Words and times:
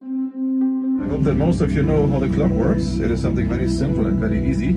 I 0.00 1.10
hope 1.10 1.22
that 1.22 1.34
most 1.34 1.60
of 1.60 1.72
you 1.72 1.82
know 1.82 2.06
how 2.06 2.18
the 2.18 2.28
clock 2.28 2.50
works. 2.50 2.98
It 2.98 3.10
is 3.10 3.22
something 3.22 3.48
very 3.48 3.68
simple 3.68 4.06
and 4.06 4.20
very 4.20 4.46
easy. 4.46 4.76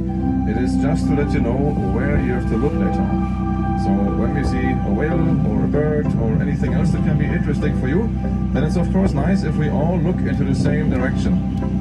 It 0.50 0.58
is 0.58 0.76
just 0.78 1.08
to 1.08 1.14
let 1.14 1.32
you 1.34 1.42
know 1.42 1.58
where 1.94 2.18
you 2.22 2.32
have 2.32 2.50
to 2.50 2.58
look 2.58 2.74
later 2.74 3.02
on. 3.02 3.80
So 3.84 3.90
when 3.92 4.34
we 4.34 4.44
see 4.46 4.72
a 4.72 4.94
whale 4.94 5.20
or 5.52 5.66
a 5.66 5.68
bird 5.68 6.06
or 6.22 6.42
anything 6.42 6.74
else 6.74 6.92
that 6.92 7.04
can 7.04 7.20
be 7.20 7.26
interesting 7.26 7.80
for 7.82 7.88
you, 7.88 8.10
then 8.54 8.64
it's 8.64 8.78
of 8.78 8.92
course 8.94 9.12
nice 9.14 9.44
if 9.44 9.56
we 9.58 9.70
all 9.70 10.00
look 10.00 10.16
into 10.18 10.44
the 10.44 10.56
same 10.56 10.90
direction. 10.90 11.34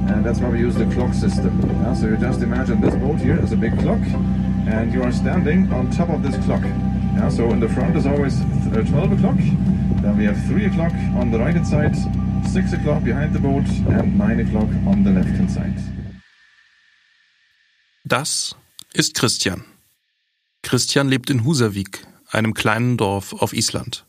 And 0.09 0.25
that's 0.25 0.41
why 0.41 0.49
we 0.49 0.59
use 0.59 0.75
the 0.75 0.87
clock 0.87 1.15
system. 1.15 1.61
Yeah, 1.83 1.95
so 1.95 2.09
you 2.09 2.17
just 2.17 2.43
imagine 2.43 2.81
this 2.81 2.97
boat 2.97 3.21
here 3.21 3.39
is 3.39 3.53
a 3.53 3.57
big 3.57 3.79
clock 3.79 4.03
and 4.67 4.93
you 4.93 5.03
are 5.03 5.13
standing 5.13 5.73
on 5.73 5.91
top 5.91 6.09
of 6.09 6.23
this 6.23 6.37
clock. 6.45 6.63
Yeah, 6.65 7.29
so 7.29 7.51
in 7.51 7.61
the 7.61 7.69
front 7.69 7.97
is 7.97 8.07
always 8.07 8.41
uh, 8.41 8.83
12 8.89 9.13
o'clock. 9.13 9.39
Then 10.03 10.19
we 10.19 10.25
have 10.25 10.43
3 10.47 10.67
o'clock 10.67 10.93
on 11.15 11.31
the 11.31 11.39
right 11.39 11.55
hand 11.55 11.67
side, 11.67 11.95
6 12.53 12.73
o'clock 12.73 13.05
behind 13.05 13.33
the 13.33 13.39
boat 13.39 13.65
and 13.97 14.19
9 14.19 14.41
o'clock 14.41 14.69
on 14.85 15.05
the 15.05 15.11
left 15.11 15.29
hand 15.39 15.51
side. 15.51 15.75
Das 18.05 18.57
ist 18.93 19.15
Christian. 19.15 19.65
Christian 20.63 21.09
lebt 21.09 21.31
in 21.31 21.45
Husavik, 21.45 22.05
einem 22.29 22.55
kleinen 22.55 22.97
Dorf 22.97 23.35
auf 23.35 23.53
Island. 23.53 24.05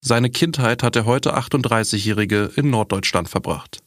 Seine 0.00 0.28
Kindheit 0.28 0.82
hat 0.82 0.96
der 0.96 1.06
heute 1.06 1.36
38-Jährige 1.36 2.50
in 2.56 2.70
Norddeutschland 2.70 3.28
verbracht. 3.28 3.80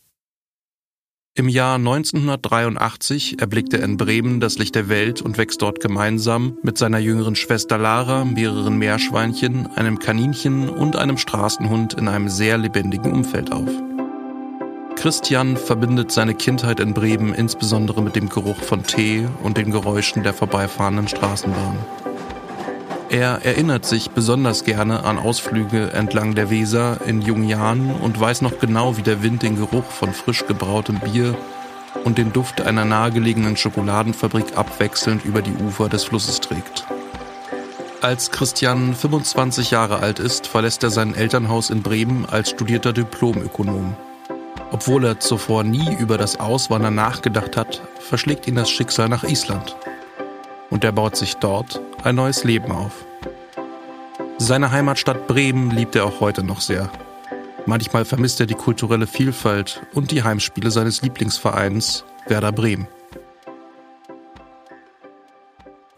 Im 1.37 1.49
Jahr 1.49 1.75
1983 1.75 3.39
erblickt 3.39 3.71
er 3.71 3.83
in 3.83 3.95
Bremen 3.95 4.39
das 4.39 4.57
Licht 4.57 4.73
der 4.73 4.89
Welt 4.89 5.21
und 5.21 5.37
wächst 5.37 5.61
dort 5.61 5.79
gemeinsam 5.79 6.57
mit 6.63 6.79
seiner 6.79 6.97
jüngeren 6.97 7.35
Schwester 7.35 7.77
Lara, 7.77 8.25
mehreren 8.25 8.79
Meerschweinchen, 8.79 9.67
einem 9.75 9.99
Kaninchen 9.99 10.67
und 10.67 10.95
einem 10.95 11.19
Straßenhund 11.19 11.93
in 11.93 12.07
einem 12.07 12.27
sehr 12.27 12.57
lebendigen 12.57 13.13
Umfeld 13.13 13.51
auf. 13.51 13.69
Christian 14.95 15.57
verbindet 15.57 16.11
seine 16.11 16.33
Kindheit 16.33 16.79
in 16.79 16.95
Bremen 16.95 17.35
insbesondere 17.35 18.01
mit 18.01 18.15
dem 18.15 18.29
Geruch 18.29 18.57
von 18.57 18.81
Tee 18.81 19.27
und 19.43 19.57
den 19.57 19.69
Geräuschen 19.69 20.23
der 20.23 20.33
vorbeifahrenden 20.33 21.07
Straßenbahn. 21.07 21.77
Er 23.09 23.45
erinnert 23.45 23.85
sich 23.85 24.11
besonders 24.11 24.65
gerne 24.65 25.05
an 25.05 25.17
Ausflüge 25.17 25.91
entlang 25.93 26.35
der 26.35 26.49
Weser 26.49 26.99
in 27.05 27.21
jungen 27.21 27.47
Jahren 27.47 27.91
und 27.91 28.19
weiß 28.19 28.41
noch 28.41 28.59
genau, 28.59 28.97
wie 28.97 29.01
der 29.01 29.23
Wind 29.23 29.43
den 29.43 29.55
Geruch 29.55 29.85
von 29.85 30.13
frisch 30.13 30.45
gebrautem 30.45 30.99
Bier 30.99 31.33
und 32.03 32.17
den 32.17 32.33
Duft 32.33 32.59
einer 32.59 32.83
nahegelegenen 32.83 33.55
Schokoladenfabrik 33.55 34.57
abwechselnd 34.57 35.23
über 35.23 35.41
die 35.41 35.53
Ufer 35.53 35.87
des 35.87 36.03
Flusses 36.03 36.41
trägt. 36.41 36.85
Als 38.01 38.29
Christian 38.29 38.93
25 38.93 39.71
Jahre 39.71 39.99
alt 39.99 40.19
ist, 40.19 40.45
verlässt 40.45 40.83
er 40.83 40.89
sein 40.89 41.15
Elternhaus 41.15 41.69
in 41.69 41.83
Bremen 41.83 42.25
als 42.29 42.49
studierter 42.49 42.91
Diplomökonom. 42.91 43.95
Obwohl 44.71 45.05
er 45.05 45.19
zuvor 45.21 45.63
nie 45.63 45.95
über 45.95 46.17
das 46.17 46.41
Auswandern 46.41 46.95
nachgedacht 46.95 47.55
hat, 47.55 47.81
verschlägt 47.99 48.47
ihn 48.47 48.55
das 48.55 48.69
Schicksal 48.69 49.07
nach 49.07 49.23
Island. 49.23 49.77
Und 50.69 50.83
er 50.83 50.91
baut 50.91 51.15
sich 51.15 51.35
dort 51.35 51.81
ein 52.03 52.15
neues 52.15 52.43
Leben 52.43 52.71
auf. 52.71 53.05
Seine 54.37 54.71
Heimatstadt 54.71 55.27
Bremen 55.27 55.71
liebt 55.71 55.95
er 55.95 56.05
auch 56.05 56.19
heute 56.19 56.43
noch 56.43 56.61
sehr. 56.61 56.89
Manchmal 57.65 58.05
vermisst 58.05 58.39
er 58.39 58.45
die 58.45 58.53
kulturelle 58.53 59.07
Vielfalt 59.07 59.81
und 59.93 60.11
die 60.11 60.23
Heimspiele 60.23 60.71
seines 60.71 61.01
Lieblingsvereins 61.01 62.05
Werder 62.27 62.51
Bremen. 62.51 62.87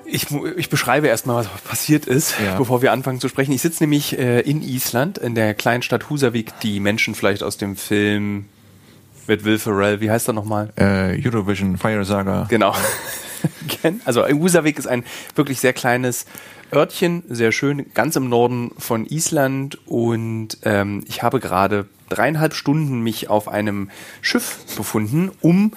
Ich, 0.05 0.31
ich 0.57 0.69
beschreibe 0.69 1.07
erstmal, 1.07 1.45
was 1.45 1.61
passiert 1.61 2.07
ist, 2.07 2.33
ja. 2.43 2.57
bevor 2.57 2.81
wir 2.81 2.91
anfangen 2.91 3.19
zu 3.19 3.29
sprechen. 3.29 3.51
Ich 3.51 3.61
sitze 3.61 3.83
nämlich 3.83 4.17
äh, 4.17 4.39
in 4.39 4.63
Island, 4.63 5.19
in 5.19 5.35
der 5.35 5.53
kleinen 5.53 5.83
Stadt 5.83 6.09
Husavik, 6.09 6.59
die 6.61 6.79
Menschen 6.79 7.13
vielleicht 7.13 7.43
aus 7.43 7.57
dem 7.57 7.75
Film 7.75 8.45
mit 9.27 9.45
Will 9.45 9.59
Ferrell, 9.59 10.01
wie 10.01 10.09
heißt 10.09 10.27
er 10.27 10.33
nochmal? 10.33 10.73
Äh, 10.75 11.21
Eurovision 11.23 11.77
Fire 11.77 12.03
Saga. 12.03 12.47
Genau. 12.49 12.73
Also 14.05 14.25
Husavik 14.27 14.77
ist 14.77 14.87
ein 14.87 15.03
wirklich 15.35 15.59
sehr 15.59 15.73
kleines 15.73 16.25
Örtchen, 16.73 17.23
sehr 17.27 17.51
schön, 17.51 17.85
ganz 17.93 18.15
im 18.15 18.29
Norden 18.29 18.71
von 18.77 19.05
Island 19.05 19.79
und 19.87 20.57
ähm, 20.63 21.03
ich 21.07 21.23
habe 21.23 21.39
gerade 21.39 21.85
dreieinhalb 22.09 22.53
Stunden 22.53 23.01
mich 23.01 23.29
auf 23.29 23.47
einem 23.47 23.89
Schiff 24.21 24.59
befunden, 24.75 25.31
um 25.41 25.73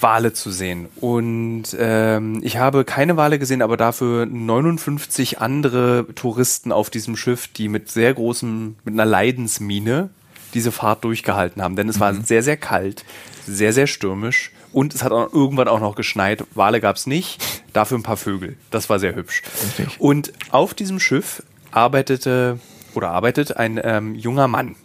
Wale 0.00 0.32
zu 0.32 0.50
sehen. 0.50 0.88
Und 0.96 1.76
ähm, 1.78 2.40
ich 2.42 2.56
habe 2.56 2.84
keine 2.84 3.16
Wale 3.16 3.38
gesehen, 3.38 3.62
aber 3.62 3.76
dafür 3.76 4.26
59 4.26 5.40
andere 5.40 6.06
Touristen 6.14 6.72
auf 6.72 6.90
diesem 6.90 7.16
Schiff, 7.16 7.48
die 7.48 7.68
mit 7.68 7.90
sehr 7.90 8.14
großem, 8.14 8.76
mit 8.84 8.94
einer 8.94 9.04
Leidensmine 9.04 10.10
diese 10.54 10.72
Fahrt 10.72 11.04
durchgehalten 11.04 11.62
haben. 11.62 11.76
Denn 11.76 11.88
es 11.88 12.00
war 12.00 12.12
mhm. 12.12 12.24
sehr, 12.24 12.42
sehr 12.42 12.56
kalt, 12.56 13.04
sehr, 13.46 13.72
sehr 13.72 13.86
stürmisch 13.86 14.52
und 14.72 14.94
es 14.94 15.02
hat 15.02 15.12
auch 15.12 15.32
irgendwann 15.32 15.68
auch 15.68 15.80
noch 15.80 15.94
geschneit. 15.94 16.44
Wale 16.54 16.80
gab 16.80 16.96
es 16.96 17.06
nicht, 17.06 17.42
dafür 17.72 17.98
ein 17.98 18.02
paar 18.02 18.16
Vögel. 18.16 18.56
Das 18.70 18.88
war 18.88 18.98
sehr 18.98 19.14
hübsch. 19.14 19.42
Richtig. 19.64 20.00
Und 20.00 20.32
auf 20.50 20.74
diesem 20.74 21.00
Schiff 21.00 21.42
arbeitete 21.70 22.58
oder 22.94 23.10
arbeitet 23.10 23.56
ein 23.56 23.80
ähm, 23.82 24.14
junger 24.14 24.48
Mann. 24.48 24.76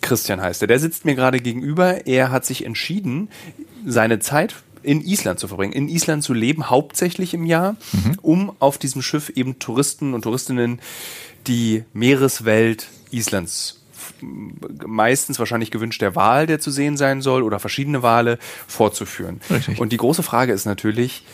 Christian 0.00 0.40
heißt 0.40 0.62
er. 0.62 0.68
Der 0.68 0.78
sitzt 0.78 1.04
mir 1.04 1.14
gerade 1.14 1.40
gegenüber. 1.40 2.06
Er 2.06 2.30
hat 2.30 2.44
sich 2.44 2.64
entschieden, 2.64 3.28
seine 3.84 4.18
Zeit 4.20 4.54
in 4.82 5.00
Island 5.00 5.40
zu 5.40 5.48
verbringen, 5.48 5.72
in 5.72 5.88
Island 5.88 6.22
zu 6.22 6.32
leben, 6.32 6.70
hauptsächlich 6.70 7.34
im 7.34 7.44
Jahr, 7.44 7.76
mhm. 7.92 8.18
um 8.22 8.52
auf 8.60 8.78
diesem 8.78 9.02
Schiff 9.02 9.30
eben 9.30 9.58
Touristen 9.58 10.14
und 10.14 10.22
Touristinnen 10.22 10.80
die 11.48 11.84
Meereswelt 11.92 12.86
Islands 13.10 13.82
meistens 14.20 15.38
wahrscheinlich 15.38 15.70
gewünscht 15.70 16.00
der 16.02 16.14
Wahl, 16.14 16.46
der 16.46 16.60
zu 16.60 16.70
sehen 16.70 16.96
sein 16.96 17.22
soll, 17.22 17.42
oder 17.42 17.58
verschiedene 17.58 18.02
Wale 18.02 18.38
vorzuführen. 18.66 19.40
Richtig. 19.50 19.80
Und 19.80 19.92
die 19.92 19.96
große 19.96 20.22
Frage 20.22 20.52
ist 20.52 20.64
natürlich, 20.64 21.24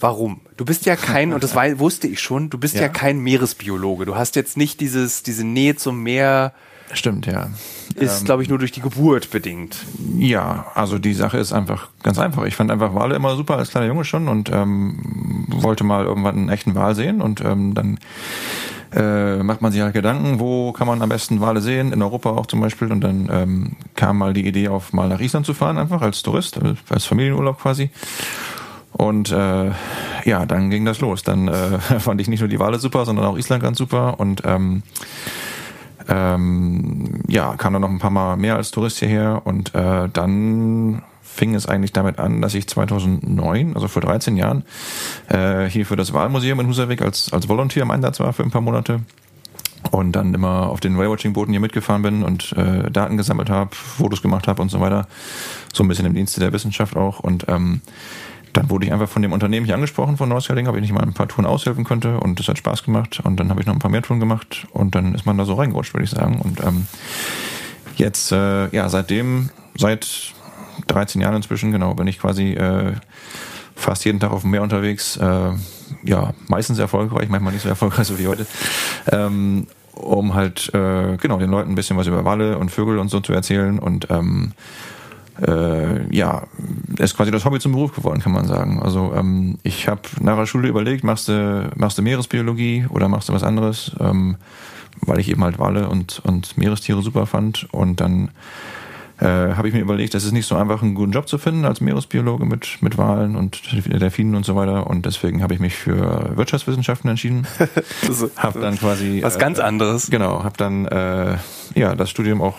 warum? 0.00 0.40
Du 0.56 0.64
bist 0.64 0.86
ja 0.86 0.96
kein, 0.96 1.32
und 1.32 1.42
das 1.42 1.54
wusste 1.78 2.06
ich 2.06 2.20
schon, 2.20 2.50
du 2.50 2.58
bist 2.58 2.74
ja. 2.74 2.82
ja 2.82 2.88
kein 2.88 3.18
Meeresbiologe. 3.18 4.04
Du 4.04 4.16
hast 4.16 4.36
jetzt 4.36 4.56
nicht 4.56 4.80
dieses, 4.80 5.22
diese 5.22 5.44
Nähe 5.44 5.76
zum 5.76 6.02
Meer. 6.02 6.52
Stimmt, 6.92 7.26
ja. 7.26 7.50
Ist, 7.96 8.20
ähm, 8.20 8.24
glaube 8.26 8.42
ich, 8.42 8.48
nur 8.48 8.58
durch 8.58 8.72
die 8.72 8.80
Geburt 8.80 9.30
bedingt. 9.30 9.78
Ja, 10.18 10.66
also 10.74 10.98
die 10.98 11.14
Sache 11.14 11.38
ist 11.38 11.52
einfach 11.52 11.88
ganz 12.02 12.18
einfach. 12.18 12.44
Ich 12.44 12.56
fand 12.56 12.70
einfach 12.70 12.94
Wale 12.94 13.16
immer 13.16 13.36
super 13.36 13.56
als 13.56 13.70
kleiner 13.70 13.86
Junge 13.86 14.04
schon 14.04 14.28
und 14.28 14.50
ähm, 14.50 15.46
wollte 15.48 15.84
mal 15.84 16.04
irgendwann 16.04 16.36
einen 16.36 16.48
echten 16.50 16.74
Wal 16.74 16.94
sehen 16.94 17.20
und 17.20 17.40
ähm, 17.40 17.74
dann 17.74 17.98
äh, 18.94 19.42
macht 19.42 19.60
man 19.60 19.72
sich 19.72 19.80
halt 19.82 19.94
Gedanken, 19.94 20.38
wo 20.38 20.72
kann 20.72 20.86
man 20.86 21.02
am 21.02 21.08
besten 21.08 21.40
Wale 21.40 21.60
sehen, 21.60 21.92
in 21.92 22.02
Europa 22.02 22.30
auch 22.30 22.46
zum 22.46 22.60
Beispiel. 22.60 22.92
Und 22.92 23.00
dann 23.00 23.28
ähm, 23.32 23.76
kam 23.94 24.18
mal 24.18 24.32
die 24.32 24.46
Idee 24.46 24.68
auf, 24.68 24.92
mal 24.92 25.08
nach 25.08 25.20
Island 25.20 25.46
zu 25.46 25.54
fahren, 25.54 25.78
einfach 25.78 26.00
als 26.00 26.22
Tourist, 26.22 26.56
äh, 26.58 26.74
als 26.90 27.04
Familienurlaub 27.04 27.60
quasi. 27.60 27.90
Und 28.92 29.32
äh, 29.32 29.72
ja, 30.24 30.46
dann 30.46 30.70
ging 30.70 30.84
das 30.84 31.00
los. 31.00 31.22
Dann 31.24 31.48
äh, 31.48 31.78
fand 31.98 32.20
ich 32.20 32.28
nicht 32.28 32.40
nur 32.40 32.48
die 32.48 32.60
Wale 32.60 32.78
super, 32.78 33.04
sondern 33.04 33.26
auch 33.26 33.36
Island 33.36 33.62
ganz 33.62 33.78
super. 33.78 34.20
Und 34.20 34.42
ähm, 34.44 34.82
ähm, 36.08 37.22
ja, 37.26 37.56
kam 37.56 37.72
dann 37.72 37.82
noch 37.82 37.90
ein 37.90 37.98
paar 37.98 38.10
Mal 38.10 38.36
mehr 38.36 38.56
als 38.56 38.70
Tourist 38.70 39.00
hierher. 39.00 39.42
Und 39.44 39.74
äh, 39.74 40.08
dann 40.12 41.02
fing 41.34 41.54
es 41.54 41.66
eigentlich 41.66 41.92
damit 41.92 42.18
an, 42.18 42.40
dass 42.40 42.54
ich 42.54 42.68
2009, 42.68 43.74
also 43.74 43.88
vor 43.88 44.02
13 44.02 44.36
Jahren, 44.36 44.64
äh, 45.28 45.66
hier 45.66 45.84
für 45.84 45.96
das 45.96 46.12
Wahlmuseum 46.12 46.60
in 46.60 46.68
Husavik 46.68 47.02
als, 47.02 47.32
als 47.32 47.48
Volunteer 47.48 47.82
im 47.82 47.90
Einsatz 47.90 48.20
war 48.20 48.32
für 48.32 48.44
ein 48.44 48.50
paar 48.50 48.60
Monate 48.60 49.00
und 49.90 50.12
dann 50.12 50.32
immer 50.32 50.68
auf 50.68 50.80
den 50.80 50.96
Whale-Watching-Booten 50.96 51.52
hier 51.52 51.60
mitgefahren 51.60 52.02
bin 52.02 52.22
und 52.22 52.52
äh, 52.52 52.90
Daten 52.90 53.16
gesammelt 53.16 53.50
habe, 53.50 53.74
Fotos 53.74 54.22
gemacht 54.22 54.46
habe 54.46 54.62
und 54.62 54.70
so 54.70 54.80
weiter. 54.80 55.08
So 55.72 55.82
ein 55.82 55.88
bisschen 55.88 56.06
im 56.06 56.14
Dienste 56.14 56.40
der 56.40 56.52
Wissenschaft 56.52 56.96
auch. 56.96 57.20
Und 57.20 57.46
ähm, 57.48 57.80
dann 58.52 58.70
wurde 58.70 58.86
ich 58.86 58.92
einfach 58.92 59.08
von 59.08 59.20
dem 59.20 59.32
Unternehmen 59.32 59.66
hier 59.66 59.74
angesprochen, 59.74 60.16
von 60.16 60.28
Nordscaling, 60.28 60.68
ob 60.68 60.76
ich 60.76 60.82
nicht 60.82 60.92
mal 60.92 61.02
ein 61.02 61.14
paar 61.14 61.28
Touren 61.28 61.46
aushelfen 61.46 61.84
könnte 61.84 62.20
und 62.20 62.38
das 62.38 62.46
hat 62.46 62.58
Spaß 62.58 62.84
gemacht. 62.84 63.20
Und 63.24 63.38
dann 63.38 63.50
habe 63.50 63.60
ich 63.60 63.66
noch 63.66 63.74
ein 63.74 63.80
paar 63.80 63.90
mehr 63.90 64.02
Touren 64.02 64.20
gemacht 64.20 64.66
und 64.70 64.94
dann 64.94 65.14
ist 65.14 65.26
man 65.26 65.36
da 65.36 65.44
so 65.44 65.54
reingerutscht, 65.54 65.92
würde 65.92 66.04
ich 66.04 66.10
sagen. 66.10 66.40
Und 66.40 66.60
ähm, 66.60 66.86
jetzt, 67.96 68.30
äh, 68.30 68.68
ja, 68.68 68.88
seitdem, 68.88 69.50
seit 69.76 70.34
13 70.86 71.20
Jahren 71.20 71.36
inzwischen, 71.36 71.72
genau, 71.72 71.94
bin 71.94 72.06
ich 72.06 72.18
quasi 72.18 72.52
äh, 72.52 72.92
fast 73.74 74.04
jeden 74.04 74.20
Tag 74.20 74.30
auf 74.30 74.42
dem 74.42 74.50
Meer 74.50 74.62
unterwegs. 74.62 75.16
Äh, 75.16 75.50
ja, 76.04 76.34
meistens 76.48 76.78
erfolgreich, 76.78 77.28
manchmal 77.28 77.52
nicht 77.52 77.62
so 77.62 77.68
erfolgreich 77.68 78.06
so 78.06 78.18
wie 78.18 78.28
heute. 78.28 78.46
Ähm, 79.10 79.66
um 79.94 80.34
halt 80.34 80.72
äh, 80.74 81.16
genau 81.18 81.38
den 81.38 81.50
Leuten 81.50 81.72
ein 81.72 81.74
bisschen 81.74 81.96
was 81.96 82.06
über 82.06 82.24
Wale 82.24 82.58
und 82.58 82.70
Vögel 82.70 82.98
und 82.98 83.08
so 83.08 83.20
zu 83.20 83.32
erzählen 83.32 83.78
und 83.78 84.08
ähm, 84.10 84.52
äh, 85.40 86.14
ja, 86.14 86.44
ist 86.98 87.16
quasi 87.16 87.30
das 87.30 87.44
Hobby 87.44 87.58
zum 87.58 87.72
Beruf 87.72 87.94
geworden, 87.94 88.20
kann 88.20 88.32
man 88.32 88.46
sagen. 88.46 88.80
Also 88.82 89.12
ähm, 89.14 89.58
ich 89.62 89.88
habe 89.88 90.02
nach 90.20 90.36
der 90.36 90.46
Schule 90.46 90.68
überlegt, 90.68 91.04
machst 91.04 91.28
du 91.28 91.70
machst 91.76 91.98
du 91.98 92.02
Meeresbiologie 92.02 92.86
oder 92.88 93.08
machst 93.08 93.28
du 93.28 93.32
was 93.32 93.42
anderes, 93.42 93.92
ähm, 94.00 94.36
weil 95.00 95.18
ich 95.18 95.28
eben 95.28 95.42
halt 95.42 95.58
Wale 95.58 95.88
und 95.88 96.20
und 96.24 96.56
Meerestiere 96.56 97.02
super 97.02 97.26
fand 97.26 97.66
und 97.72 98.00
dann 98.00 98.30
äh, 99.20 99.26
habe 99.26 99.68
ich 99.68 99.74
mir 99.74 99.80
überlegt, 99.80 100.14
es 100.14 100.24
ist 100.24 100.32
nicht 100.32 100.46
so 100.46 100.56
einfach, 100.56 100.82
einen 100.82 100.94
guten 100.94 101.12
Job 101.12 101.28
zu 101.28 101.38
finden 101.38 101.64
als 101.64 101.80
Meeresbiologe 101.80 102.44
mit, 102.44 102.78
mit 102.80 102.98
Walen 102.98 103.36
und 103.36 103.60
Delfinen 103.86 104.34
und 104.34 104.44
so 104.44 104.56
weiter. 104.56 104.88
Und 104.88 105.06
deswegen 105.06 105.42
habe 105.42 105.54
ich 105.54 105.60
mich 105.60 105.76
für 105.76 106.36
Wirtschaftswissenschaften 106.36 107.08
entschieden. 107.08 107.46
habe 108.36 108.60
dann 108.60 108.76
quasi 108.76 109.20
was 109.22 109.38
ganz 109.38 109.58
äh, 109.58 109.62
anderes. 109.62 110.10
Genau, 110.10 110.42
habe 110.42 110.56
dann 110.56 110.86
äh, 110.86 111.36
ja 111.74 111.94
das 111.94 112.10
Studium 112.10 112.42
auch 112.42 112.56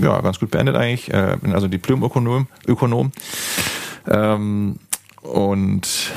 ja 0.00 0.20
ganz 0.20 0.40
gut 0.40 0.50
beendet 0.50 0.74
eigentlich. 0.74 1.12
Äh, 1.12 1.36
bin 1.40 1.52
also 1.52 1.68
Diplom-Ökonom. 1.68 2.48
Ökonom. 2.66 3.12
Ähm, 4.08 4.76
und 5.22 6.12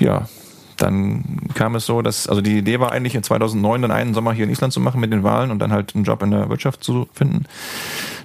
ja, 0.00 0.28
dann 0.76 1.38
kam 1.54 1.76
es 1.76 1.86
so, 1.86 2.02
dass, 2.02 2.28
also 2.28 2.40
die 2.40 2.58
Idee 2.58 2.80
war 2.80 2.92
eigentlich 2.92 3.14
in 3.14 3.22
2009 3.22 3.82
dann 3.82 3.90
einen 3.90 4.14
Sommer 4.14 4.32
hier 4.32 4.44
in 4.44 4.50
Island 4.50 4.72
zu 4.72 4.80
machen 4.80 5.00
mit 5.00 5.12
den 5.12 5.22
Wahlen 5.22 5.50
und 5.50 5.60
dann 5.60 5.72
halt 5.72 5.94
einen 5.94 6.04
Job 6.04 6.22
in 6.22 6.30
der 6.30 6.48
Wirtschaft 6.48 6.82
zu 6.82 7.08
finden. 7.14 7.44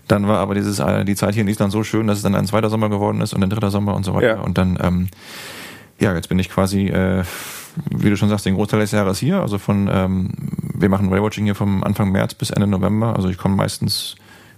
Dann 0.10 0.28
war 0.28 0.40
aber 0.40 0.56
dieses, 0.56 0.80
äh, 0.80 1.06
die 1.06 1.16
Zeit 1.16 1.36
hier 1.36 1.42
in 1.42 1.48
Island 1.48 1.72
so 1.72 1.84
schön, 1.84 2.08
dass 2.08 2.18
es 2.18 2.24
dann 2.24 2.36
ein 2.36 2.48
zweiter 2.48 2.70
Sommer 2.70 2.90
geworden 2.90 3.22
ist 3.22 3.34
und 3.34 3.44
ein 3.44 3.50
dritter 3.50 3.72
Sommer 3.72 3.96
und 3.96 4.04
so 4.04 4.14
weiter. 4.14 4.36
Ja. 4.36 4.42
Und 4.42 4.58
dann, 4.58 4.78
ähm, 4.82 5.08
ja, 6.00 6.14
jetzt 6.16 6.30
bin 6.30 6.40
ich 6.40 6.50
quasi, 6.50 6.88
äh, 6.88 7.24
wie 7.92 8.10
du 8.10 8.18
schon 8.18 8.28
sagst, 8.28 8.46
den 8.46 8.56
Großteil 8.56 8.80
des 8.80 8.92
Jahres 8.92 9.20
hier. 9.20 9.40
Also 9.40 9.60
von, 9.60 9.90
ähm, 9.92 10.32
wir 10.74 10.90
machen 10.90 11.14
Railwatching 11.14 11.46
hier 11.46 11.56
vom 11.56 11.84
Anfang 11.84 12.12
März 12.12 12.34
bis 12.34 12.50
Ende 12.50 12.68
November. 12.68 13.16
Also 13.16 13.30
ich 13.30 13.38
komme 13.38 13.56
meistens 13.56 14.16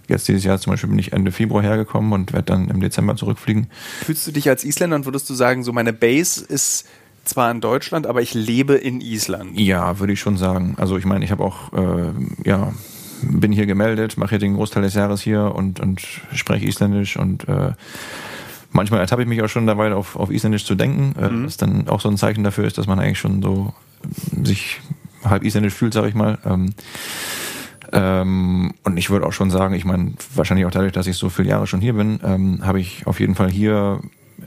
Jetzt 0.08 0.26
dieses 0.28 0.44
Jahr 0.44 0.58
zum 0.58 0.72
Beispiel 0.72 0.90
bin 0.90 0.98
ich 0.98 1.12
Ende 1.12 1.30
Februar 1.30 1.62
hergekommen 1.62 2.12
und 2.12 2.32
werde 2.32 2.46
dann 2.46 2.68
im 2.68 2.80
Dezember 2.80 3.16
zurückfliegen. 3.16 3.68
Fühlst 4.04 4.26
du 4.26 4.32
dich 4.32 4.48
als 4.48 4.64
Isländer 4.64 4.96
und 4.96 5.04
würdest 5.04 5.30
du 5.30 5.34
sagen, 5.34 5.62
so 5.62 5.72
meine 5.72 5.92
Base 5.92 6.44
ist 6.44 6.86
zwar 7.24 7.50
in 7.50 7.60
Deutschland, 7.60 8.06
aber 8.06 8.20
ich 8.20 8.34
lebe 8.34 8.74
in 8.74 9.00
Island? 9.00 9.58
Ja, 9.58 10.00
würde 10.00 10.12
ich 10.12 10.20
schon 10.20 10.36
sagen. 10.36 10.74
Also 10.76 10.98
ich 10.98 11.04
meine, 11.04 11.24
ich 11.24 11.30
habe 11.30 11.44
auch, 11.44 11.72
äh, 11.72 12.12
ja, 12.44 12.72
bin 13.22 13.52
hier 13.52 13.66
gemeldet, 13.66 14.16
mache 14.16 14.30
hier 14.30 14.38
den 14.38 14.54
Großteil 14.54 14.82
des 14.82 14.94
Jahres 14.94 15.20
hier 15.20 15.54
und, 15.54 15.80
und 15.80 16.00
spreche 16.32 16.66
Isländisch 16.66 17.16
und 17.16 17.48
äh, 17.48 17.72
manchmal 18.70 19.00
ertappe 19.00 19.22
ich 19.22 19.28
mich 19.28 19.42
auch 19.42 19.48
schon 19.48 19.66
dabei, 19.66 19.92
auf, 19.94 20.16
auf 20.16 20.30
Isländisch 20.30 20.64
zu 20.64 20.74
denken, 20.74 21.14
äh, 21.20 21.28
mhm. 21.28 21.46
was 21.46 21.56
dann 21.56 21.88
auch 21.88 22.00
so 22.00 22.08
ein 22.08 22.16
Zeichen 22.16 22.44
dafür 22.44 22.64
ist, 22.64 22.78
dass 22.78 22.86
man 22.86 22.98
eigentlich 22.98 23.18
schon 23.18 23.42
so 23.42 23.72
sich 24.42 24.80
halb 25.24 25.44
Isländisch 25.44 25.74
fühlt, 25.74 25.94
sage 25.94 26.08
ich 26.08 26.14
mal. 26.14 26.38
Ähm, 26.44 26.74
ähm, 27.92 28.72
und 28.84 28.96
ich 28.96 29.10
würde 29.10 29.26
auch 29.26 29.32
schon 29.32 29.50
sagen, 29.50 29.74
ich 29.74 29.84
meine, 29.84 30.14
wahrscheinlich 30.34 30.66
auch 30.66 30.70
dadurch, 30.70 30.92
dass 30.92 31.06
ich 31.06 31.16
so 31.16 31.28
viele 31.28 31.50
Jahre 31.50 31.66
schon 31.66 31.80
hier 31.80 31.92
bin, 31.92 32.20
ähm, 32.24 32.60
habe 32.62 32.80
ich 32.80 33.06
auf 33.06 33.20
jeden 33.20 33.34
Fall 33.34 33.50
hier 33.50 34.00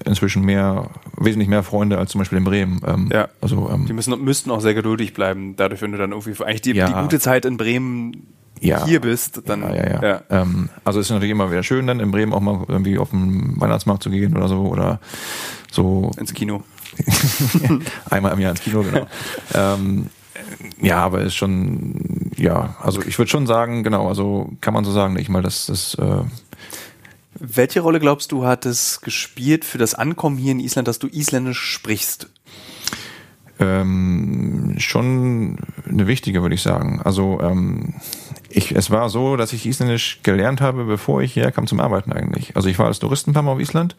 inzwischen 0.04 0.44
mehr, 0.44 0.90
wesentlich 1.18 1.48
mehr 1.48 1.64
Freunde 1.64 1.98
als 1.98 2.12
zum 2.12 2.20
Beispiel 2.20 2.40
in 2.40 2.44
Bremen. 2.44 2.82
Ähm, 2.86 3.10
ja. 3.14 3.30
Also, 3.42 3.70
ähm, 3.72 3.86
die 3.86 3.94
müssen, 3.94 4.20
müssten 4.24 4.52
auch 4.52 4.62
sehr 4.62 4.74
geduldig 4.74 5.14
bleiben, 5.14 5.56
dadurch, 5.56 5.82
wenn 5.82 5.92
du 5.92 5.98
dann 5.98 6.12
irgendwie 6.12 6.44
eigentlich 6.44 6.62
die, 6.62 6.74
ja. 6.74 6.88
die 6.88 6.94
gute 6.94 7.20
Zeit 7.20 7.46
in 7.46 7.58
Bremen 7.58 8.28
ja. 8.62 8.86
hier 8.86 9.02
bist, 9.02 9.42
dann. 9.46 9.62
Ja, 9.62 9.76
ja, 9.76 10.04
ja. 10.04 10.22
Ähm, 10.30 10.70
also 10.84 11.00
es 11.00 11.08
ist 11.08 11.12
natürlich 11.12 11.32
immer 11.32 11.52
wieder 11.52 11.64
schön, 11.64 11.88
dann 11.88 12.00
in 12.00 12.12
Bremen 12.12 12.34
auch 12.34 12.42
mal 12.42 12.66
irgendwie 12.68 12.98
auf 12.98 13.12
den 13.12 13.60
Weihnachtsmarkt 13.60 14.04
zu 14.04 14.10
gehen 14.10 14.36
oder 14.36 14.48
so 14.48 14.62
oder 14.62 15.00
so. 15.72 16.12
Ins 16.18 16.34
Kino. 16.34 16.64
Einmal 18.10 18.34
im 18.34 18.40
Jahr 18.40 18.52
ins 18.52 18.62
Kino, 18.62 18.84
genau. 18.84 19.08
ähm, 19.54 20.10
ja, 20.82 21.00
aber 21.00 21.22
ist 21.22 21.36
schon, 21.36 22.32
ja, 22.38 22.76
also 22.82 23.02
ich 23.02 23.18
würde 23.18 23.30
schon 23.30 23.48
sagen, 23.48 23.84
genau, 23.84 24.08
also 24.08 24.52
kann 24.62 24.74
man 24.74 24.84
so 24.84 24.92
sagen, 24.92 25.18
ich 25.18 25.30
mal, 25.30 25.42
dass 25.42 25.68
das. 25.68 25.96
Äh, 25.96 26.24
Welche 27.40 27.82
Rolle 27.82 28.00
glaubst 28.00 28.32
du, 28.32 28.46
hat 28.46 28.66
es 28.66 29.02
gespielt 29.02 29.66
für 29.66 29.78
das 29.78 29.94
Ankommen 29.94 30.38
hier 30.38 30.52
in 30.52 30.60
Island, 30.60 30.88
dass 30.88 31.00
du 31.00 31.08
Isländisch 31.08 31.60
sprichst? 31.60 32.30
Ähm, 33.58 34.76
schon 34.78 35.58
eine 35.88 36.08
wichtige, 36.08 36.42
würde 36.42 36.56
ich 36.56 36.62
sagen. 36.62 37.02
Also 37.04 37.40
ähm, 37.42 37.96
ich, 38.56 38.72
es 38.72 38.90
war 38.90 39.10
so, 39.10 39.36
dass 39.36 39.54
ich 39.54 39.66
Isländisch 39.66 40.20
gelernt 40.24 40.62
habe, 40.62 40.86
bevor 40.86 41.22
ich 41.22 41.34
hierher 41.34 41.52
kam 41.52 41.68
zum 41.68 41.80
Arbeiten 41.80 42.14
eigentlich. 42.14 42.56
Also 42.56 42.70
ich 42.70 42.80
war 42.80 42.88
als 42.88 43.00
Touristen 43.00 43.32
ein 43.32 43.34
paar 43.34 43.44
Mal 43.44 43.52
auf 43.52 43.60
Island 43.60 43.96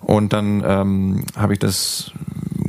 und 0.00 0.32
dann 0.32 0.62
ähm, 0.66 1.24
habe 1.36 1.52
ich 1.52 1.58
das 1.58 2.12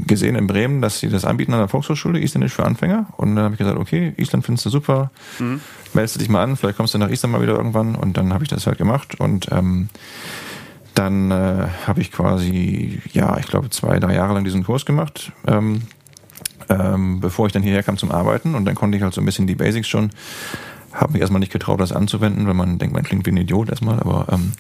gesehen 0.06 0.36
in 0.36 0.48
Bremen, 0.48 0.82
dass 0.82 1.00
sie 1.00 1.10
das 1.10 1.26
anbieten 1.26 1.54
an 1.54 1.60
der 1.60 1.68
Volkshochschule, 1.68 2.20
Isländisch 2.20 2.54
für 2.54 2.66
Anfänger. 2.66 3.08
Und 3.18 3.36
dann 3.36 3.44
habe 3.46 3.54
ich 3.56 3.60
gesagt, 3.60 3.78
okay, 3.78 4.14
Island 4.18 4.46
findest 4.46 4.66
du 4.66 4.70
super, 4.70 5.12
mhm. 5.40 5.62
meldest 5.94 6.20
dich 6.20 6.30
mal 6.30 6.44
an, 6.44 6.56
vielleicht 6.56 6.78
kommst 6.78 6.94
du 6.94 6.98
nach 6.98 7.10
Island 7.10 7.34
mal 7.34 7.42
wieder 7.42 7.56
irgendwann. 7.56 7.96
Und 7.96 8.18
dann 8.18 8.34
habe 8.34 8.44
ich 8.44 8.50
das 8.50 8.68
halt 8.68 8.78
gemacht. 8.78 9.20
Und 9.20 9.48
ähm, 9.52 9.90
dann 10.94 11.32
äh, 11.32 11.68
habe 11.86 12.02
ich 12.02 12.12
quasi, 12.12 13.02
ja, 13.12 13.38
ich 13.38 13.48
glaube, 13.48 13.70
zwei, 13.70 14.00
drei 14.00 14.16
Jahre 14.16 14.34
lang 14.34 14.44
diesen 14.44 14.64
Kurs 14.64 14.86
gemacht, 14.86 15.32
ähm, 15.46 15.84
ähm, 16.70 17.20
bevor 17.20 17.46
ich 17.48 17.54
dann 17.54 17.64
hierher 17.64 17.84
kam 17.84 17.98
zum 17.98 18.12
Arbeiten. 18.12 18.56
Und 18.56 18.66
dann 18.66 18.76
konnte 18.76 18.98
ich 18.98 19.04
halt 19.04 19.14
so 19.14 19.22
ein 19.22 19.26
bisschen 19.26 19.48
die 19.48 19.56
Basics 19.56 19.88
schon 19.88 20.10
habe 20.98 21.14
mich 21.14 21.22
erstmal 21.22 21.40
nicht 21.40 21.52
getraut, 21.52 21.80
das 21.80 21.92
anzuwenden, 21.92 22.48
weil 22.48 22.54
man 22.54 22.78
denkt, 22.78 22.94
man 22.94 23.04
klingt 23.04 23.26
wie 23.26 23.32
ein 23.32 23.38
Idiot 23.38 23.70
erstmal, 23.70 24.00
aber 24.00 24.28
ähm, 24.32 24.52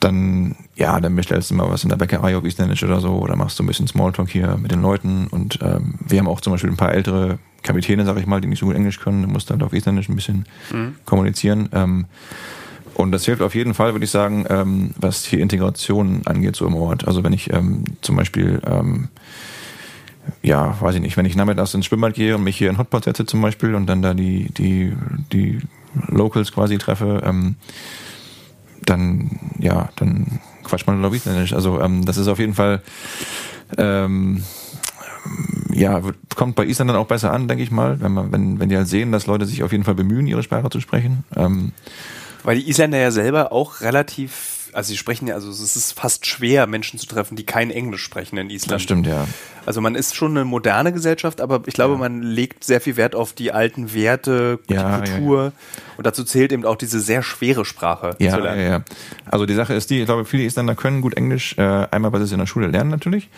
dann, 0.00 0.56
ja, 0.76 0.98
dann 1.00 1.14
bestellst 1.14 1.50
du 1.50 1.54
mal 1.54 1.70
was 1.70 1.82
in 1.82 1.90
der 1.90 1.96
Bäckerei 1.96 2.36
auf 2.36 2.44
Isländisch 2.44 2.82
oder 2.82 3.00
so 3.00 3.16
oder 3.16 3.36
machst 3.36 3.58
du 3.58 3.62
ein 3.62 3.66
bisschen 3.66 3.86
Smalltalk 3.86 4.30
hier 4.30 4.56
mit 4.56 4.72
den 4.72 4.82
Leuten 4.82 5.26
und 5.28 5.58
ähm, 5.62 5.94
wir 6.06 6.18
haben 6.18 6.28
auch 6.28 6.40
zum 6.40 6.52
Beispiel 6.52 6.70
ein 6.70 6.76
paar 6.76 6.92
ältere 6.92 7.38
Kapitäne, 7.62 8.04
sag 8.04 8.16
ich 8.18 8.26
mal, 8.26 8.40
die 8.40 8.48
nicht 8.48 8.60
so 8.60 8.66
gut 8.66 8.76
Englisch 8.76 9.00
können, 9.00 9.22
du 9.22 9.28
musst 9.28 9.50
halt 9.50 9.62
auf 9.62 9.72
Isländisch 9.72 10.08
ein 10.08 10.16
bisschen 10.16 10.46
mhm. 10.72 10.96
kommunizieren. 11.04 11.68
Ähm, 11.72 12.06
und 12.94 13.12
das 13.12 13.24
hilft 13.24 13.42
auf 13.42 13.54
jeden 13.54 13.74
Fall, 13.74 13.92
würde 13.92 14.04
ich 14.04 14.10
sagen, 14.10 14.44
ähm, 14.48 14.90
was 14.96 15.24
hier 15.24 15.38
Integration 15.38 16.22
angeht, 16.24 16.56
so 16.56 16.66
im 16.66 16.74
Ort. 16.74 17.06
Also 17.06 17.22
wenn 17.22 17.32
ich 17.32 17.52
ähm, 17.52 17.84
zum 18.00 18.16
Beispiel 18.16 18.60
ähm, 18.66 19.08
ja, 20.42 20.80
weiß 20.80 20.94
ich 20.94 21.00
nicht, 21.00 21.16
wenn 21.16 21.26
ich 21.26 21.36
nachmittags 21.36 21.74
ins 21.74 21.86
Schwimmbad 21.86 22.14
gehe 22.14 22.36
und 22.36 22.44
mich 22.44 22.56
hier 22.56 22.70
in 22.70 22.78
Hotpot 22.78 23.04
setze 23.04 23.26
zum 23.26 23.42
Beispiel 23.42 23.74
und 23.74 23.86
dann 23.86 24.02
da 24.02 24.14
die, 24.14 24.52
die, 24.52 24.94
die 25.32 25.60
Locals 26.08 26.52
quasi 26.52 26.78
treffe, 26.78 27.22
ähm, 27.24 27.56
dann, 28.82 29.30
ja, 29.58 29.90
dann 29.96 30.40
quatscht 30.64 30.86
man 30.86 31.12
ich 31.12 31.26
nicht. 31.26 31.52
Also 31.54 31.80
ähm, 31.80 32.04
das 32.04 32.16
ist 32.16 32.28
auf 32.28 32.38
jeden 32.38 32.54
Fall, 32.54 32.82
ähm, 33.76 34.42
ja, 35.72 36.00
kommt 36.34 36.56
bei 36.56 36.64
Island 36.64 36.90
dann 36.90 36.96
auch 36.96 37.06
besser 37.06 37.32
an, 37.32 37.48
denke 37.48 37.62
ich 37.62 37.70
mal, 37.70 38.00
wenn 38.00 38.12
man, 38.12 38.32
wenn, 38.32 38.60
wenn 38.60 38.68
die 38.68 38.76
halt 38.76 38.88
sehen, 38.88 39.12
dass 39.12 39.26
Leute 39.26 39.46
sich 39.46 39.62
auf 39.62 39.72
jeden 39.72 39.84
Fall 39.84 39.94
bemühen, 39.94 40.26
ihre 40.26 40.42
Sprache 40.42 40.70
zu 40.70 40.80
sprechen. 40.80 41.24
Ähm, 41.36 41.72
Weil 42.44 42.56
die 42.56 42.68
Isländer 42.68 42.98
ja 42.98 43.10
selber 43.10 43.52
auch 43.52 43.80
relativ 43.80 44.57
also 44.78 44.90
sie 44.90 44.96
sprechen 44.96 45.26
ja, 45.26 45.34
also 45.34 45.50
es 45.50 45.74
ist 45.74 45.98
fast 45.98 46.24
schwer, 46.24 46.68
Menschen 46.68 47.00
zu 47.00 47.08
treffen, 47.08 47.34
die 47.34 47.44
kein 47.44 47.72
Englisch 47.72 48.04
sprechen 48.04 48.38
in 48.38 48.48
Island. 48.48 48.70
Das 48.70 48.82
stimmt, 48.82 49.08
ja. 49.08 49.26
Also 49.66 49.80
man 49.80 49.96
ist 49.96 50.14
schon 50.14 50.30
eine 50.30 50.44
moderne 50.44 50.92
Gesellschaft, 50.92 51.40
aber 51.40 51.62
ich 51.66 51.74
glaube, 51.74 51.94
ja. 51.94 51.98
man 51.98 52.22
legt 52.22 52.62
sehr 52.62 52.80
viel 52.80 52.96
Wert 52.96 53.16
auf 53.16 53.32
die 53.32 53.50
alten 53.50 53.92
Werte, 53.92 54.60
ja, 54.68 55.00
die 55.00 55.10
Kultur. 55.10 55.44
Ja, 55.46 55.52
und 55.96 56.06
dazu 56.06 56.22
zählt 56.22 56.52
eben 56.52 56.64
auch 56.64 56.76
diese 56.76 57.00
sehr 57.00 57.24
schwere 57.24 57.64
Sprache 57.64 58.14
ja, 58.20 58.30
zu 58.30 58.38
lernen. 58.38 58.60
Ja, 58.60 58.68
ja. 58.68 58.84
Also 59.26 59.46
die 59.46 59.54
Sache 59.54 59.74
ist 59.74 59.90
die, 59.90 59.98
ich 59.98 60.06
glaube, 60.06 60.24
viele 60.24 60.44
Isländer 60.44 60.76
können 60.76 61.00
gut 61.00 61.16
Englisch, 61.16 61.58
äh, 61.58 61.88
einmal, 61.90 62.12
weil 62.12 62.20
sie 62.20 62.26
es 62.26 62.32
in 62.32 62.38
der 62.38 62.46
Schule 62.46 62.68
lernen 62.68 62.90
natürlich, 62.90 63.30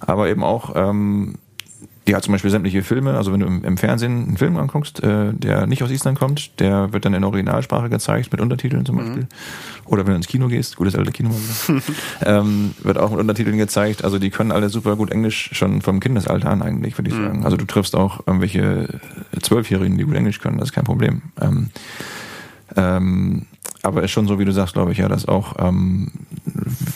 aber 0.00 0.28
eben 0.28 0.44
auch 0.44 0.74
ähm, 0.76 1.36
die 2.06 2.14
hat 2.14 2.22
zum 2.22 2.32
Beispiel 2.32 2.50
sämtliche 2.50 2.82
Filme, 2.82 3.14
also 3.14 3.32
wenn 3.32 3.40
du 3.40 3.46
im, 3.46 3.64
im 3.64 3.78
Fernsehen 3.78 4.26
einen 4.26 4.36
Film 4.36 4.56
anguckst, 4.56 5.02
äh, 5.02 5.32
der 5.32 5.66
nicht 5.66 5.82
aus 5.82 5.90
Island 5.90 6.18
kommt, 6.18 6.60
der 6.60 6.92
wird 6.92 7.04
dann 7.04 7.14
in 7.14 7.24
Originalsprache 7.24 7.88
gezeigt, 7.88 8.30
mit 8.30 8.40
Untertiteln 8.40 8.84
zum 8.84 8.96
mhm. 8.96 9.00
Beispiel. 9.00 9.22
Mhm. 9.22 9.28
Oder 9.86 10.06
wenn 10.06 10.12
du 10.12 10.16
ins 10.16 10.26
Kino 10.26 10.48
gehst, 10.48 10.76
gutes 10.76 10.94
alte 10.96 11.12
Kino 11.12 11.30
ähm, 12.24 12.74
wird 12.82 12.98
auch 12.98 13.10
mit 13.10 13.20
Untertiteln 13.20 13.56
gezeigt. 13.56 14.04
Also 14.04 14.18
die 14.18 14.30
können 14.30 14.52
alle 14.52 14.68
super 14.68 14.96
gut 14.96 15.10
Englisch 15.10 15.50
schon 15.52 15.80
vom 15.80 16.00
Kindesalter 16.00 16.50
an 16.50 16.62
eigentlich, 16.62 16.98
würde 16.98 17.10
ich 17.10 17.16
mhm. 17.16 17.24
sagen. 17.24 17.44
Also 17.44 17.56
du 17.56 17.64
triffst 17.64 17.96
auch 17.96 18.26
irgendwelche 18.26 19.00
Zwölfjährigen, 19.40 19.96
die 19.96 20.04
gut 20.04 20.14
Englisch 20.14 20.40
können, 20.40 20.58
das 20.58 20.68
ist 20.68 20.74
kein 20.74 20.84
Problem. 20.84 21.22
Ähm, 21.40 21.70
ähm, 22.76 23.46
aber 23.82 24.02
ist 24.02 24.10
schon 24.10 24.26
so, 24.26 24.38
wie 24.38 24.44
du 24.44 24.52
sagst, 24.52 24.74
glaube 24.74 24.92
ich, 24.92 24.98
ja, 24.98 25.08
dass 25.08 25.28
auch 25.28 25.56
ähm, 25.58 26.10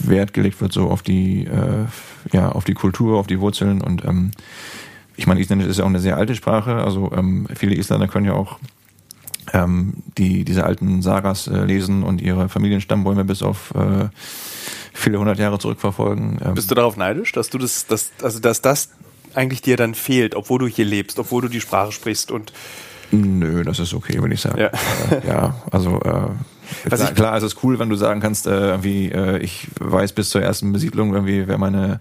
Wert 0.00 0.32
gelegt 0.32 0.61
wird 0.61 0.73
so 0.73 0.88
auf 0.88 1.02
die, 1.02 1.44
äh, 1.44 1.85
ja, 2.32 2.50
auf 2.50 2.64
die 2.64 2.75
Kultur, 2.75 3.18
auf 3.18 3.26
die 3.26 3.40
Wurzeln 3.40 3.82
und 3.82 4.04
ähm, 4.04 4.30
ich 5.18 5.26
meine, 5.26 5.40
Isländisch 5.40 5.68
ist 5.68 5.78
ja 5.78 5.84
auch 5.84 5.88
eine 5.88 5.98
sehr 5.98 6.16
alte 6.16 6.37
Sprache, 6.37 6.76
also 6.76 7.10
ähm, 7.12 7.48
viele 7.54 7.75
Isländer 7.75 8.06
können 8.06 8.26
ja 8.26 8.34
auch 8.34 8.58
ähm, 9.52 9.94
die 10.16 10.44
diese 10.44 10.64
alten 10.64 11.02
Sagas 11.02 11.48
äh, 11.48 11.64
lesen 11.64 12.04
und 12.04 12.22
ihre 12.22 12.48
Familienstammbäume 12.48 13.25
bis 13.25 13.42
auf 13.42 13.75
äh, 13.75 14.08
viele 14.92 15.18
hundert 15.18 15.40
Jahre 15.40 15.58
zurückverfolgen. 15.58 16.38
Ähm. 16.44 16.54
Bist 16.54 16.70
du 16.70 16.76
darauf 16.76 16.96
neidisch, 16.96 17.32
dass 17.32 17.50
du 17.50 17.58
das, 17.58 17.87
das, 17.87 18.12
also 18.22 18.38
dass 18.38 18.62
das 18.62 18.90
eigentlich 19.34 19.60
dir 19.60 19.76
dann 19.76 19.94
fehlt, 19.94 20.37
obwohl 20.37 20.60
du 20.60 20.68
hier 20.68 20.84
lebst, 20.84 21.18
obwohl 21.18 21.42
du 21.42 21.48
die 21.48 21.60
Sprache 21.60 21.90
sprichst 21.90 22.30
und 22.30 22.52
Nö, 23.10 23.64
das 23.64 23.78
ist 23.80 23.94
okay, 23.94 24.20
würde 24.20 24.34
ich 24.34 24.40
sagen. 24.40 24.58
Ja, 24.58 24.66
äh, 24.66 25.26
ja 25.26 25.56
also 25.72 25.96
äh, 25.96 26.88
klar, 26.88 27.12
klar, 27.12 27.37
es 27.37 27.42
ist 27.42 27.64
cool, 27.64 27.80
wenn 27.80 27.88
du 27.88 27.96
sagen 27.96 28.20
kannst, 28.20 28.46
äh, 28.46 28.50
irgendwie, 28.50 29.10
äh, 29.10 29.38
ich 29.38 29.66
weiß 29.80 30.12
bis 30.12 30.30
zur 30.30 30.42
ersten 30.42 30.72
Besiedlung 30.72 31.12
irgendwie, 31.14 31.48
wer 31.48 31.58
meine 31.58 32.00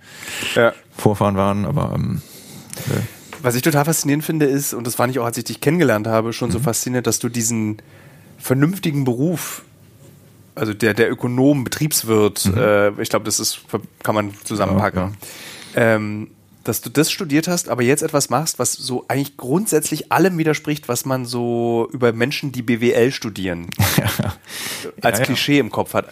ja. 0.54 0.74
Vorfahren 0.96 1.36
waren, 1.36 1.66
aber 1.66 1.94
ähm, 1.96 2.22
was 3.42 3.56
ich 3.56 3.62
total 3.62 3.86
faszinierend 3.86 4.26
finde, 4.26 4.46
ist, 4.46 4.74
und 4.74 4.86
das 4.88 4.96
fand 4.96 5.12
ich 5.12 5.20
auch, 5.20 5.26
als 5.26 5.38
ich 5.38 5.44
dich 5.44 5.62
kennengelernt 5.62 6.08
habe, 6.08 6.34
schon 6.34 6.50
mhm. 6.50 6.54
so 6.54 6.60
faszinierend, 6.60 7.08
dass 7.08 7.20
du 7.20 7.30
diesen 7.30 7.78
vernünftigen 8.38 9.04
Beruf, 9.04 9.64
also 10.56 10.74
der, 10.74 10.94
der 10.94 11.12
Ökonom, 11.12 11.64
Betriebswirt, 11.64 12.46
mhm. 12.46 12.58
äh, 12.58 13.02
ich 13.02 13.10
glaube, 13.10 13.26
das 13.26 13.40
ist, 13.40 13.62
kann 14.04 14.16
man 14.16 14.34
zusammenpacken, 14.44 15.18
ja, 15.76 15.96
ähm, 15.96 16.30
dass 16.68 16.82
du 16.82 16.90
das 16.90 17.12
studiert 17.12 17.48
hast, 17.48 17.70
aber 17.70 17.84
jetzt 17.84 18.04
etwas 18.04 18.30
machst, 18.30 18.60
was 18.60 18.74
so 18.74 19.06
eigentlich 19.08 19.38
grundsätzlich 19.38 20.12
allem 20.12 20.38
widerspricht, 20.38 20.88
was 20.88 21.06
man 21.06 21.26
so 21.26 21.88
über 21.92 22.14
Menschen, 22.14 22.52
die 22.52 22.62
BWL 22.62 23.12
studieren, 23.12 23.68
als 25.02 25.20
Ja, 25.20 25.24
ja. 25.24 25.26
Klischee 25.26 25.60
im 25.60 25.72
Kopf 25.72 25.94
hat. 25.94 26.08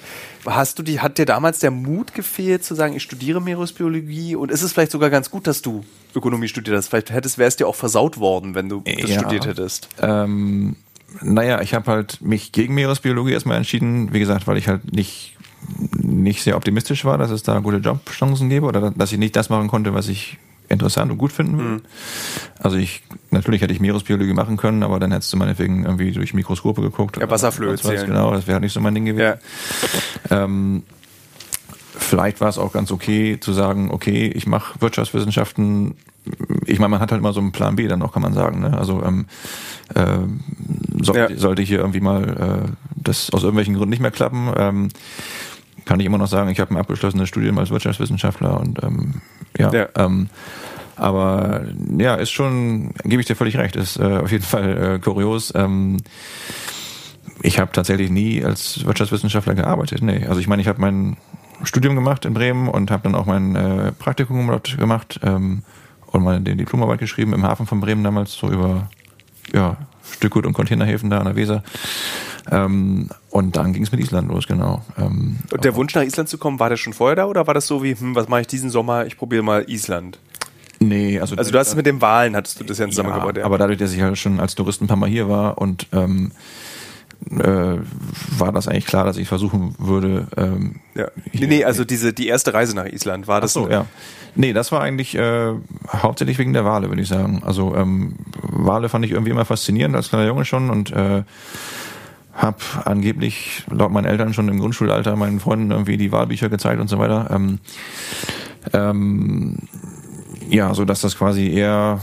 Hast 0.46 0.78
du 0.78 0.84
die, 0.84 1.00
hat 1.00 1.18
dir 1.18 1.26
damals 1.26 1.60
der 1.60 1.72
Mut 1.72 2.14
gefehlt 2.14 2.64
zu 2.64 2.76
sagen, 2.76 2.96
ich 2.96 3.04
studiere 3.04 3.42
Meeresbiologie 3.42 4.36
und 4.36 4.52
ist 4.52 4.62
es 4.62 4.74
vielleicht 4.74 4.92
sogar 4.92 5.10
ganz 5.10 5.32
gut, 5.32 5.48
dass 5.48 5.62
du 5.62 5.84
Ökonomie 6.16 6.48
studiert 6.48 6.78
hast? 6.78 6.90
Vielleicht 6.90 7.12
hättest, 7.12 7.38
wäre 7.38 7.48
es 7.48 7.56
dir 7.56 7.68
auch 7.68 7.76
versaut 7.76 8.20
worden, 8.20 8.54
wenn 8.56 8.70
du 8.70 8.84
das 8.86 9.12
studiert 9.12 9.48
hättest. 9.48 9.90
Ähm, 10.00 10.76
naja, 11.22 11.62
ich 11.62 11.74
habe 11.74 11.92
halt 11.92 12.22
mich 12.22 12.52
gegen 12.52 12.74
Meeresbiologie 12.76 13.34
erstmal 13.34 13.58
entschieden, 13.58 14.14
wie 14.14 14.20
gesagt, 14.20 14.48
weil 14.48 14.58
ich 14.58 14.68
halt 14.68 14.94
nicht, 14.94 15.36
nicht 15.92 16.44
sehr 16.44 16.58
optimistisch 16.58 17.06
war, 17.06 17.18
dass 17.18 17.32
es 17.32 17.44
da 17.44 17.60
gute 17.60 17.78
Jobchancen 17.78 18.50
gäbe 18.50 18.66
oder 18.66 18.92
dass 18.92 19.12
ich 19.12 19.18
nicht 19.18 19.36
das 19.36 19.50
machen 19.50 19.68
konnte, 19.68 19.94
was 19.94 20.08
ich 20.08 20.38
interessant 20.70 21.12
und 21.12 21.18
gut 21.18 21.32
finden 21.32 21.58
würde. 21.58 21.82
Also 22.60 22.78
ich, 22.78 23.04
natürlich 23.32 23.62
hätte 23.62 23.74
ich 23.74 23.80
Meeresbiologie 23.80 24.34
machen 24.34 24.58
können, 24.58 24.84
aber 24.84 25.00
dann 25.00 25.12
hättest 25.12 25.32
du 25.34 25.38
meinetwegen 25.38 25.84
irgendwie 25.86 26.12
durch 26.12 26.34
Mikroskope 26.34 26.82
geguckt. 26.82 27.18
Ja, 27.18 27.30
Wasserflöhe 27.30 27.76
zählen. 27.76 28.08
Genau, 28.08 28.32
das 28.32 28.48
wäre 28.48 28.56
halt 28.56 28.64
nicht 28.64 28.74
so 28.74 28.80
mein 28.80 28.96
Ding 28.96 29.06
gewesen. 29.06 29.38
Ja. 30.30 30.44
Ähm, 30.44 30.84
vielleicht 31.98 32.42
war 32.42 32.50
es 32.50 32.58
auch 32.58 32.74
ganz 32.74 32.92
okay 32.92 33.40
zu 33.40 33.54
sagen, 33.54 33.92
okay, 33.92 34.28
ich 34.28 34.48
mache 34.48 34.80
Wirtschaftswissenschaften. 34.82 35.96
Ich 36.66 36.80
meine, 36.80 36.90
man 36.90 37.00
hat 37.02 37.12
halt 37.12 37.20
immer 37.20 37.34
so 37.34 37.40
einen 37.40 37.52
Plan 37.52 37.76
B 37.76 37.88
dann 37.88 38.02
auch, 38.02 38.14
kann 38.14 38.22
man 38.24 38.34
sagen. 38.34 38.60
Ne? 38.62 38.76
Also 38.76 39.04
ähm, 39.04 39.26
ähm, 39.96 40.40
soll, 41.02 41.16
Ja. 41.18 41.28
sollte 41.36 41.62
hier 41.62 41.80
irgendwie 41.80 42.00
mal 42.02 42.66
äh, 42.66 42.72
das 42.96 43.30
aus 43.30 43.44
irgendwelchen 43.44 43.76
Gründen 43.76 43.92
nicht 43.92 44.02
mehr 44.02 44.12
klappen, 44.12 44.52
ähm, 44.58 44.90
kann 45.86 46.00
ich 46.00 46.06
immer 46.06 46.18
noch 46.18 46.28
sagen, 46.28 46.50
ich 46.50 46.60
habe 46.60 46.74
ein 46.74 46.78
abgeschlossenes 46.78 47.30
Studium 47.30 47.58
als 47.58 47.70
Wirtschaftswissenschaftler 47.70 48.60
und 48.60 48.84
ähm, 48.84 49.22
ja, 49.58 49.72
Ja. 49.72 49.88
Ähm, 49.96 50.30
aber 50.98 51.64
ja, 51.98 52.16
ist 52.16 52.32
schon, 52.32 52.94
gebe 53.04 53.22
ich 53.22 53.28
dir 53.28 53.36
völlig 53.36 53.58
recht, 53.58 53.76
ist 53.76 54.00
äh, 54.00 54.18
auf 54.18 54.32
jeden 54.32 54.44
Fall 54.44 54.96
äh, 54.96 55.00
kurios. 55.00 55.54
Ähm, 55.56 55.98
ich 57.42 57.60
habe 57.60 57.72
tatsächlich 57.74 58.10
nie 58.10 58.44
als 58.44 58.86
Wirtschaftswissenschaftler 58.86 59.56
gearbeitet. 59.56 60.02
Nee. 60.02 60.26
Also 60.26 60.40
ich 60.40 60.48
meine, 60.48 60.62
ich 60.62 60.68
habe 60.68 60.80
mein 60.80 61.18
Studium 61.64 61.96
gemacht 61.96 62.26
in 62.26 62.34
Bremen 62.34 62.70
und 62.70 62.92
habe 62.92 63.04
dann 63.04 63.16
auch 63.16 63.26
mein 63.26 63.56
äh, 63.56 63.92
Praktikum 63.92 64.48
dort 64.48 64.78
gemacht 64.78 65.20
ähm, 65.24 65.64
und 66.08 66.24
meine 66.24 66.42
Diplomarbeit 66.42 67.00
geschrieben 67.00 67.34
im 67.34 67.44
Hafen 67.44 67.66
von 67.66 67.82
Bremen 67.82 68.04
damals 68.04 68.34
so 68.34 68.50
über 68.50 68.90
ja, 69.54 69.78
Stückgut 70.14 70.46
und 70.46 70.54
Containerhäfen 70.54 71.10
da 71.10 71.20
an 71.20 71.26
der 71.26 71.36
Weser. 71.36 71.64
Ähm, 72.52 73.10
und 73.32 73.56
dann 73.56 73.74
ging 73.74 73.84
es 73.84 73.92
mit 73.92 74.02
Island 74.02 74.30
los, 74.30 74.48
genau. 74.48 74.84
Ähm, 74.98 75.38
Und 75.52 75.64
der 75.64 75.76
Wunsch 75.76 75.96
nach 75.96 76.04
Island 76.04 76.30
zu 76.30 76.38
kommen, 76.38 76.60
war 76.60 76.70
der 76.70 76.78
schon 76.78 76.94
vorher 76.94 77.16
da 77.16 77.26
oder 77.26 77.48
war 77.48 77.54
das 77.54 77.68
so 77.68 77.82
wie, 77.84 77.96
hm, 77.96 78.16
was 78.16 78.28
mache 78.28 78.42
ich 78.42 78.48
diesen 78.48 78.70
Sommer? 78.70 79.06
Ich 79.06 79.18
probiere 79.18 79.42
mal 79.44 79.66
Island. 79.68 80.20
nee, 80.80 81.20
also, 81.20 81.36
Also 81.36 81.52
du 81.52 81.58
hast 81.58 81.70
es 81.70 81.76
mit 81.76 81.86
den 81.86 82.02
Wahlen, 82.02 82.36
hattest 82.36 82.60
du 82.60 82.64
das 82.64 82.78
ja 82.78 82.88
zusammengebaut. 82.88 83.38
Ja, 83.38 83.46
aber 83.46 83.58
dadurch, 83.58 83.80
dass 83.80 83.94
ich 83.94 84.02
halt 84.02 84.18
schon 84.18 84.40
als 84.40 84.56
Tourist 84.56 84.82
ein 84.82 84.88
paar 84.88 84.98
Mal 84.98 85.10
hier 85.10 85.28
war 85.28 85.58
und 85.58 85.88
ähm, 85.92 86.32
äh, 87.32 87.78
war 88.38 88.52
das 88.52 88.68
eigentlich 88.68 88.86
klar, 88.86 89.06
dass 89.06 89.18
ich 89.18 89.28
versuchen 89.28 89.76
würde. 89.78 90.28
Ähm, 90.38 90.76
ja. 90.96 91.08
Nee, 91.34 91.48
nee, 91.48 91.64
also 91.64 91.84
diese, 91.84 92.14
die 92.14 92.28
erste 92.28 92.54
Reise 92.54 92.76
nach 92.76 92.86
Island, 92.86 93.28
war 93.28 93.42
das 93.42 93.54
so, 93.54 93.70
ja. 93.70 93.86
Nee, 94.36 94.52
das 94.52 94.72
war 94.72 94.82
eigentlich 94.82 95.16
äh, 95.16 95.54
hauptsächlich 95.88 96.38
wegen 96.38 96.54
der 96.54 96.66
Wale, 96.66 96.90
würde 96.90 97.02
ich 97.02 97.08
sagen. 97.08 97.42
Also 97.46 97.74
ähm, 97.76 98.16
Wale 98.42 98.90
fand 98.90 99.06
ich 99.06 99.12
irgendwie 99.12 99.32
immer 99.32 99.46
faszinierend 99.46 99.96
als 99.96 100.10
kleiner 100.10 100.28
Junge 100.28 100.44
schon 100.44 100.70
und 100.70 100.92
äh, 100.92 101.24
hab 102.34 102.62
angeblich 102.86 103.64
laut 103.70 103.92
meinen 103.92 104.06
Eltern 104.06 104.34
schon 104.34 104.50
im 104.50 104.60
Grundschulalter 104.60 105.16
meinen 105.16 105.40
Freunden 105.40 105.72
irgendwie 105.72 105.96
die 105.96 106.12
Wahlbücher 106.12 106.50
gezeigt 106.50 106.82
und 106.82 106.90
so 106.90 107.00
weiter. 107.00 107.30
Ähm, 107.32 107.60
ähm, 108.74 109.58
ja, 110.50 110.74
so 110.74 110.84
dass 110.84 111.00
das 111.00 111.18
quasi 111.18 111.50
eher 111.50 112.02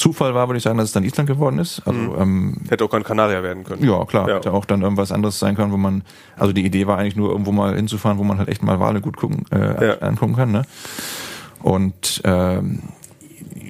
Zufall 0.00 0.34
war, 0.34 0.48
würde 0.48 0.56
ich 0.58 0.62
sagen, 0.64 0.78
dass 0.78 0.86
es 0.88 0.92
dann 0.92 1.04
Island 1.04 1.28
geworden 1.28 1.58
ist. 1.58 1.82
Also 1.86 2.16
ähm, 2.18 2.56
Hätte 2.68 2.84
auch 2.84 2.90
kein 2.90 3.04
Kanarier 3.04 3.42
werden 3.42 3.64
können. 3.64 3.84
ja, 3.84 4.04
klar. 4.06 4.28
Ja. 4.28 4.36
Hätte 4.36 4.52
auch 4.52 4.64
dann 4.64 4.82
irgendwas 4.82 5.12
anderes 5.12 5.38
sein 5.38 5.54
können, 5.56 5.72
wo 5.72 5.76
man, 5.76 6.02
also 6.36 6.52
die 6.52 6.64
Idee 6.64 6.86
war 6.86 6.98
eigentlich 6.98 7.16
nur 7.16 7.30
irgendwo 7.30 7.52
mal 7.52 7.76
hinzufahren, 7.76 8.18
wo 8.18 8.24
man 8.24 8.38
halt 8.38 8.48
echt 8.48 8.62
mal 8.62 8.80
Wale 8.80 9.00
gut 9.00 9.16
gucken, 9.16 9.44
äh, 9.52 9.86
Ja. 9.88 9.98
angucken 9.98 10.34
kann, 10.36 10.52
ne? 10.52 10.62
Und 11.62 12.22
ähm, 12.24 12.80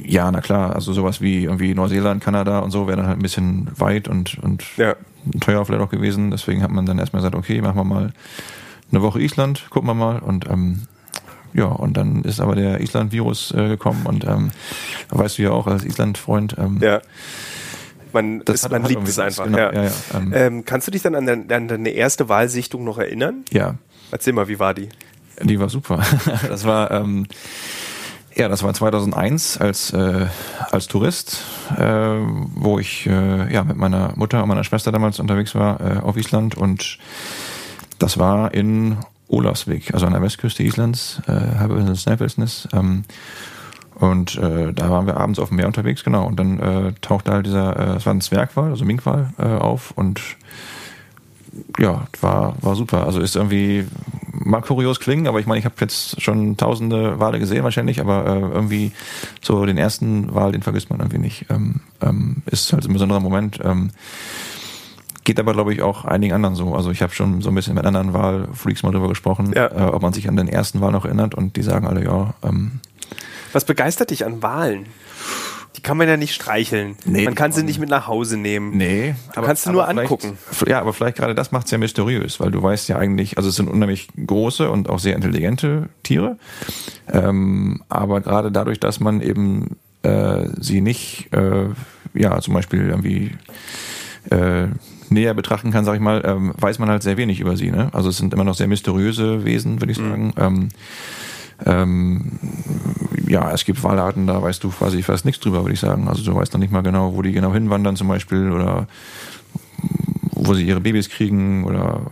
ja, 0.05 0.31
na 0.31 0.41
klar, 0.41 0.75
also 0.75 0.93
sowas 0.93 1.21
wie 1.21 1.45
irgendwie 1.45 1.75
Neuseeland, 1.75 2.23
Kanada 2.23 2.61
und 2.61 2.71
so 2.71 2.87
wäre 2.87 2.97
dann 2.99 3.07
halt 3.07 3.19
ein 3.19 3.23
bisschen 3.23 3.69
weit 3.77 4.07
und, 4.09 4.39
und 4.43 4.65
Ja. 4.77 4.95
teuer 5.41 5.65
vielleicht 5.65 5.83
auch 5.83 5.91
gewesen. 5.91 6.31
Deswegen 6.31 6.63
hat 6.63 6.71
man 6.71 6.87
dann 6.87 6.99
erstmal 6.99 7.21
gesagt, 7.23 7.35
okay, 7.35 7.61
machen 7.61 7.77
wir 7.77 7.85
mal 7.85 8.13
eine 8.93 9.03
Woche 9.03 9.21
Island, 9.21 9.67
gucken 9.71 9.89
wir 9.89 9.95
mal 9.95 10.19
und 10.21 10.49
ähm, 10.49 10.83
ja, 11.55 11.65
und 11.67 11.97
dann 11.97 12.23
ist 12.23 12.41
aber 12.41 12.55
der 12.55 12.81
Island-Virus 12.81 13.53
äh, 13.53 13.69
gekommen 13.69 14.07
und 14.07 14.25
ähm, 14.25 14.51
weißt 15.11 15.39
du 15.39 15.43
ja 15.43 15.51
auch 15.51 15.67
als 15.67 15.85
Island-Freund, 15.85 16.57
ähm, 16.59 16.79
Ja. 16.81 17.01
Man, 18.13 18.43
Das 18.45 18.57
ist, 18.57 18.65
hat- 18.65 18.73
man 18.73 18.85
liebt 18.87 19.07
es 19.07 19.19
einfach. 19.21 19.45
genau, 19.45 19.57
ja. 19.59 19.73
ja, 19.73 19.83
ja, 19.85 19.91
ähm. 20.17 20.33
ähm, 20.35 20.65
kannst 20.65 20.87
du 20.89 20.91
dich 20.91 21.03
dann 21.03 21.15
an, 21.15 21.27
dein, 21.27 21.51
an 21.53 21.69
deine 21.69 21.91
erste 21.91 22.29
Wahlsichtung 22.29 22.83
noch 22.85 22.99
erinnern? 22.99 23.45
ja, 23.53 23.77
Erzähl 24.11 24.33
mal, 24.33 24.49
wie 24.49 24.59
war 24.59 24.75
die? 24.75 24.89
Die 25.43 25.61
war 25.61 25.69
super. 25.69 26.03
Das 26.49 26.65
war 26.65 26.91
ähm, 26.91 27.27
ja, 28.35 28.49
das 28.49 28.63
war 28.65 28.75
2001 28.75 29.59
als 29.59 29.93
äh, 29.93 30.27
als 30.73 30.87
Tourist, 30.89 31.43
äh, 31.77 31.83
wo 31.85 32.79
ich 32.81 33.07
äh, 33.07 33.53
ja 33.53 33.63
mit 33.65 33.77
meiner 33.77 34.13
Mutter 34.17 34.43
und 34.43 34.49
meiner 34.49 34.65
Schwester 34.65 34.91
damals 34.93 35.21
unterwegs 35.21 35.55
war 35.55 35.81
äh, 35.81 35.99
auf 36.01 36.17
Island 36.17 36.57
und 36.57 36.99
das 38.01 38.19
war 38.19 38.53
in 38.55 38.97
Olavsvik, 39.31 39.95
also 39.95 40.07
an 40.07 40.13
der 40.13 40.23
Westküste 40.23 40.63
Islands, 40.63 41.23
äh, 41.27 41.59
halbe 41.59 41.79
Insel 41.79 41.97
Snæfellsnes. 41.97 42.69
Ähm, 42.73 43.05
und 43.95 44.37
äh, 44.37 44.73
da 44.73 44.91
waren 44.91 45.07
wir 45.07 45.19
abends 45.19 45.39
auf 45.39 45.49
dem 45.49 45.57
Meer 45.57 45.67
unterwegs, 45.67 46.05
genau. 46.05 46.27
Und 46.27 46.41
dann 46.41 46.59
äh, 46.59 46.93
tauchte 47.01 47.33
halt 47.33 47.47
dieser, 47.47 47.77
äh, 47.77 47.97
es 47.97 48.07
war 48.07 48.15
ein 48.15 48.21
Zwergwal, 48.21 48.71
also 48.71 48.85
Minkwal, 48.85 49.33
äh, 49.39 49.45
auf 49.45 49.93
und 49.93 50.21
ja, 51.79 52.07
war, 52.21 52.55
war 52.61 52.77
super. 52.77 53.05
Also 53.07 53.21
ist 53.21 53.37
irgendwie, 53.37 53.87
mag 54.33 54.65
kurios 54.67 55.01
klingen, 55.01 55.27
aber 55.27 55.41
ich 55.41 55.47
meine, 55.47 55.59
ich 55.59 55.65
habe 55.65 55.75
jetzt 55.81 56.21
schon 56.21 56.57
tausende 56.57 57.19
Wale 57.19 57.39
gesehen 57.39 57.65
wahrscheinlich, 57.65 58.01
aber 58.01 58.27
äh, 58.27 58.41
irgendwie 58.41 58.93
so 59.43 59.65
den 59.67 59.77
ersten 59.79 60.33
Wal, 60.35 60.53
den 60.53 60.63
vergisst 60.63 60.91
man 60.91 61.01
irgendwie 61.01 61.19
nicht. 61.19 61.47
Ähm, 61.51 61.81
ähm, 62.01 62.43
ist 62.47 62.73
halt 62.73 62.87
ein 62.87 62.93
besonderer 62.93 63.21
Moment. 63.21 63.61
Ähm, 63.63 63.91
geht 65.31 65.39
aber, 65.39 65.53
glaube 65.53 65.73
ich, 65.73 65.81
auch 65.81 66.05
einigen 66.05 66.33
anderen 66.35 66.57
so. 66.57 66.75
Also 66.75 66.91
ich 66.91 67.03
habe 67.03 67.15
schon 67.15 67.41
so 67.41 67.51
ein 67.51 67.55
bisschen 67.55 67.77
mit 67.77 67.85
anderen 67.85 68.13
Wahlfreaks 68.13 68.83
mal 68.83 68.91
drüber 68.91 69.07
gesprochen, 69.07 69.53
Ja. 69.55 69.67
äh, 69.67 69.91
ob 69.93 70.03
man 70.03 70.13
sich 70.13 70.29
an 70.29 70.35
den 70.35 70.49
ersten 70.49 70.81
Wahl 70.81 70.91
noch 70.91 71.05
erinnert 71.05 71.37
und 71.37 71.55
die 71.55 71.63
sagen 71.63 71.87
alle, 71.87 72.03
ja, 72.03 72.35
ähm, 72.43 72.81
Was 73.53 73.65
begeistert 73.65 74.11
dich 74.11 74.25
an 74.27 74.43
Wahlen? 74.43 74.87
Die 75.77 75.83
kann 75.83 75.97
man 75.97 76.09
ja 76.09 76.17
nicht 76.17 76.35
streicheln. 76.35 76.97
Nee, 77.05 77.25
man 77.27 77.37
kann 77.37 77.53
sie 77.53 77.63
nicht 77.63 77.79
mit 77.79 77.89
nach 77.91 78.09
Hause 78.09 78.37
nehmen. 78.37 78.77
Nee, 78.77 79.15
Du 79.37 79.41
kannst 79.43 79.63
sie 79.63 79.71
nur 79.71 79.89
angucken. 79.89 80.37
Ja, 80.67 80.81
aber 80.81 80.93
vielleicht 80.93 81.17
gerade 81.19 81.37
das 81.37 81.53
macht 81.53 81.67
es 81.67 81.71
ja 81.71 81.79
mysteriös, 81.79 82.41
weil 82.41 82.51
du 82.51 82.61
weißt 82.61 82.89
ja 82.89 82.97
eigentlich, 82.97 83.37
also 83.39 83.51
es 83.51 83.55
sind 83.55 83.69
unheimlich 83.71 84.09
große 84.27 84.69
und 84.69 84.91
auch 84.91 84.99
sehr 84.99 85.15
intelligente 85.15 85.89
Tiere, 86.03 86.39
ähm, 87.07 87.83
aber 87.89 88.21
gerade 88.21 88.51
dadurch, 88.51 88.81
dass 88.81 88.99
man 88.99 89.21
eben 89.21 89.77
äh, 90.03 90.49
sie 90.59 90.81
nicht, 90.81 91.33
äh, 91.33 91.69
ja, 92.15 92.41
zum 92.41 92.55
Beispiel 92.55 92.89
irgendwie 92.89 93.37
äh, 94.31 94.67
näher 95.11 95.35
betrachten 95.35 95.71
kann, 95.71 95.85
sag 95.85 95.95
ich 95.95 96.01
mal, 96.01 96.23
ähm, 96.25 96.53
weiß 96.59 96.79
man 96.79 96.89
halt 96.89 97.03
sehr 97.03 97.17
wenig 97.17 97.41
über 97.41 97.57
sie. 97.57 97.71
Ne? 97.71 97.89
Also 97.93 98.09
es 98.09 98.17
sind 98.17 98.33
immer 98.33 98.45
noch 98.45 98.55
sehr 98.55 98.69
mysteriöse 98.69 99.45
Wesen, 99.45 99.81
würde 99.81 99.93
ich 99.93 99.99
sagen. 99.99 100.33
Ähm, 100.37 100.69
ähm, 101.67 102.39
ja, 103.27 103.53
es 103.53 103.65
gibt 103.65 103.83
Wahlarten, 103.83 104.27
da 104.27 104.41
weißt 104.43 104.65
du 104.65 104.71
quasi 104.71 105.03
fast 105.03 105.25
nichts 105.25 105.41
drüber, 105.41 105.63
würde 105.63 105.75
ich 105.75 105.81
sagen. 105.81 106.09
Also 106.09 106.25
du 106.25 106.35
weißt 106.35 106.53
noch 106.53 106.61
nicht 106.61 106.73
mal 106.73 106.83
genau, 106.83 107.15
wo 107.15 107.23
die 107.23 107.33
genau 107.33 107.53
hinwandern 107.53 107.97
zum 107.97 108.09
Beispiel 108.09 108.51
oder 108.51 108.87
wo 110.33 110.55
sie 110.55 110.67
ihre 110.67 110.81
Babys 110.81 111.09
kriegen 111.09 111.65
oder 111.65 112.03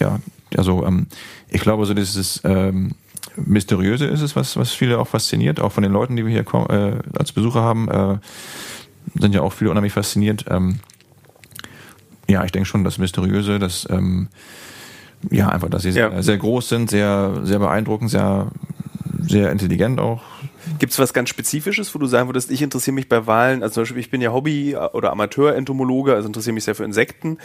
ja, 0.00 0.18
also 0.56 0.84
ähm, 0.84 1.06
ich 1.48 1.60
glaube 1.60 1.86
so 1.86 1.94
dieses 1.94 2.40
ähm, 2.44 2.92
Mysteriöse 3.36 4.06
ist 4.06 4.20
es, 4.20 4.36
was, 4.36 4.56
was 4.56 4.72
viele 4.72 4.98
auch 4.98 5.08
fasziniert, 5.08 5.60
auch 5.60 5.72
von 5.72 5.82
den 5.82 5.92
Leuten, 5.92 6.16
die 6.16 6.24
wir 6.24 6.32
hier 6.32 6.70
äh, 6.70 6.98
als 7.18 7.32
Besucher 7.32 7.62
haben, 7.62 7.88
äh, 7.88 8.18
sind 9.18 9.34
ja 9.34 9.42
auch 9.42 9.52
viele 9.52 9.70
unheimlich 9.70 9.92
fasziniert. 9.92 10.44
Ähm, 10.48 10.80
ja, 12.28 12.44
ich 12.44 12.52
denke 12.52 12.66
schon, 12.68 12.84
das 12.84 12.98
Mysteriöse, 12.98 13.58
das 13.58 13.86
ähm, 13.90 14.28
ja 15.30 15.48
einfach, 15.48 15.68
dass 15.70 15.82
sie 15.82 15.90
Ja. 15.90 16.10
sehr, 16.10 16.22
sehr 16.22 16.38
groß 16.38 16.68
sind, 16.68 16.90
sehr, 16.90 17.40
sehr 17.44 17.58
beeindruckend, 17.58 18.10
sehr, 18.10 18.48
sehr 19.26 19.50
intelligent 19.50 20.00
auch. 20.00 20.22
Gibt 20.78 20.92
es 20.92 20.98
was 20.98 21.12
ganz 21.12 21.28
Spezifisches, 21.28 21.94
wo 21.94 21.98
du 21.98 22.06
sagen 22.06 22.28
würdest, 22.28 22.50
ich 22.50 22.62
interessiere 22.62 22.94
mich 22.94 23.08
bei 23.08 23.26
Wahlen, 23.26 23.62
also 23.62 23.74
zum 23.74 23.82
Beispiel, 23.82 23.98
ich 24.00 24.10
bin 24.10 24.20
ja 24.20 24.32
Hobby- 24.32 24.76
oder 24.76 25.12
Amateur-Entomologe, 25.12 26.14
also 26.14 26.26
interessiere 26.26 26.54
mich 26.54 26.64
sehr 26.64 26.74
für 26.74 26.84
Insekten. 26.84 27.38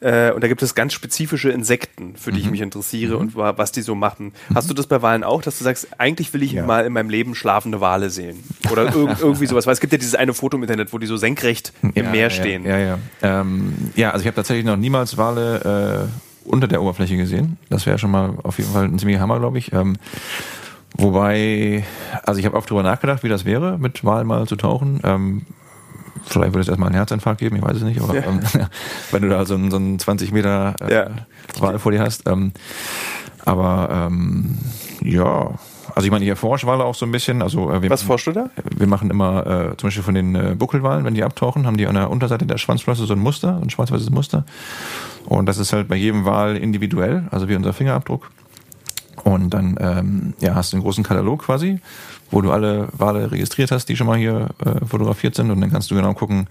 Äh, 0.00 0.32
und 0.32 0.42
da 0.42 0.48
gibt 0.48 0.62
es 0.62 0.74
ganz 0.74 0.92
spezifische 0.92 1.50
Insekten, 1.50 2.16
für 2.16 2.32
die 2.32 2.40
ich 2.40 2.50
mich 2.50 2.60
interessiere 2.60 3.16
und 3.18 3.36
wa- 3.36 3.54
was 3.56 3.72
die 3.72 3.82
so 3.82 3.94
machen. 3.94 4.32
Hast 4.54 4.68
du 4.70 4.74
das 4.74 4.86
bei 4.86 5.02
Wahlen 5.02 5.24
auch, 5.24 5.42
dass 5.42 5.58
du 5.58 5.64
sagst, 5.64 5.88
eigentlich 5.98 6.32
will 6.34 6.42
ich 6.42 6.52
Ja. 6.52 6.64
mal 6.66 6.84
in 6.86 6.92
meinem 6.92 7.10
Leben 7.10 7.34
schlafende 7.34 7.80
Wale 7.80 8.10
sehen? 8.10 8.42
Oder 8.70 8.94
irg 8.94 9.16
irgendwie 9.20 9.46
sowas, 9.46 9.66
weil 9.66 9.74
es 9.74 9.80
gibt 9.80 9.92
ja 9.92 9.98
dieses 9.98 10.14
eine 10.14 10.34
Foto 10.34 10.56
im 10.56 10.62
Internet, 10.62 10.92
wo 10.92 10.98
die 10.98 11.06
so 11.06 11.16
senkrecht 11.16 11.72
im 11.82 11.92
Ja, 11.94 12.10
Meer 12.10 12.22
ja, 12.24 12.30
stehen. 12.30 12.64
Ja, 12.64 12.78
ja. 12.78 12.98
Ähm, 13.22 13.74
ja, 13.96 14.10
also 14.10 14.22
ich 14.22 14.26
habe 14.26 14.36
tatsächlich 14.36 14.64
noch 14.64 14.76
niemals 14.76 15.16
Wale 15.16 16.08
äh, 16.08 16.48
unter 16.48 16.66
der 16.68 16.82
Oberfläche 16.82 17.16
gesehen. 17.16 17.56
Das 17.70 17.86
wäre 17.86 17.98
schon 17.98 18.10
mal 18.10 18.34
auf 18.42 18.58
jeden 18.58 18.72
Fall 18.72 18.84
ein 18.86 18.98
ziemlicher 18.98 19.20
Hammer, 19.20 19.38
glaube 19.38 19.58
ich. 19.58 19.72
Ähm, 19.72 19.96
Wobei, 20.98 21.84
also 22.24 22.38
ich 22.38 22.46
habe 22.46 22.56
oft 22.56 22.68
drüber 22.68 22.82
nachgedacht, 22.82 23.22
wie 23.22 23.28
das 23.28 23.44
wäre, 23.44 23.78
mit 23.78 24.04
Wal 24.04 24.24
mal 24.24 24.46
zu 24.46 24.56
tauchen. 24.56 25.00
Ähm, 25.04 25.42
vielleicht 26.26 26.52
würde 26.52 26.60
es 26.60 26.68
erstmal 26.68 26.88
einen 26.88 26.96
Herzinfarkt 26.96 27.40
geben, 27.40 27.56
ich 27.56 27.62
weiß 27.62 27.76
es 27.76 27.82
nicht, 27.82 28.00
aber 28.00 28.14
ja. 28.14 28.24
ähm, 28.24 28.40
wenn 29.10 29.22
du 29.22 29.28
da 29.28 29.44
so 29.44 29.54
einen, 29.54 29.70
so 29.70 29.76
einen 29.76 29.98
20 29.98 30.32
Meter 30.32 30.74
äh, 30.80 30.94
ja. 30.94 31.06
Wal 31.58 31.78
vor 31.78 31.92
dir 31.92 32.00
hast. 32.00 32.28
Ähm, 32.28 32.52
aber 33.44 34.08
ähm, 34.10 34.58
ja, 35.02 35.50
also 35.94 36.06
ich 36.06 36.10
meine, 36.10 36.24
ich 36.24 36.28
erforsche 36.28 36.66
Wale 36.66 36.84
auch 36.84 36.94
so 36.94 37.04
ein 37.06 37.12
bisschen. 37.12 37.42
Also, 37.42 37.70
äh, 37.70 37.82
wir 37.82 37.90
Was 37.90 38.02
forschst 38.02 38.28
du 38.28 38.32
da? 38.32 38.50
Wir 38.76 38.86
machen 38.86 39.10
immer 39.10 39.46
äh, 39.46 39.76
zum 39.76 39.88
Beispiel 39.88 40.02
von 40.02 40.14
den 40.14 40.34
äh, 40.34 40.54
Buckelwalen, 40.56 41.04
wenn 41.04 41.14
die 41.14 41.24
abtauchen, 41.24 41.66
haben 41.66 41.76
die 41.76 41.86
an 41.86 41.94
der 41.94 42.10
Unterseite 42.10 42.46
der 42.46 42.58
Schwanzflosse 42.58 43.04
so 43.04 43.14
ein 43.14 43.18
Muster, 43.18 43.58
ein 43.60 43.70
schwarz-weißes 43.70 44.10
Muster. 44.10 44.44
Und 45.26 45.46
das 45.46 45.58
ist 45.58 45.72
halt 45.72 45.88
bei 45.88 45.96
jedem 45.96 46.24
Wal 46.24 46.56
individuell, 46.56 47.24
also 47.30 47.48
wie 47.48 47.56
unser 47.56 47.72
Fingerabdruck. 47.72 48.30
Und 49.24 49.50
dann 49.50 49.76
ähm, 49.80 50.34
ja, 50.40 50.54
hast 50.54 50.72
du 50.72 50.76
einen 50.76 50.84
großen 50.84 51.04
Katalog 51.04 51.42
quasi, 51.42 51.80
wo 52.30 52.40
du 52.40 52.50
alle 52.50 52.88
Wale 52.92 53.30
registriert 53.30 53.70
hast, 53.70 53.88
die 53.88 53.96
schon 53.96 54.06
mal 54.06 54.18
hier 54.18 54.48
äh, 54.64 54.84
fotografiert 54.84 55.34
sind. 55.34 55.50
Und 55.50 55.60
dann 55.60 55.70
kannst 55.70 55.90
du 55.90 55.94
genau 55.94 56.14
gucken, 56.14 56.48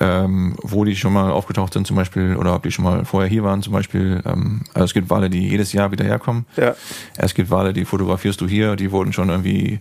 ähm, 0.00 0.56
wo 0.62 0.84
die 0.84 0.96
schon 0.96 1.12
mal 1.12 1.30
aufgetaucht 1.30 1.72
sind 1.72 1.86
zum 1.86 1.96
Beispiel 1.96 2.36
oder 2.36 2.54
ob 2.54 2.62
die 2.64 2.72
schon 2.72 2.84
mal 2.84 3.04
vorher 3.04 3.30
hier 3.30 3.44
waren 3.44 3.62
zum 3.62 3.72
Beispiel. 3.72 4.22
Ähm, 4.24 4.62
also 4.72 4.86
es 4.86 4.94
gibt 4.94 5.10
Wale, 5.10 5.30
die 5.30 5.48
jedes 5.48 5.72
Jahr 5.72 5.92
wieder 5.92 6.04
herkommen. 6.04 6.46
Ja. 6.56 6.74
Es 7.16 7.34
gibt 7.34 7.50
Wale, 7.50 7.72
die 7.72 7.84
fotografierst 7.84 8.40
du 8.40 8.48
hier, 8.48 8.76
die 8.76 8.90
wurden 8.90 9.12
schon 9.12 9.28
irgendwie 9.28 9.78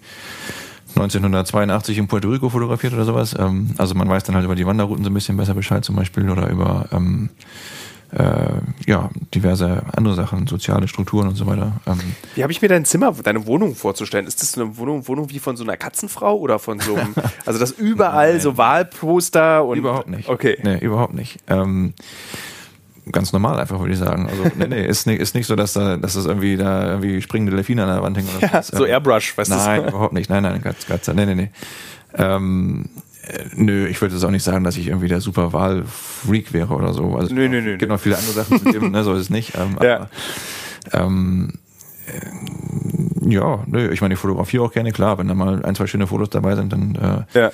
1982 0.96 1.98
in 1.98 2.08
Puerto 2.08 2.30
Rico 2.30 2.50
fotografiert 2.50 2.94
oder 2.94 3.06
sowas. 3.06 3.36
Ähm, 3.38 3.72
also 3.78 3.96
man 3.96 4.08
weiß 4.08 4.24
dann 4.24 4.36
halt 4.36 4.46
über 4.46 4.56
die 4.56 4.68
Wanderrouten 4.68 5.04
so 5.04 5.10
ein 5.10 5.14
bisschen 5.14 5.38
besser 5.38 5.56
Bescheid 5.56 5.84
zum 5.84 5.96
Beispiel 5.96 6.30
oder 6.30 6.50
über 6.50 6.86
ähm, 6.92 7.30
äh, 8.16 8.60
ja, 8.86 9.10
diverse 9.34 9.84
andere 9.96 10.14
Sachen, 10.14 10.46
soziale 10.48 10.88
Strukturen 10.88 11.28
und 11.30 11.36
so 11.36 11.48
weiter. 11.48 11.74
Ähm. 11.88 12.00
Wie 12.36 12.44
habe 12.44 12.52
ich 12.52 12.62
mir 12.62 12.68
dein 12.68 12.86
Zimmer, 12.86 13.14
deine 13.24 13.48
Wohnung 13.48 13.76
vorzustellen? 13.76 14.28
Ist 14.28 14.42
das 14.42 14.58
eine 14.58 14.78
Wohnung, 14.78 15.08
Wohnung 15.08 15.30
wie 15.32 15.40
von 15.40 15.58
so 15.58 15.64
einer 15.64 15.78
Katzenfrau 15.78 16.38
oder 16.38 16.60
von 16.60 16.80
so 16.80 16.96
einem, 16.96 17.16
also 17.46 17.60
das 17.60 17.72
überall 17.72 18.34
Nein. 18.34 18.42
so 18.42 18.58
Wahlposter 18.58 19.66
und. 19.66 19.78
Überhaupt 19.78 20.10
nicht. 20.10 20.30
Okay. 20.30 20.58
Nee, 20.62 20.78
überhaupt 20.78 21.14
nicht. 21.14 21.40
Ähm, 21.48 21.94
ganz 23.12 23.34
normal 23.34 23.60
einfach, 23.60 23.80
würde 23.80 23.94
ich 23.94 24.00
sagen. 24.00 24.30
Also, 24.30 24.44
nee, 24.56 24.68
nee, 24.68 24.86
ist 24.86 25.08
nicht, 25.08 25.20
ist 25.20 25.34
nicht 25.36 25.48
so, 25.48 25.56
dass 25.56 25.74
da, 25.74 25.98
dass 25.98 26.14
das 26.14 26.26
irgendwie 26.26 26.56
da 26.56 26.92
irgendwie 26.92 27.22
springende 27.22 27.56
Delfine 27.56 27.84
an 27.84 27.90
der 27.90 28.04
Wand 28.04 28.18
hängen. 28.18 28.30
Oder 28.38 28.48
ja, 28.54 28.62
so, 28.62 28.78
so 28.78 28.86
Airbrush, 28.86 29.38
weißt 29.38 29.52
du? 29.52 29.56
Nein, 29.56 29.88
überhaupt 29.88 30.14
nicht. 30.14 30.30
Nein, 30.30 30.44
nein, 30.44 30.62
ganz, 30.62 30.86
ganz, 30.86 31.08
nee, 31.08 31.26
nee, 31.26 31.36
nee. 31.36 31.50
Ähm, 32.16 32.86
äh, 32.86 33.13
nö, 33.56 33.88
ich 33.88 34.02
würde 34.02 34.16
jetzt 34.16 34.24
auch 34.24 34.32
nicht 34.32 34.44
sagen, 34.44 34.64
dass 34.64 34.78
ich 34.78 34.88
irgendwie 34.88 35.08
der 35.08 35.22
super 35.22 35.54
Wahl-Freak 35.54 36.54
wäre 36.54 36.74
oder 36.74 36.94
so. 36.94 37.16
Also 37.16 37.34
nö, 37.34 37.48
nö, 37.48 37.62
nö. 37.62 37.74
Es 37.74 37.80
gibt 37.80 37.92
noch 37.92 38.00
viele 38.00 38.18
andere 38.18 38.34
Sachen 38.34 38.60
zu 38.60 38.72
dem, 38.72 38.92
ne, 38.92 39.04
so 39.04 39.14
ist 39.14 39.22
es 39.22 39.30
nicht. 39.30 39.54
Ähm, 39.56 39.78
ja. 39.82 40.10
Aber, 40.92 41.06
ähm, 41.06 41.54
äh, 42.08 43.30
ja, 43.30 43.64
nö, 43.68 43.92
ich 43.92 44.02
meine, 44.02 44.16
ich 44.16 44.20
fotografiere 44.20 44.64
auch 44.64 44.72
gerne, 44.72 44.92
klar, 44.92 45.18
wenn 45.18 45.28
da 45.28 45.34
mal 45.34 45.64
ein, 45.64 45.76
zwei 45.76 45.88
schöne 45.88 46.08
Fotos 46.08 46.30
dabei 46.30 46.56
sind, 46.56 46.74
dann 46.74 46.96
äh, 47.34 47.40
ja. 47.40 47.52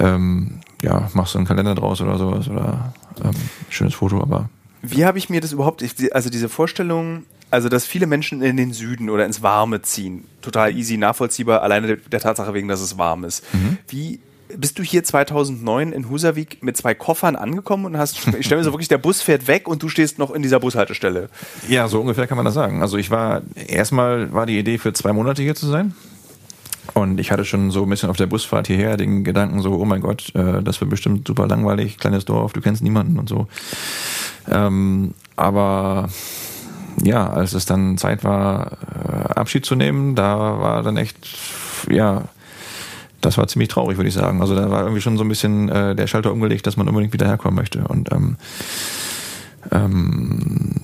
Ähm, 0.00 0.60
ja, 0.82 1.08
machst 1.14 1.34
du 1.34 1.38
einen 1.38 1.46
Kalender 1.46 1.74
draus 1.74 2.00
oder 2.00 2.18
sowas 2.18 2.48
oder 2.48 2.92
ähm, 3.22 3.30
schönes 3.68 3.94
Foto, 3.94 4.20
aber. 4.20 4.50
Wie 4.82 5.04
habe 5.04 5.16
ich 5.18 5.30
mir 5.30 5.40
das 5.40 5.52
überhaupt, 5.52 5.84
also 6.12 6.28
diese 6.28 6.48
Vorstellung, 6.48 7.24
also 7.50 7.68
dass 7.68 7.86
viele 7.86 8.06
Menschen 8.06 8.42
in 8.42 8.56
den 8.56 8.72
Süden 8.72 9.08
oder 9.08 9.24
ins 9.24 9.42
Warme 9.42 9.80
ziehen, 9.80 10.24
total 10.42 10.76
easy 10.76 10.96
nachvollziehbar, 10.96 11.62
alleine 11.62 11.96
der 11.96 12.20
Tatsache 12.20 12.52
wegen, 12.52 12.68
dass 12.68 12.80
es 12.80 12.98
warm 12.98 13.24
ist. 13.24 13.44
Mhm. 13.54 13.78
Wie 13.88 14.20
bist 14.56 14.78
du 14.78 14.82
hier 14.82 15.04
2009 15.04 15.92
in 15.92 16.08
Husavik 16.08 16.62
mit 16.62 16.76
zwei 16.76 16.94
Koffern 16.94 17.36
angekommen 17.36 17.86
und 17.86 17.96
hast, 17.96 18.26
ich 18.38 18.46
stelle 18.46 18.60
mir 18.60 18.64
so 18.64 18.72
wirklich, 18.72 18.88
der 18.88 18.98
Bus 18.98 19.22
fährt 19.22 19.46
weg 19.46 19.68
und 19.68 19.82
du 19.82 19.88
stehst 19.88 20.18
noch 20.18 20.30
in 20.30 20.42
dieser 20.42 20.60
Bushaltestelle. 20.60 21.28
Ja, 21.68 21.88
so 21.88 22.00
ungefähr 22.00 22.26
kann 22.26 22.36
man 22.36 22.44
das 22.44 22.54
sagen. 22.54 22.82
Also 22.82 22.96
ich 22.96 23.10
war, 23.10 23.42
erstmal 23.66 24.32
war 24.32 24.46
die 24.46 24.58
Idee 24.58 24.78
für 24.78 24.92
zwei 24.92 25.12
Monate 25.12 25.42
hier 25.42 25.54
zu 25.54 25.66
sein. 25.66 25.94
Und 26.92 27.18
ich 27.18 27.32
hatte 27.32 27.44
schon 27.44 27.70
so 27.70 27.84
ein 27.84 27.88
bisschen 27.88 28.10
auf 28.10 28.18
der 28.18 28.26
Busfahrt 28.26 28.66
hierher 28.66 28.96
den 28.96 29.24
Gedanken 29.24 29.62
so, 29.62 29.72
oh 29.72 29.84
mein 29.86 30.02
Gott, 30.02 30.34
äh, 30.34 30.62
das 30.62 30.80
wird 30.80 30.90
bestimmt 30.90 31.26
super 31.26 31.46
langweilig, 31.46 31.96
kleines 31.96 32.26
Dorf, 32.26 32.52
du 32.52 32.60
kennst 32.60 32.82
niemanden 32.82 33.18
und 33.18 33.28
so. 33.28 33.48
Ähm, 34.50 35.14
aber 35.34 36.10
ja, 37.02 37.28
als 37.28 37.54
es 37.54 37.64
dann 37.64 37.96
Zeit 37.96 38.22
war, 38.22 38.72
äh, 39.08 39.32
Abschied 39.34 39.64
zu 39.64 39.74
nehmen, 39.74 40.14
da 40.14 40.36
war 40.60 40.82
dann 40.82 40.96
echt, 40.96 41.16
ja, 41.90 42.24
das 43.24 43.38
war 43.38 43.46
ziemlich 43.48 43.68
traurig, 43.68 43.96
würde 43.96 44.08
ich 44.08 44.14
sagen. 44.14 44.40
Also 44.40 44.54
da 44.54 44.70
war 44.70 44.82
irgendwie 44.82 45.00
schon 45.00 45.16
so 45.16 45.24
ein 45.24 45.28
bisschen 45.28 45.68
äh, 45.68 45.94
der 45.94 46.06
Schalter 46.06 46.32
umgelegt, 46.32 46.66
dass 46.66 46.76
man 46.76 46.88
unbedingt 46.88 47.12
wieder 47.12 47.26
herkommen 47.26 47.56
möchte. 47.56 47.84
Und 47.88 48.12
ähm, 48.12 48.36
ähm, 49.72 50.74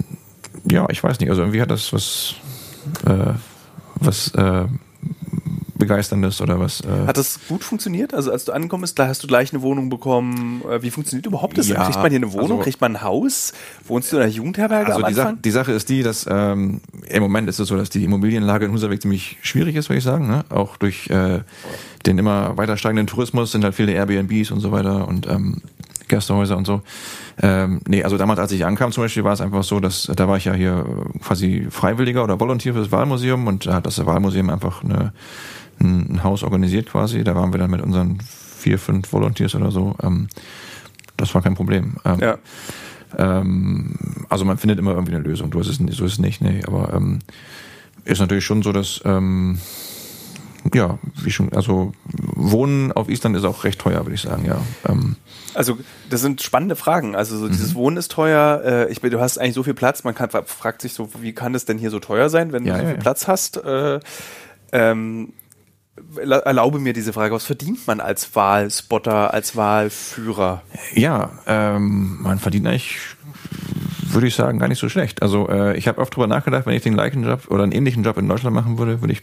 ja, 0.71 0.87
ich 0.91 1.03
weiß 1.03 1.21
nicht. 1.21 1.31
Also 1.31 1.43
irgendwie 1.43 1.61
hat 1.61 1.71
das 1.71 1.93
was, 1.93 2.35
äh, 3.07 3.35
was 3.97 4.35
äh, 4.35 4.65
Begeisterndes 5.81 6.41
oder 6.41 6.61
was. 6.61 6.81
Äh 6.83 7.07
Hat 7.09 7.17
das 7.17 7.41
gut 7.49 7.65
funktioniert? 7.65 8.15
Also 8.15 8.31
als 8.31 8.45
du 8.45 8.53
angekommen 8.53 8.83
bist, 8.83 8.99
da 8.99 9.09
hast 9.09 9.25
du 9.25 9.27
gleich 9.27 9.53
eine 9.53 9.63
Wohnung 9.63 9.91
bekommen. 9.91 10.63
Äh, 10.71 10.83
wie 10.83 10.91
funktioniert 10.91 11.27
überhaupt 11.27 11.59
das? 11.59 11.67
Ja, 11.67 11.85
Kriegt 11.85 11.97
man 11.97 12.11
hier 12.11 12.19
eine 12.19 12.33
Wohnung? 12.33 12.53
Also, 12.53 12.63
Kriegt 12.63 12.81
man 12.81 12.97
ein 12.97 13.03
Haus? 13.03 13.53
Wohnst 13.87 14.13
du 14.13 14.17
in 14.17 14.23
einer 14.23 14.31
Jugendherberge 14.31 14.95
also 14.95 15.07
die, 15.07 15.15
Sa 15.15 15.33
die, 15.33 15.51
Sache 15.51 15.73
ist 15.73 15.89
die, 15.89 16.05
dass 16.05 16.27
ähm, 16.31 16.81
im 17.09 17.23
Moment 17.23 17.49
ist 17.49 17.59
es 17.59 17.67
so, 17.67 17.77
dass 17.77 17.91
die 17.91 18.05
Immobilienlage 18.05 18.67
in 18.67 18.73
Husavik 18.73 19.03
ziemlich 19.03 19.39
schwierig 19.43 19.75
ist, 19.75 19.89
würde 19.89 19.99
ich 19.99 20.05
sagen. 20.05 20.29
Ne? 20.29 20.45
Auch 20.51 20.77
durch 20.77 21.11
äh, 21.11 21.41
den 22.07 22.19
immer 22.19 22.57
weiter 22.57 22.77
steigenden 22.77 23.09
Tourismus 23.09 23.51
sind 23.51 23.65
halt 23.65 23.75
viele 23.75 23.93
Airbnbs 23.93 24.53
und 24.53 24.61
so 24.61 24.71
weiter 24.71 25.09
und 25.09 25.27
ähm, 25.27 25.63
Gästehäuser 26.11 26.59
und 26.59 26.67
so. 26.67 26.83
Ähm, 27.41 27.81
nee, 27.89 28.05
also 28.05 28.19
damals, 28.19 28.39
als 28.39 28.53
ich 28.53 28.67
ankam 28.67 28.93
zum 28.93 29.05
Beispiel, 29.05 29.25
war 29.25 29.33
es 29.33 29.41
einfach 29.41 29.65
so, 29.65 29.81
dass 29.81 30.11
da 30.15 30.29
war 30.29 30.37
ich 30.37 30.45
ja 30.45 30.53
hier 30.53 30.85
quasi 31.23 31.69
Freiwilliger 31.71 32.23
oder 32.23 32.39
Volontier 32.39 32.75
für 32.75 32.81
das 32.81 32.93
Wahlmuseum 32.93 33.47
und 33.47 33.67
da 33.67 33.75
hat 33.75 33.87
das 33.87 34.05
Wahlmuseum 34.05 34.51
einfach 34.51 34.85
eine 34.85 35.13
ein 35.81 36.23
Haus 36.23 36.43
organisiert 36.43 36.87
quasi. 36.87 37.25
Da 37.25 37.35
waren 37.35 37.53
wir 37.53 37.59
dann 37.59 37.71
mit 37.71 37.81
unseren 37.81 38.19
vier, 38.21 38.79
fünf 38.79 39.13
Volunteers 39.13 39.55
oder 39.55 39.71
so. 39.71 39.97
Ähm, 40.03 40.29
das 41.17 41.35
war 41.35 41.43
kein 41.43 41.55
Problem. 41.55 41.97
Ähm, 42.05 42.19
ja. 42.21 42.39
Ähm, 43.17 43.95
also 44.29 44.45
man 44.45 44.59
findet 44.59 44.79
immer 44.79 44.93
irgendwie 44.93 45.15
eine 45.15 45.25
Lösung. 45.25 45.51
Du 45.51 45.59
hast 45.59 45.69
es, 45.69 45.77
so 45.77 46.05
ist 46.05 46.13
es 46.13 46.19
nicht, 46.19 46.41
nee. 46.41 46.63
Aber 46.67 46.93
ähm, 46.95 47.21
ist 48.05 48.21
natürlich 48.21 48.45
schon 48.45 48.63
so, 48.63 48.73
dass 48.73 49.01
ähm, 49.05 49.59
ja, 50.75 50.99
wie 51.23 51.31
schon, 51.31 51.53
also 51.53 51.93
Wohnen 52.05 52.93
auf 52.93 53.09
Island 53.09 53.37
ist 53.37 53.45
auch 53.45 53.65
recht 53.65 53.81
teuer, 53.81 54.05
würde 54.05 54.15
ich 54.15 54.23
sagen, 54.23 54.45
ja. 54.45 54.61
Ähm, 54.87 55.17
also 55.55 55.79
das 56.09 56.21
sind 56.21 56.43
spannende 56.43 56.77
Fragen. 56.77 57.17
Also 57.17 57.37
so 57.39 57.49
dieses 57.49 57.73
mhm. 57.73 57.77
Wohnen 57.77 57.97
ist 57.97 58.13
teuer. 58.13 58.63
Äh, 58.65 58.93
ich, 58.93 59.01
du 59.01 59.21
hast 59.21 59.39
eigentlich 59.39 59.55
so 59.55 59.63
viel 59.63 59.75
Platz. 59.75 60.05
Man 60.05 60.15
kann, 60.15 60.31
fragt 60.31 60.83
sich 60.83 60.93
so, 60.93 61.09
wie 61.21 61.33
kann 61.33 61.53
das 61.53 61.65
denn 61.65 61.79
hier 61.79 61.91
so 61.91 61.99
teuer 61.99 62.29
sein, 62.29 62.53
wenn 62.53 62.65
ja, 62.65 62.75
du 62.75 62.81
so 62.81 62.87
viel 62.87 62.95
ja. 62.97 63.01
Platz 63.01 63.27
hast? 63.27 63.57
Äh, 63.57 64.01
ähm, 64.73 65.33
erlaube 66.17 66.79
mir 66.79 66.93
diese 66.93 67.13
Frage, 67.13 67.35
was 67.35 67.45
verdient 67.45 67.87
man 67.87 68.01
als 68.01 68.35
Wahlspotter, 68.35 69.35
als 69.35 69.57
Wahlführer? 69.57 70.63
Ja, 70.95 71.31
ähm, 71.47 72.19
man 72.23 72.39
verdient 72.39 72.67
eigentlich, 72.67 72.99
würde 74.05 74.27
ich 74.27 74.35
sagen, 74.35 74.59
gar 74.59 74.69
nicht 74.69 74.79
so 74.79 74.89
schlecht. 74.89 75.23
Also 75.23 75.49
äh, 75.49 75.77
ich 75.77 75.89
habe 75.89 76.01
oft 76.01 76.15
drüber 76.15 76.27
nachgedacht, 76.27 76.67
wenn 76.67 76.75
ich 76.75 76.83
den 76.83 76.95
gleichen 76.95 77.25
Job 77.25 77.43
oder 77.49 77.63
einen 77.63 77.73
ähnlichen 77.73 78.03
Job 78.03 78.17
in 78.19 78.29
Deutschland 78.29 78.55
machen 78.55 78.79
würde, 78.79 79.01
würde 79.01 79.13
ich 79.13 79.23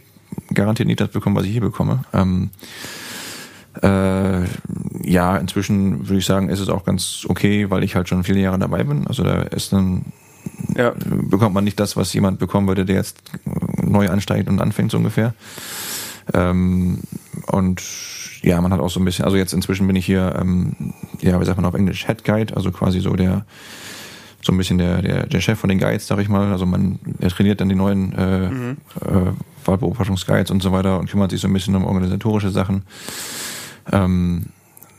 garantiert 0.54 0.86
nicht 0.86 1.00
das 1.00 1.10
bekommen, 1.10 1.36
was 1.36 1.44
ich 1.44 1.52
hier 1.52 1.60
bekomme. 1.60 2.04
Ähm, 2.12 2.50
äh, 3.82 4.44
ja, 5.02 5.36
inzwischen 5.36 6.08
würde 6.08 6.18
ich 6.18 6.26
sagen, 6.26 6.48
ist 6.48 6.60
es 6.60 6.68
auch 6.68 6.84
ganz 6.84 7.26
okay, 7.28 7.70
weil 7.70 7.84
ich 7.84 7.94
halt 7.94 8.08
schon 8.08 8.24
viele 8.24 8.40
Jahre 8.40 8.58
dabei 8.58 8.84
bin. 8.84 9.06
Also 9.06 9.22
da 9.22 9.42
ist 9.42 9.72
dann 9.72 10.06
ja. 10.76 10.92
bekommt 10.98 11.54
man 11.54 11.64
nicht 11.64 11.78
das, 11.78 11.96
was 11.96 12.12
jemand 12.12 12.38
bekommen 12.38 12.68
würde, 12.68 12.84
der 12.84 12.96
jetzt 12.96 13.22
neu 13.82 14.08
ansteigt 14.08 14.48
und 14.48 14.60
anfängt 14.60 14.90
so 14.90 14.96
ungefähr. 14.96 15.34
Ähm, 16.34 17.00
und 17.46 17.82
ja, 18.42 18.60
man 18.60 18.72
hat 18.72 18.80
auch 18.80 18.90
so 18.90 19.00
ein 19.00 19.04
bisschen, 19.04 19.24
also 19.24 19.36
jetzt 19.36 19.52
inzwischen 19.52 19.86
bin 19.86 19.96
ich 19.96 20.06
hier, 20.06 20.36
ähm, 20.38 20.94
ja, 21.20 21.40
wie 21.40 21.44
sagt 21.44 21.56
man 21.56 21.64
auf 21.64 21.74
Englisch, 21.74 22.06
Head 22.06 22.24
Guide, 22.24 22.56
also 22.56 22.70
quasi 22.70 23.00
so 23.00 23.14
der, 23.14 23.44
so 24.42 24.52
ein 24.52 24.58
bisschen 24.58 24.78
der, 24.78 25.02
der, 25.02 25.26
der 25.26 25.40
Chef 25.40 25.58
von 25.58 25.68
den 25.68 25.78
Guides, 25.78 26.06
sag 26.06 26.18
ich 26.20 26.28
mal. 26.28 26.52
Also 26.52 26.66
man, 26.66 26.98
er 27.20 27.30
trainiert 27.30 27.60
dann 27.60 27.68
die 27.68 27.74
neuen 27.74 28.12
äh, 28.12 28.48
mhm. 28.48 28.76
äh, 29.04 29.66
Wahlbeobachtungsguides 29.66 30.50
und 30.50 30.62
so 30.62 30.72
weiter 30.72 30.98
und 30.98 31.10
kümmert 31.10 31.30
sich 31.30 31.40
so 31.40 31.48
ein 31.48 31.52
bisschen 31.52 31.74
um 31.74 31.84
organisatorische 31.84 32.50
Sachen. 32.50 32.82
Ähm, 33.90 34.46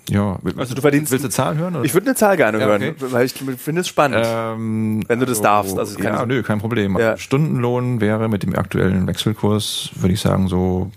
ja, 0.09 0.39
also 0.57 0.73
du 0.73 0.81
verdienst. 0.81 1.11
Willst 1.11 1.23
du 1.23 1.27
eine 1.27 1.31
Zahl 1.31 1.57
hören? 1.57 1.75
Oder? 1.75 1.85
Ich 1.85 1.93
würde 1.93 2.07
eine 2.07 2.15
Zahl 2.15 2.35
gerne 2.35 2.59
ja, 2.59 2.65
hören, 2.65 2.81
okay. 2.81 2.95
weil 3.11 3.25
ich 3.25 3.33
finde 3.33 3.81
es 3.81 3.87
spannend, 3.87 4.25
ähm, 4.25 5.03
wenn 5.07 5.19
du 5.19 5.25
das 5.25 5.37
so, 5.37 5.43
darfst. 5.43 5.77
Also 5.77 5.99
ja, 5.99 6.25
nö, 6.25 6.41
kein 6.41 6.59
Problem. 6.59 6.97
Ja. 6.97 7.15
Stundenlohn 7.17 8.01
wäre 8.01 8.27
mit 8.27 8.43
dem 8.43 8.55
aktuellen 8.55 9.05
Wechselkurs, 9.07 9.91
würde 9.95 10.13
ich 10.13 10.19
sagen, 10.19 10.47
so 10.47 10.91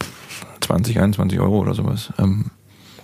20, 0.62 0.98
21 0.98 1.40
Euro 1.40 1.58
oder 1.58 1.74
sowas. 1.74 2.12
Ähm, 2.18 2.50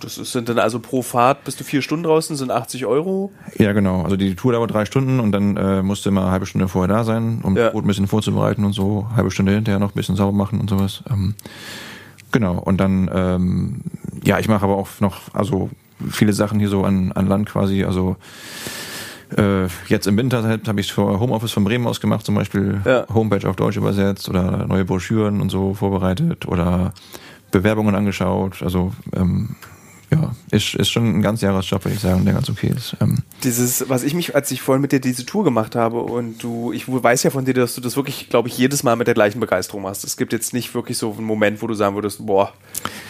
das 0.01 0.15
sind 0.15 0.47
dann 0.47 0.59
also 0.59 0.79
pro 0.79 1.01
Fahrt, 1.01 1.43
bist 1.43 1.59
du 1.59 1.63
vier 1.63 1.81
Stunden 1.81 2.03
draußen, 2.03 2.35
sind 2.35 2.51
80 2.51 2.85
Euro? 2.85 3.31
Ja, 3.57 3.73
genau. 3.73 4.03
Also 4.03 4.15
die 4.15 4.35
Tour 4.35 4.53
dauert 4.53 4.71
drei 4.71 4.85
Stunden 4.85 5.19
und 5.19 5.31
dann 5.31 5.57
äh, 5.57 5.83
musst 5.83 6.05
du 6.05 6.09
immer 6.09 6.21
eine 6.21 6.31
halbe 6.31 6.45
Stunde 6.45 6.67
vorher 6.67 6.87
da 6.87 7.03
sein, 7.03 7.41
um 7.43 7.57
ja. 7.57 7.65
das 7.65 7.73
Boot 7.73 7.83
ein 7.83 7.87
bisschen 7.87 8.07
vorzubereiten 8.07 8.63
und 8.63 8.73
so. 8.73 9.07
Halbe 9.15 9.31
Stunde 9.31 9.53
hinterher 9.53 9.79
noch 9.79 9.91
ein 9.91 9.95
bisschen 9.95 10.15
sauber 10.15 10.35
machen 10.35 10.59
und 10.59 10.69
sowas. 10.69 11.03
Ähm, 11.09 11.35
genau. 12.31 12.59
Und 12.59 12.77
dann, 12.77 13.09
ähm, 13.13 13.81
ja, 14.23 14.39
ich 14.39 14.47
mache 14.47 14.63
aber 14.63 14.77
auch 14.77 14.87
noch, 14.99 15.33
also 15.33 15.69
viele 16.09 16.33
Sachen 16.33 16.59
hier 16.59 16.69
so 16.69 16.83
an, 16.83 17.11
an 17.11 17.27
Land 17.27 17.49
quasi, 17.49 17.83
also 17.83 18.15
Äh, 19.37 19.67
jetzt 19.87 20.07
im 20.07 20.17
Winter 20.17 20.59
habe 20.67 20.81
ich 20.81 20.91
für 20.91 21.19
Homeoffice 21.19 21.51
von 21.51 21.63
Bremen 21.63 21.85
aus 21.85 22.01
gemacht, 22.01 22.25
zum 22.25 22.33
Beispiel 22.33 22.81
ja. 22.83 23.05
Homepage 23.13 23.47
auf 23.47 23.55
Deutsch 23.55 23.77
übersetzt 23.77 24.27
oder 24.27 24.65
neue 24.65 24.85
Broschüren 24.85 25.39
und 25.39 25.49
so 25.51 25.75
vorbereitet 25.75 26.47
oder 26.47 26.93
Bewerbungen 27.51 27.95
angeschaut. 27.95 28.61
Also 28.61 28.93
ähm, 29.15 29.55
ja, 30.11 30.31
ist, 30.49 30.73
ist 30.73 30.89
schon 30.89 31.17
ein 31.17 31.21
ganz 31.21 31.41
Jahresjob, 31.41 31.85
würde 31.85 31.95
ich 31.95 32.01
sagen, 32.01 32.25
der 32.25 32.33
ganz 32.33 32.49
okay 32.49 32.73
ist. 32.75 32.95
Ähm 32.99 33.19
Dieses, 33.43 33.89
was 33.89 34.03
ich 34.03 34.15
mich, 34.15 34.33
als 34.35 34.49
ich 34.49 34.61
vorhin 34.61 34.81
mit 34.81 34.91
dir 34.91 34.99
diese 34.99 35.23
Tour 35.23 35.43
gemacht 35.43 35.75
habe 35.75 35.99
und 35.99 36.41
du, 36.41 36.73
ich 36.73 36.85
weiß 36.87 37.21
ja 37.23 37.29
von 37.29 37.45
dir, 37.45 37.53
dass 37.53 37.75
du 37.75 37.81
das 37.81 37.95
wirklich, 37.95 38.27
glaube 38.27 38.47
ich, 38.47 38.57
jedes 38.57 38.81
Mal 38.81 38.95
mit 38.95 39.05
der 39.05 39.13
gleichen 39.13 39.39
Begeisterung 39.39 39.83
machst. 39.83 40.03
Es 40.03 40.17
gibt 40.17 40.33
jetzt 40.33 40.51
nicht 40.51 40.73
wirklich 40.73 40.97
so 40.97 41.13
einen 41.13 41.25
Moment, 41.25 41.61
wo 41.61 41.67
du 41.67 41.75
sagen 41.75 41.93
würdest, 41.93 42.25
boah, 42.25 42.53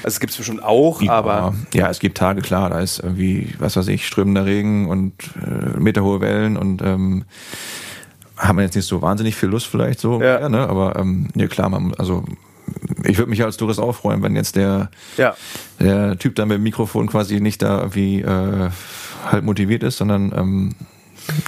also 0.03 0.15
es 0.15 0.19
gibt 0.19 0.31
es 0.31 0.37
bestimmt 0.37 0.61
auch, 0.61 1.01
ja, 1.01 1.13
aber. 1.13 1.55
Ja, 1.73 1.89
es 1.89 1.99
gibt 1.99 2.17
Tage, 2.17 2.41
klar, 2.41 2.69
da 2.69 2.81
ist 2.81 2.99
irgendwie, 2.99 3.53
was 3.59 3.77
weiß 3.77 3.87
ich, 3.87 4.05
strömender 4.05 4.45
Regen 4.45 4.89
und 4.89 5.13
äh, 5.41 5.79
meterhohe 5.79 6.19
Wellen 6.19 6.57
und 6.57 6.81
ähm, 6.81 7.23
haben 8.35 8.57
wir 8.57 8.63
jetzt 8.65 8.75
nicht 8.75 8.87
so 8.87 9.01
wahnsinnig 9.01 9.35
viel 9.35 9.49
Lust 9.49 9.67
vielleicht 9.67 9.99
so, 9.99 10.21
ja. 10.21 10.41
ja 10.41 10.49
ne? 10.49 10.67
aber 10.67 10.97
ähm, 10.97 11.29
ja 11.35 11.47
klar, 11.47 11.69
man, 11.69 11.93
also 11.93 12.25
ich 13.03 13.17
würde 13.17 13.29
mich 13.29 13.43
als 13.43 13.57
Tourist 13.57 13.79
auch 13.79 13.95
freuen, 13.95 14.21
wenn 14.21 14.35
jetzt 14.35 14.55
der, 14.55 14.89
ja. 15.17 15.35
der 15.79 16.17
Typ 16.17 16.35
dann 16.35 16.47
mit 16.47 16.57
dem 16.57 16.63
Mikrofon 16.63 17.07
quasi 17.07 17.39
nicht 17.39 17.61
da 17.61 17.79
irgendwie 17.79 18.21
äh, 18.21 18.69
halt 19.25 19.43
motiviert 19.43 19.83
ist, 19.83 19.97
sondern 19.97 20.33
ähm, 20.35 20.75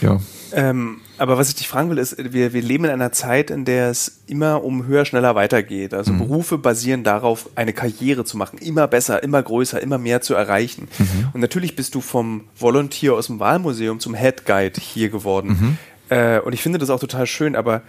ja. 0.02 0.20
Ähm, 0.54 0.98
aber 1.18 1.38
was 1.38 1.50
ich 1.50 1.56
dich 1.56 1.68
fragen 1.68 1.90
will, 1.90 1.98
ist, 1.98 2.34
wir, 2.34 2.52
wir 2.52 2.62
leben 2.62 2.86
in 2.86 2.90
einer 2.90 3.12
Zeit, 3.12 3.52
in 3.52 3.64
der 3.64 3.90
es 3.90 4.22
immer 4.28 4.64
um 4.64 4.88
höher, 4.88 5.06
schneller 5.06 5.36
weitergeht. 5.36 5.94
Also 5.94 6.12
mhm. 6.12 6.18
Berufe 6.18 6.58
basieren 6.58 7.04
darauf, 7.04 7.50
eine 7.56 7.74
Karriere 7.74 8.26
zu 8.26 8.38
machen, 8.38 8.58
immer 8.58 8.88
besser, 8.88 9.22
immer 9.24 9.42
größer, 9.42 9.82
immer 9.82 9.98
mehr 9.98 10.22
zu 10.22 10.34
erreichen. 10.34 10.88
Mhm. 10.98 11.30
Und 11.34 11.42
natürlich 11.42 11.76
bist 11.76 11.96
du 11.96 12.02
vom 12.02 12.46
Volunteer 12.58 13.14
aus 13.14 13.28
dem 13.28 13.40
Wahlmuseum 13.40 14.00
zum 14.00 14.16
Head 14.16 14.46
Guide 14.46 14.82
hier 14.82 15.10
geworden. 15.10 15.78
Mhm. 16.10 16.16
Äh, 16.18 16.40
und 16.40 16.54
ich 16.54 16.62
finde 16.62 16.80
das 16.80 16.90
auch 16.90 17.00
total 17.00 17.28
schön, 17.28 17.56
aber 17.56 17.84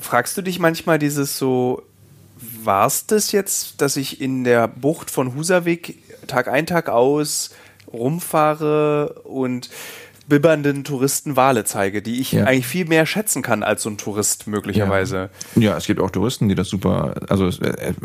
fragst 0.00 0.36
du 0.36 0.42
dich 0.42 0.58
manchmal 0.58 0.98
dieses 0.98 1.38
so, 1.38 1.82
war 2.62 2.86
es 2.86 3.06
das 3.06 3.32
jetzt, 3.32 3.80
dass 3.80 3.96
ich 3.96 4.20
in 4.20 4.44
der 4.44 4.68
Bucht 4.68 5.10
von 5.10 5.34
Husavik 5.34 5.98
Tag 6.26 6.48
ein, 6.48 6.66
Tag 6.66 6.88
aus 6.88 7.50
rumfahre 7.92 9.20
und 9.24 9.70
bibbernden 10.28 10.84
Touristen 10.84 11.36
Wale 11.36 11.64
zeige, 11.64 12.02
die 12.02 12.20
ich 12.20 12.32
ja. 12.32 12.44
eigentlich 12.44 12.66
viel 12.66 12.84
mehr 12.84 13.06
schätzen 13.06 13.40
kann 13.40 13.62
als 13.62 13.82
so 13.82 13.90
ein 13.90 13.96
Tourist 13.96 14.46
möglicherweise. 14.46 15.30
Ja. 15.54 15.62
ja. 15.62 15.76
es 15.76 15.86
gibt 15.86 16.00
auch 16.00 16.10
Touristen, 16.10 16.48
die 16.50 16.54
das 16.54 16.68
super, 16.68 17.14
also 17.28 17.46
es, 17.46 17.58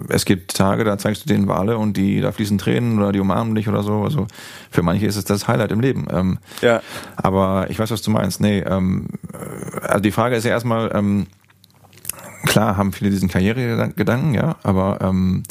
es, 0.07 0.23
gibt 0.23 0.55
Tage, 0.55 0.85
da 0.85 0.97
zeigst 0.97 1.25
du 1.25 1.27
denen 1.27 1.47
Wale 1.49 1.77
und 1.77 1.97
die, 1.97 2.21
da 2.21 2.31
fließen 2.31 2.57
Tränen 2.57 2.97
oder 2.97 3.11
die 3.11 3.19
umarmen 3.19 3.55
dich 3.55 3.67
oder 3.67 3.83
so. 3.83 4.03
Also 4.03 4.27
für 4.71 4.83
manche 4.83 5.05
ist 5.05 5.17
es 5.17 5.25
das 5.25 5.49
Highlight 5.49 5.73
im 5.73 5.81
Leben. 5.81 6.07
Ähm, 6.11 6.39
ja. 6.61 6.81
Aber 7.17 7.67
ich 7.69 7.77
weiß, 7.77 7.91
was 7.91 8.01
du 8.01 8.11
meinst. 8.11 8.39
Nee, 8.39 8.59
ähm, 8.59 9.07
also 9.81 9.99
die 9.99 10.11
Frage 10.11 10.37
ist 10.37 10.45
ja 10.45 10.51
erstmal, 10.51 10.91
ähm, 10.95 11.27
klar 12.43 12.77
haben 12.77 12.93
viele 12.93 13.09
diesen 13.09 13.29
Karrieregedanken, 13.29 14.33
ja, 14.33 14.55
aber 14.63 14.99
ähm, 15.01 15.43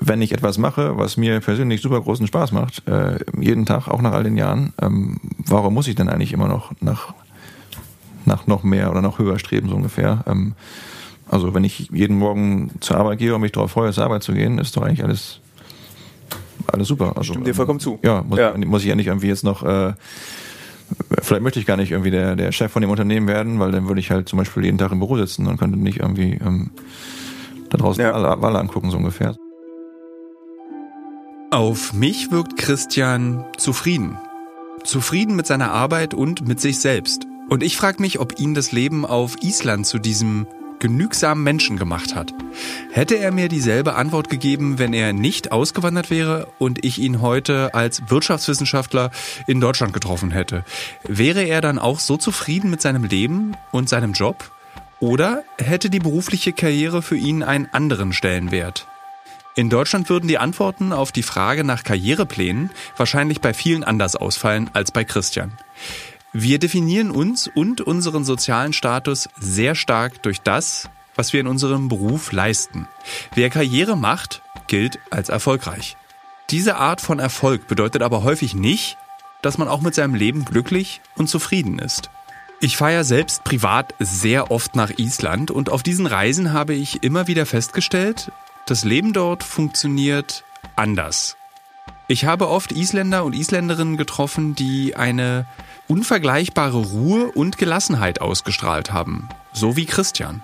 wenn 0.00 0.22
ich 0.22 0.32
etwas 0.32 0.58
mache, 0.58 0.96
was 0.96 1.16
mir 1.16 1.40
persönlich 1.40 1.82
super 1.82 2.00
großen 2.00 2.26
Spaß 2.26 2.52
macht, 2.52 2.86
äh, 2.88 3.18
jeden 3.38 3.66
Tag, 3.66 3.88
auch 3.88 4.00
nach 4.00 4.12
all 4.12 4.24
den 4.24 4.36
Jahren, 4.36 4.72
ähm, 4.80 5.20
warum 5.46 5.74
muss 5.74 5.88
ich 5.88 5.94
denn 5.94 6.08
eigentlich 6.08 6.32
immer 6.32 6.48
noch 6.48 6.72
nach, 6.80 7.14
nach 8.24 8.46
noch 8.46 8.62
mehr 8.62 8.90
oder 8.90 9.02
noch 9.02 9.18
höher 9.18 9.38
streben, 9.38 9.68
so 9.68 9.76
ungefähr? 9.76 10.24
Ähm, 10.26 10.54
also 11.28 11.54
wenn 11.54 11.64
ich 11.64 11.90
jeden 11.92 12.18
Morgen 12.18 12.70
zur 12.80 12.96
Arbeit 12.96 13.18
gehe 13.18 13.34
und 13.34 13.40
mich 13.40 13.52
darauf 13.52 13.72
freue, 13.72 13.92
zur 13.92 14.04
Arbeit 14.04 14.22
zu 14.22 14.32
gehen, 14.32 14.58
ist 14.58 14.76
doch 14.76 14.82
eigentlich 14.82 15.04
alles 15.04 15.40
alles 16.66 16.88
super. 16.88 17.16
Also, 17.16 17.32
Stimmt 17.32 17.46
dir 17.46 17.54
vollkommen 17.54 17.80
zu. 17.80 17.98
Ja, 18.02 18.22
muss, 18.22 18.38
ja. 18.38 18.56
muss 18.56 18.82
ich 18.82 18.88
ja 18.88 18.94
nicht 18.94 19.08
irgendwie 19.08 19.28
jetzt 19.28 19.44
noch 19.44 19.62
äh, 19.62 19.92
vielleicht 21.20 21.42
möchte 21.42 21.60
ich 21.60 21.66
gar 21.66 21.76
nicht 21.76 21.90
irgendwie 21.90 22.10
der, 22.10 22.36
der 22.36 22.52
Chef 22.52 22.72
von 22.72 22.82
dem 22.82 22.90
Unternehmen 22.90 23.26
werden, 23.26 23.58
weil 23.58 23.72
dann 23.72 23.88
würde 23.88 24.00
ich 24.00 24.10
halt 24.10 24.28
zum 24.28 24.38
Beispiel 24.38 24.64
jeden 24.64 24.78
Tag 24.78 24.92
im 24.92 24.98
Büro 24.98 25.16
sitzen 25.16 25.46
und 25.46 25.58
könnte 25.58 25.78
nicht 25.78 26.00
irgendwie 26.00 26.32
ähm, 26.34 26.70
da 27.70 27.78
draußen 27.78 28.02
ja. 28.02 28.12
alle, 28.12 28.28
alle 28.28 28.58
angucken, 28.58 28.90
so 28.90 28.96
ungefähr. 28.96 29.36
Auf 31.50 31.92
mich 31.92 32.30
wirkt 32.30 32.56
Christian 32.56 33.44
zufrieden. 33.58 34.16
Zufrieden 34.84 35.36
mit 35.36 35.46
seiner 35.46 35.70
Arbeit 35.70 36.14
und 36.14 36.46
mit 36.48 36.60
sich 36.60 36.80
selbst. 36.80 37.26
Und 37.48 37.62
ich 37.62 37.76
frage 37.76 38.00
mich, 38.00 38.20
ob 38.20 38.40
ihn 38.40 38.54
das 38.54 38.72
Leben 38.72 39.04
auf 39.04 39.36
Island 39.42 39.86
zu 39.86 39.98
diesem 39.98 40.46
genügsamen 40.82 41.44
Menschen 41.44 41.78
gemacht 41.78 42.16
hat. 42.16 42.34
Hätte 42.90 43.16
er 43.16 43.30
mir 43.30 43.48
dieselbe 43.48 43.94
Antwort 43.94 44.28
gegeben, 44.28 44.80
wenn 44.80 44.92
er 44.92 45.12
nicht 45.12 45.52
ausgewandert 45.52 46.10
wäre 46.10 46.48
und 46.58 46.84
ich 46.84 46.98
ihn 46.98 47.22
heute 47.22 47.72
als 47.72 48.02
Wirtschaftswissenschaftler 48.10 49.12
in 49.46 49.60
Deutschland 49.60 49.92
getroffen 49.94 50.32
hätte? 50.32 50.64
Wäre 51.04 51.44
er 51.44 51.60
dann 51.60 51.78
auch 51.78 52.00
so 52.00 52.16
zufrieden 52.16 52.68
mit 52.68 52.82
seinem 52.82 53.04
Leben 53.04 53.56
und 53.70 53.88
seinem 53.88 54.12
Job? 54.12 54.50
Oder 54.98 55.44
hätte 55.56 55.88
die 55.88 56.00
berufliche 56.00 56.52
Karriere 56.52 57.00
für 57.00 57.16
ihn 57.16 57.44
einen 57.44 57.68
anderen 57.72 58.12
Stellenwert? 58.12 58.88
In 59.54 59.68
Deutschland 59.70 60.08
würden 60.08 60.28
die 60.28 60.38
Antworten 60.38 60.92
auf 60.92 61.12
die 61.12 61.22
Frage 61.22 61.62
nach 61.62 61.84
Karriereplänen 61.84 62.70
wahrscheinlich 62.96 63.40
bei 63.40 63.54
vielen 63.54 63.84
anders 63.84 64.16
ausfallen 64.16 64.70
als 64.72 64.90
bei 64.90 65.04
Christian. 65.04 65.52
Wir 66.34 66.58
definieren 66.58 67.10
uns 67.10 67.46
und 67.46 67.82
unseren 67.82 68.24
sozialen 68.24 68.72
Status 68.72 69.28
sehr 69.38 69.74
stark 69.74 70.22
durch 70.22 70.40
das, 70.40 70.88
was 71.14 71.34
wir 71.34 71.40
in 71.40 71.46
unserem 71.46 71.88
Beruf 71.88 72.32
leisten. 72.32 72.88
Wer 73.34 73.50
Karriere 73.50 73.96
macht, 73.98 74.42
gilt 74.66 74.98
als 75.10 75.28
erfolgreich. 75.28 75.98
Diese 76.48 76.76
Art 76.76 77.02
von 77.02 77.18
Erfolg 77.18 77.66
bedeutet 77.68 78.00
aber 78.00 78.22
häufig 78.22 78.54
nicht, 78.54 78.96
dass 79.42 79.58
man 79.58 79.68
auch 79.68 79.82
mit 79.82 79.94
seinem 79.94 80.14
Leben 80.14 80.46
glücklich 80.46 81.02
und 81.16 81.28
zufrieden 81.28 81.78
ist. 81.78 82.08
Ich 82.60 82.78
fahre 82.78 83.04
selbst 83.04 83.44
privat 83.44 83.94
sehr 83.98 84.50
oft 84.50 84.74
nach 84.74 84.90
Island 84.96 85.50
und 85.50 85.68
auf 85.68 85.82
diesen 85.82 86.06
Reisen 86.06 86.52
habe 86.54 86.72
ich 86.72 87.02
immer 87.02 87.26
wieder 87.26 87.44
festgestellt, 87.44 88.32
das 88.66 88.84
Leben 88.84 89.12
dort 89.12 89.42
funktioniert 89.42 90.44
anders. 90.76 91.36
Ich 92.12 92.26
habe 92.26 92.50
oft 92.50 92.72
Isländer 92.72 93.24
und 93.24 93.34
Isländerinnen 93.34 93.96
getroffen, 93.96 94.54
die 94.54 94.96
eine 94.96 95.46
unvergleichbare 95.88 96.76
Ruhe 96.76 97.32
und 97.32 97.56
Gelassenheit 97.56 98.20
ausgestrahlt 98.20 98.92
haben, 98.92 99.30
so 99.54 99.76
wie 99.78 99.86
Christian. 99.86 100.42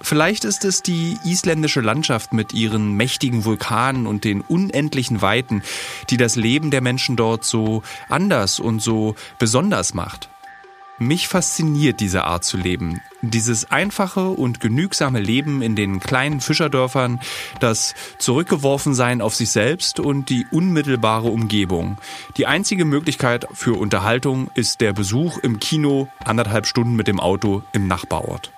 Vielleicht 0.00 0.44
ist 0.44 0.64
es 0.64 0.82
die 0.82 1.16
isländische 1.22 1.80
Landschaft 1.80 2.32
mit 2.32 2.54
ihren 2.54 2.94
mächtigen 2.94 3.44
Vulkanen 3.44 4.08
und 4.08 4.24
den 4.24 4.40
unendlichen 4.40 5.22
Weiten, 5.22 5.62
die 6.10 6.16
das 6.16 6.34
Leben 6.34 6.72
der 6.72 6.80
Menschen 6.80 7.14
dort 7.14 7.44
so 7.44 7.84
anders 8.08 8.58
und 8.58 8.82
so 8.82 9.14
besonders 9.38 9.94
macht. 9.94 10.28
Mich 11.00 11.28
fasziniert 11.28 12.00
diese 12.00 12.24
Art 12.24 12.42
zu 12.42 12.56
leben. 12.56 13.00
Dieses 13.22 13.70
einfache 13.70 14.30
und 14.30 14.58
genügsame 14.58 15.20
Leben 15.20 15.62
in 15.62 15.76
den 15.76 16.00
kleinen 16.00 16.40
Fischerdörfern, 16.40 17.20
das 17.60 17.94
Zurückgeworfensein 18.18 19.20
auf 19.20 19.36
sich 19.36 19.50
selbst 19.50 20.00
und 20.00 20.28
die 20.28 20.46
unmittelbare 20.50 21.28
Umgebung. 21.28 21.98
Die 22.36 22.46
einzige 22.46 22.84
Möglichkeit 22.84 23.46
für 23.52 23.78
Unterhaltung 23.78 24.50
ist 24.54 24.80
der 24.80 24.92
Besuch 24.92 25.38
im 25.38 25.60
Kino, 25.60 26.08
anderthalb 26.24 26.66
Stunden 26.66 26.96
mit 26.96 27.06
dem 27.06 27.20
Auto 27.20 27.62
im 27.72 27.86
Nachbarort. 27.86 28.52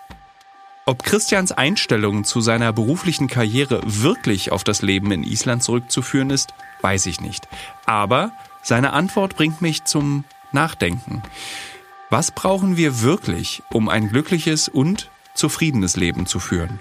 Ob 0.86 1.02
Christians 1.02 1.52
Einstellung 1.52 2.24
zu 2.24 2.40
seiner 2.40 2.72
beruflichen 2.72 3.28
Karriere 3.28 3.82
wirklich 3.84 4.50
auf 4.50 4.64
das 4.64 4.80
Leben 4.80 5.12
in 5.12 5.24
Island 5.24 5.62
zurückzuführen 5.62 6.30
ist, 6.30 6.54
weiß 6.80 7.04
ich 7.04 7.20
nicht. 7.20 7.48
Aber 7.84 8.32
seine 8.62 8.94
Antwort 8.94 9.36
bringt 9.36 9.60
mich 9.60 9.84
zum 9.84 10.24
Nachdenken. 10.52 11.22
Was 12.12 12.32
brauchen 12.32 12.76
wir 12.76 13.02
wirklich, 13.02 13.62
um 13.72 13.88
ein 13.88 14.08
glückliches 14.08 14.68
und 14.68 15.12
zufriedenes 15.36 15.94
Leben 15.94 16.26
zu 16.26 16.40
führen? 16.40 16.80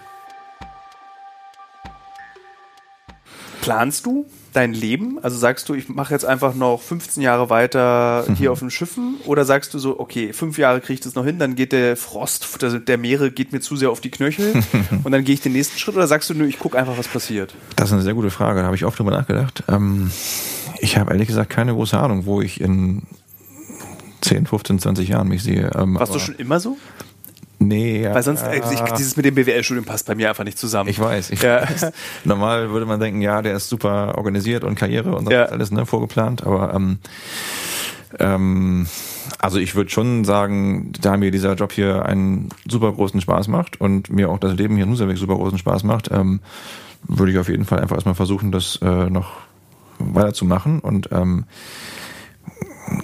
Planst 3.61 4.07
du 4.07 4.25
dein 4.53 4.73
Leben? 4.73 5.19
Also 5.21 5.37
sagst 5.37 5.69
du, 5.69 5.75
ich 5.75 5.87
mache 5.87 6.15
jetzt 6.15 6.25
einfach 6.25 6.55
noch 6.55 6.81
15 6.81 7.21
Jahre 7.21 7.51
weiter 7.51 8.25
hier 8.37 8.49
mhm. 8.49 8.53
auf 8.53 8.59
den 8.59 8.71
Schiffen? 8.71 9.17
Oder 9.25 9.45
sagst 9.45 9.71
du 9.75 9.77
so, 9.77 9.99
okay, 9.99 10.33
fünf 10.33 10.57
Jahre 10.57 10.81
kriege 10.81 10.93
ich 10.93 11.01
das 11.01 11.13
noch 11.13 11.25
hin, 11.25 11.37
dann 11.37 11.53
geht 11.53 11.73
der 11.73 11.95
Frost 11.95 12.47
der 12.63 12.97
Meere 12.97 13.29
geht 13.29 13.53
mir 13.53 13.59
zu 13.59 13.75
sehr 13.75 13.91
auf 13.91 14.01
die 14.01 14.09
Knöchel 14.09 14.63
und 15.03 15.11
dann 15.11 15.23
gehe 15.23 15.35
ich 15.35 15.41
den 15.41 15.51
nächsten 15.51 15.77
Schritt? 15.77 15.95
Oder 15.95 16.07
sagst 16.07 16.31
du, 16.31 16.33
nö, 16.33 16.47
ich 16.47 16.57
gucke 16.57 16.75
einfach, 16.75 16.97
was 16.97 17.07
passiert? 17.07 17.53
Das 17.75 17.89
ist 17.89 17.93
eine 17.93 18.01
sehr 18.01 18.15
gute 18.15 18.31
Frage, 18.31 18.61
da 18.61 18.65
habe 18.65 18.75
ich 18.75 18.83
oft 18.83 18.97
drüber 18.97 19.11
nachgedacht. 19.11 19.63
Ähm, 19.67 20.09
ich 20.79 20.97
habe 20.97 21.11
ehrlich 21.11 21.27
gesagt 21.27 21.51
keine 21.51 21.75
große 21.75 21.99
Ahnung, 21.99 22.25
wo 22.25 22.41
ich 22.41 22.59
in 22.59 23.03
10, 24.21 24.45
15, 24.45 24.79
20 24.79 25.10
Jahren 25.10 25.27
mich 25.27 25.43
sehe. 25.43 25.71
Ähm, 25.75 25.95
Warst 25.99 26.13
du 26.13 26.19
schon 26.19 26.36
immer 26.36 26.60
so? 26.60 26.77
Nee, 27.60 28.03
ja. 28.03 28.15
Weil 28.15 28.23
sonst, 28.23 28.41
äh, 28.41 28.62
ich, 28.73 28.79
dieses 28.93 29.17
mit 29.17 29.25
dem 29.25 29.36
BWL-Studium 29.36 29.86
passt 29.86 30.08
bei 30.08 30.15
mir 30.15 30.29
einfach 30.29 30.45
nicht 30.45 30.58
zusammen. 30.58 30.89
Ich 30.89 30.99
weiß. 30.99 31.29
Ich 31.32 31.41
ja. 31.41 31.62
weiß. 31.62 31.91
Normal 32.23 32.71
würde 32.71 32.86
man 32.86 33.01
denken, 33.01 33.21
ja, 33.21 33.41
der 33.41 33.55
ist 33.55 33.67
super 33.67 34.17
organisiert 34.17 34.63
und 34.63 34.75
Karriere 34.75 35.13
und 35.13 35.29
ja. 35.29 35.45
alles 35.45 35.69
ne, 35.69 35.86
vorgeplant, 35.86 36.45
aber 36.45 36.73
ähm, 36.73 36.99
ähm, 38.17 38.88
also 39.39 39.60
ich 39.60 39.75
würde 39.75 39.89
schon 39.89 40.23
sagen, 40.23 40.93
da 41.01 41.17
mir 41.17 41.32
dieser 41.32 41.53
Job 41.53 41.73
hier 41.73 42.05
einen 42.05 42.49
super 42.67 42.91
großen 42.93 43.19
Spaß 43.19 43.49
macht 43.49 43.79
und 43.79 44.10
mir 44.10 44.29
auch 44.29 44.39
das 44.39 44.53
Leben 44.53 44.75
hier 44.75 44.86
in 44.86 44.91
Husavik 44.91 45.17
super 45.17 45.36
großen 45.36 45.58
Spaß 45.58 45.84
macht, 45.84 46.10
ähm, 46.12 46.39
würde 47.03 47.32
ich 47.32 47.38
auf 47.38 47.49
jeden 47.49 47.65
Fall 47.65 47.79
einfach 47.79 47.97
erstmal 47.97 48.15
versuchen, 48.15 48.51
das 48.51 48.79
äh, 48.82 49.10
noch 49.10 49.32
weiterzumachen 49.99 50.79
und 50.79 51.10
ähm, 51.12 51.45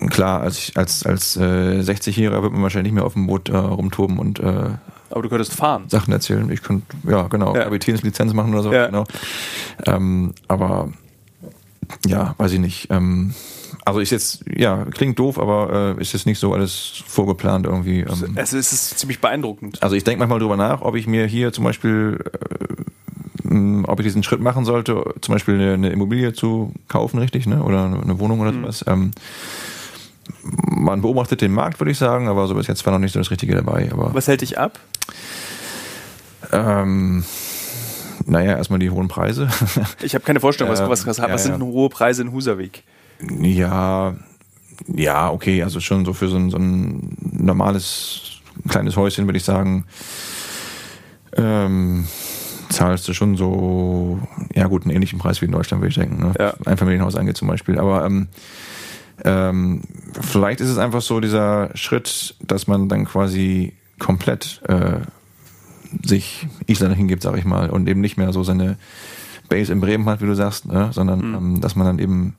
klar, 0.10 0.42
als, 0.42 0.72
als, 0.76 1.06
als 1.06 1.38
äh, 1.38 1.80
60-Jähriger 1.82 2.42
wird 2.42 2.54
man 2.54 2.62
wahrscheinlich 2.64 2.92
nicht 2.92 2.96
mehr 2.96 3.06
auf 3.06 3.14
dem 3.14 3.28
Boot 3.28 3.50
äh, 3.50 3.56
rumtoben 3.58 4.18
und 4.20 4.40
äh, 4.40 4.44
Aber 5.12 5.22
du 5.22 5.30
könntest 5.30 5.54
fahren. 5.54 5.86
Sachen 5.88 6.12
erzählen. 6.14 6.50
Ich 6.52 6.62
könnte, 6.62 6.86
ja, 7.10 7.24
genau, 7.28 7.56
Ja. 7.56 7.64
Kapitänslizenz 7.64 8.34
machen 8.34 8.54
oder 8.54 8.64
so, 8.64 8.74
Ja. 8.74 8.88
genau. 8.88 9.04
Ähm, 9.86 10.34
aber 10.48 10.90
ja, 12.08 12.34
weiß 12.38 12.52
ich 12.54 12.60
nicht. 12.60 12.88
Ähm, 12.90 13.34
also 13.84 14.00
ist 14.00 14.10
jetzt, 14.10 14.44
ja, 14.56 14.86
klingt 14.86 15.20
doof, 15.20 15.38
aber 15.38 15.96
äh, 15.98 16.02
ist 16.02 16.14
jetzt 16.14 16.26
nicht 16.26 16.40
so 16.40 16.54
alles 16.54 17.04
vorgeplant 17.06 17.68
irgendwie. 17.68 18.00
Ähm, 18.00 18.34
Also 18.36 18.58
es 18.58 18.74
ist 18.74 18.98
ziemlich 18.98 19.20
beeindruckend. 19.22 19.84
also 19.84 19.96
ich 19.96 20.04
denke 20.04 20.20
manchmal 20.20 20.40
drüber 20.40 20.58
nach, 20.58 20.82
ob 20.82 20.96
ich 20.96 21.06
mir 21.06 21.26
hier 21.28 21.54
zum 21.54 21.64
Beispiel, 21.64 22.20
äh, 23.48 23.84
ob 23.84 24.00
ich 24.00 24.06
diesen 24.06 24.24
Schritt 24.24 24.42
machen 24.42 24.66
sollte, 24.66 25.14
zum 25.22 25.34
Beispiel 25.34 25.54
eine, 25.56 25.74
eine 25.74 25.90
Immobilie 25.90 26.34
zu 26.34 26.74
kaufen, 26.88 27.20
richtig, 27.20 27.46
ne? 27.46 27.62
Oder 27.64 27.86
eine 27.86 28.18
Wohnung 28.20 28.40
oder 28.40 28.52
sowas. 28.54 28.84
Ähm, 28.88 29.12
man 30.44 31.02
beobachtet 31.02 31.42
den 31.42 31.52
Markt, 31.54 31.80
würde 31.80 31.92
ich 31.92 31.98
sagen, 31.98 32.28
aber 32.28 32.48
so 32.48 32.56
bis 32.56 32.68
jetzt 32.68 32.86
war 32.86 32.94
noch 32.94 33.00
nicht 33.00 33.14
so 33.14 33.20
das 33.20 33.32
Richtige 33.32 33.56
dabei. 33.56 33.90
Aber 33.92 34.14
Was 34.14 34.28
hält 34.28 34.42
dich 34.42 34.58
ab? 34.58 34.80
ähm, 36.52 37.24
naja, 38.26 38.58
erstmal 38.58 38.80
die 38.80 38.90
hohen 38.90 39.08
Preise. 39.08 39.50
Ich 40.02 40.14
habe 40.16 40.24
keine 40.26 40.40
Vorstellung, 40.40 40.72
was, 40.72 40.80
Ähm, 40.80 40.90
was, 40.90 41.06
was, 41.06 41.18
ja, 41.18 41.32
was 41.32 41.44
sind 41.44 41.60
ja. 41.60 41.66
hohe 41.66 41.90
Preise 41.90 42.22
in 42.22 42.32
Husavik? 42.32 42.84
ja, 43.42 44.16
ja, 44.88 45.32
okay, 45.32 45.64
also 45.64 45.80
schon 45.80 46.04
so 46.04 46.12
für 46.14 46.28
so 46.28 46.36
ein, 46.36 46.50
so 46.50 46.58
ein 46.58 47.16
normales 47.22 48.42
kleines 48.68 48.98
Häuschen 48.98 49.26
würde 49.26 49.38
ich 49.38 49.44
sagen, 49.46 49.86
ähm, 51.38 52.06
zahlst 52.70 53.08
du 53.08 53.14
schon 53.14 53.38
so, 53.38 54.20
ja 54.54 54.68
gut, 54.68 54.84
einen 54.84 54.92
ähnlichen 54.92 55.18
Preis 55.20 55.42
wie 55.42 55.46
in 55.46 55.52
Deutschland, 55.52 55.82
würde 55.82 55.90
ich 55.90 55.96
denken. 55.96 56.22
Ne? 56.22 56.34
Ja. 56.38 56.54
Ein 56.66 56.78
Familienhaus 56.78 57.16
angeht 57.16 57.38
zum 57.38 57.48
Beispiel. 57.48 57.80
Aber 57.80 58.06
ähm, 58.06 58.28
ähm, 59.24 59.82
vielleicht 60.20 60.62
ist 60.62 60.70
es 60.70 60.78
einfach 60.78 61.02
so 61.02 61.20
dieser 61.20 61.70
Schritt, 61.76 62.36
dass 62.42 62.68
man 62.68 62.90
dann 62.90 63.06
quasi 63.06 63.74
komplett 64.00 64.62
äh, 64.68 65.00
sich 66.04 66.48
Island 66.68 66.96
hingibt, 66.96 67.24
sag 67.24 67.38
ich 67.38 67.46
mal, 67.46 67.70
und 67.70 67.88
eben 67.88 68.02
nicht 68.02 68.18
mehr 68.18 68.34
so 68.34 68.44
seine 68.44 68.78
Base 69.48 69.72
in 69.72 69.80
Bremen 69.80 70.08
hat, 70.08 70.22
wie 70.22 70.26
du 70.26 70.36
sagst, 70.36 70.66
ne? 70.66 70.90
sondern 70.92 71.20
ähm, 71.34 71.62
dass 71.62 71.76
man 71.76 71.88
dann 71.88 72.00
eben 72.00 72.36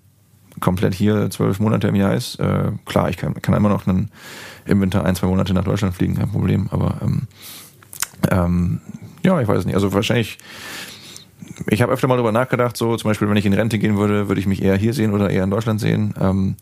komplett 0.60 0.94
hier 0.94 1.30
zwölf 1.30 1.60
Monate 1.60 1.88
im 1.88 1.94
Jahr 1.94 2.14
ist. 2.14 2.36
Äh, 2.40 2.72
klar, 2.84 3.08
ich 3.08 3.16
kann, 3.16 3.34
kann 3.34 3.54
immer 3.54 3.68
noch 3.68 3.86
einen, 3.86 4.10
im 4.64 4.80
Winter 4.80 5.04
ein, 5.04 5.14
zwei 5.14 5.26
Monate 5.26 5.54
nach 5.54 5.64
Deutschland 5.64 5.94
fliegen, 5.94 6.16
kein 6.16 6.30
Problem. 6.30 6.68
Aber 6.70 6.98
ähm, 7.02 7.22
ähm, 8.30 8.80
ja, 9.22 9.40
ich 9.40 9.48
weiß 9.48 9.64
nicht. 9.64 9.74
Also 9.74 9.92
wahrscheinlich, 9.92 10.38
ich 11.68 11.82
habe 11.82 11.92
öfter 11.92 12.08
mal 12.08 12.16
drüber 12.16 12.32
nachgedacht, 12.32 12.76
so 12.76 12.96
zum 12.96 13.08
Beispiel, 13.10 13.28
wenn 13.28 13.36
ich 13.36 13.46
in 13.46 13.52
Rente 13.54 13.78
gehen 13.78 13.96
würde, 13.96 14.28
würde 14.28 14.40
ich 14.40 14.46
mich 14.46 14.62
eher 14.62 14.76
hier 14.76 14.92
sehen 14.94 15.12
oder 15.12 15.30
eher 15.30 15.44
in 15.44 15.50
Deutschland 15.50 15.80
sehen. 15.80 16.14
Ähm, 16.20 16.56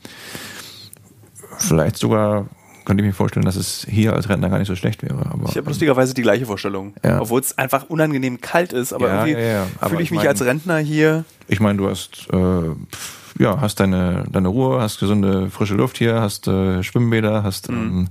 vielleicht 1.58 1.96
sogar 1.96 2.46
könnte 2.84 3.02
ich 3.02 3.06
mir 3.08 3.14
vorstellen, 3.14 3.46
dass 3.46 3.56
es 3.56 3.86
hier 3.88 4.12
als 4.12 4.28
Rentner 4.28 4.50
gar 4.50 4.58
nicht 4.58 4.68
so 4.68 4.76
schlecht 4.76 5.02
wäre. 5.02 5.24
Aber, 5.30 5.48
Ich 5.48 5.56
habe 5.56 5.66
lustigerweise 5.68 6.12
die 6.12 6.20
gleiche 6.22 6.44
Vorstellung. 6.44 6.92
Ja. 7.02 7.20
Obwohl 7.22 7.40
es 7.40 7.56
einfach 7.56 7.88
unangenehm 7.88 8.40
kalt 8.42 8.74
ist, 8.74 8.92
aber 8.92 9.08
Ja, 9.08 9.26
irgendwie 9.26 9.42
ja, 9.42 9.66
fühle 9.88 10.00
ich 10.02 10.06
ich 10.06 10.10
mich 10.10 10.18
mein- 10.18 10.28
als 10.28 10.44
Rentner 10.44 10.78
hier. 10.78 11.24
Ich 11.48 11.60
meine, 11.60 11.78
du 11.78 11.88
hast 11.88 12.26
äh, 12.30 13.42
ja 13.42 13.58
hast 13.60 13.80
deine 13.80 14.24
deine 14.30 14.48
Ruhe, 14.48 14.80
hast 14.82 15.00
gesunde 15.00 15.48
frische 15.50 15.74
Luft 15.74 15.96
hier, 15.96 16.20
hast 16.20 16.46
äh, 16.46 16.82
Schwimmbäder, 16.82 17.42
hast 17.42 17.70
ähm, 17.70 18.08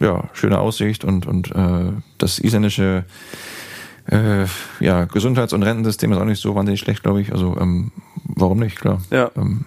ja 0.00 0.24
schöne 0.34 0.58
Aussicht 0.58 1.02
und 1.04 1.26
und 1.26 1.50
äh, 1.54 1.92
das 2.18 2.38
isländische 2.40 3.04
äh, 4.06 4.46
ja 4.80 5.04
Gesundheits- 5.04 5.52
und 5.52 5.62
Rentensystem 5.62 6.12
ist 6.12 6.18
auch 6.18 6.24
nicht 6.24 6.40
so 6.40 6.54
wahnsinnig 6.54 6.80
schlecht, 6.80 7.02
glaube 7.02 7.20
ich. 7.20 7.32
Also 7.32 7.56
ähm, 7.58 7.92
warum 8.24 8.58
nicht? 8.58 8.80
Klar. 8.80 9.00
Ja. 9.10 9.30
Ähm, 9.36 9.64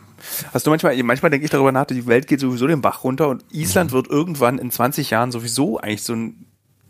Hast 0.54 0.65
du 0.65 0.71
manchmal, 0.71 1.02
manchmal 1.04 1.30
denke 1.30 1.45
ich 1.45 1.52
darüber 1.52 1.71
nach, 1.71 1.86
die 1.86 2.08
Welt 2.08 2.26
geht 2.28 2.39
sowieso 2.39 2.65
den 2.65 2.82
Bach 2.82 3.04
runter 3.04 3.28
und 3.30 3.45
Island 3.52 3.91
Mhm. 3.91 3.95
wird 3.95 4.08
irgendwann 4.08 4.58
in 4.58 4.71
20 4.71 5.12
Jahren 5.12 5.32
sowieso 5.32 5.80
eigentlich 5.80 6.02
so 6.04 6.13
ein, 6.13 6.45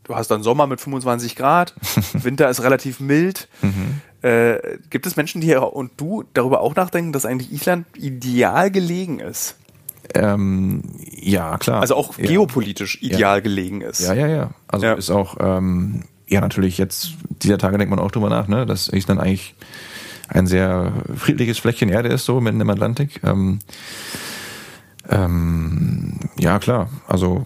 du 0.05 0.15
hast 0.15 0.29
dann 0.31 0.41
Sommer 0.41 0.67
mit 0.67 0.79
25 0.79 1.35
Grad, 1.35 1.73
Winter 2.13 2.49
ist 2.49 2.63
relativ 2.63 2.99
mild. 3.01 3.49
Mhm. 3.61 4.01
Äh, 4.21 4.77
gibt 4.89 5.05
es 5.05 5.17
Menschen, 5.17 5.41
die 5.41 5.47
hier 5.47 5.61
und 5.73 5.91
du 5.97 6.23
darüber 6.33 6.61
auch 6.61 6.75
nachdenken, 6.75 7.11
dass 7.11 7.25
eigentlich 7.25 7.51
Island 7.51 7.85
ideal 7.97 8.71
gelegen 8.71 9.19
ist? 9.19 9.57
ähm, 10.13 10.83
ja 11.11 11.57
klar. 11.57 11.81
Also 11.81 11.95
auch 11.95 12.17
ja. 12.17 12.25
geopolitisch 12.25 13.01
ideal 13.01 13.41
gelegen 13.41 13.81
ist. 13.81 13.99
Ja, 14.01 14.13
ja, 14.13 14.27
ja. 14.27 14.51
Also 14.67 14.85
Ja. 14.85 14.93
ist 14.93 15.09
auch, 15.09 15.35
ähm, 15.39 16.03
ja, 16.27 16.41
natürlich 16.41 16.77
jetzt, 16.77 17.13
dieser 17.41 17.57
Tage 17.57 17.77
denkt 17.77 17.89
man 17.89 17.99
auch 17.99 18.11
drüber 18.11 18.29
nach, 18.29 18.47
ne, 18.47 18.65
dass 18.65 18.91
Island 18.91 19.19
eigentlich 19.21 19.55
ein 20.27 20.47
sehr 20.47 20.91
friedliches 21.15 21.59
Fleckchen 21.59 21.89
Erde 21.89 22.09
ist, 22.09 22.25
so 22.25 22.41
mitten 22.41 22.61
im 22.61 22.69
Atlantik. 22.69 23.21
Ähm, 23.23 23.59
ähm, 25.09 26.19
ja, 26.39 26.57
klar. 26.59 26.89
Also, 27.07 27.45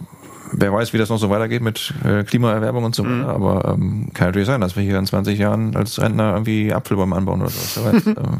wer 0.52 0.72
weiß, 0.72 0.92
wie 0.92 0.98
das 0.98 1.10
noch 1.10 1.18
so 1.18 1.30
weitergeht 1.30 1.62
mit 1.62 1.92
äh, 2.04 2.24
Klimaerwärmung 2.24 2.84
und 2.84 2.94
so 2.94 3.04
weiter. 3.04 3.28
Aber 3.28 3.74
ähm, 3.74 4.10
kann 4.14 4.28
natürlich 4.28 4.46
sein, 4.46 4.60
dass 4.60 4.76
wir 4.76 4.82
hier 4.82 4.98
in 4.98 5.06
20 5.06 5.38
Jahren 5.38 5.76
als 5.76 6.00
Rentner 6.00 6.32
irgendwie 6.32 6.72
Apfelbäume 6.72 7.16
anbauen 7.16 7.42
oder 7.42 7.50
so. 7.50 7.80
Ähm, 7.90 8.38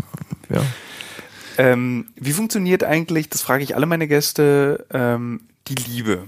ja. 0.49 0.63
Ähm, 1.59 2.07
wie 2.17 2.33
funktioniert 2.33 2.83
eigentlich, 2.83 3.29
das 3.29 3.43
frage 3.43 3.63
ich 3.63 3.77
alle 3.77 3.87
meine 3.87 4.09
Gäste, 4.09 4.87
ähm, 4.93 5.43
die 5.69 5.75
Liebe, 5.75 6.25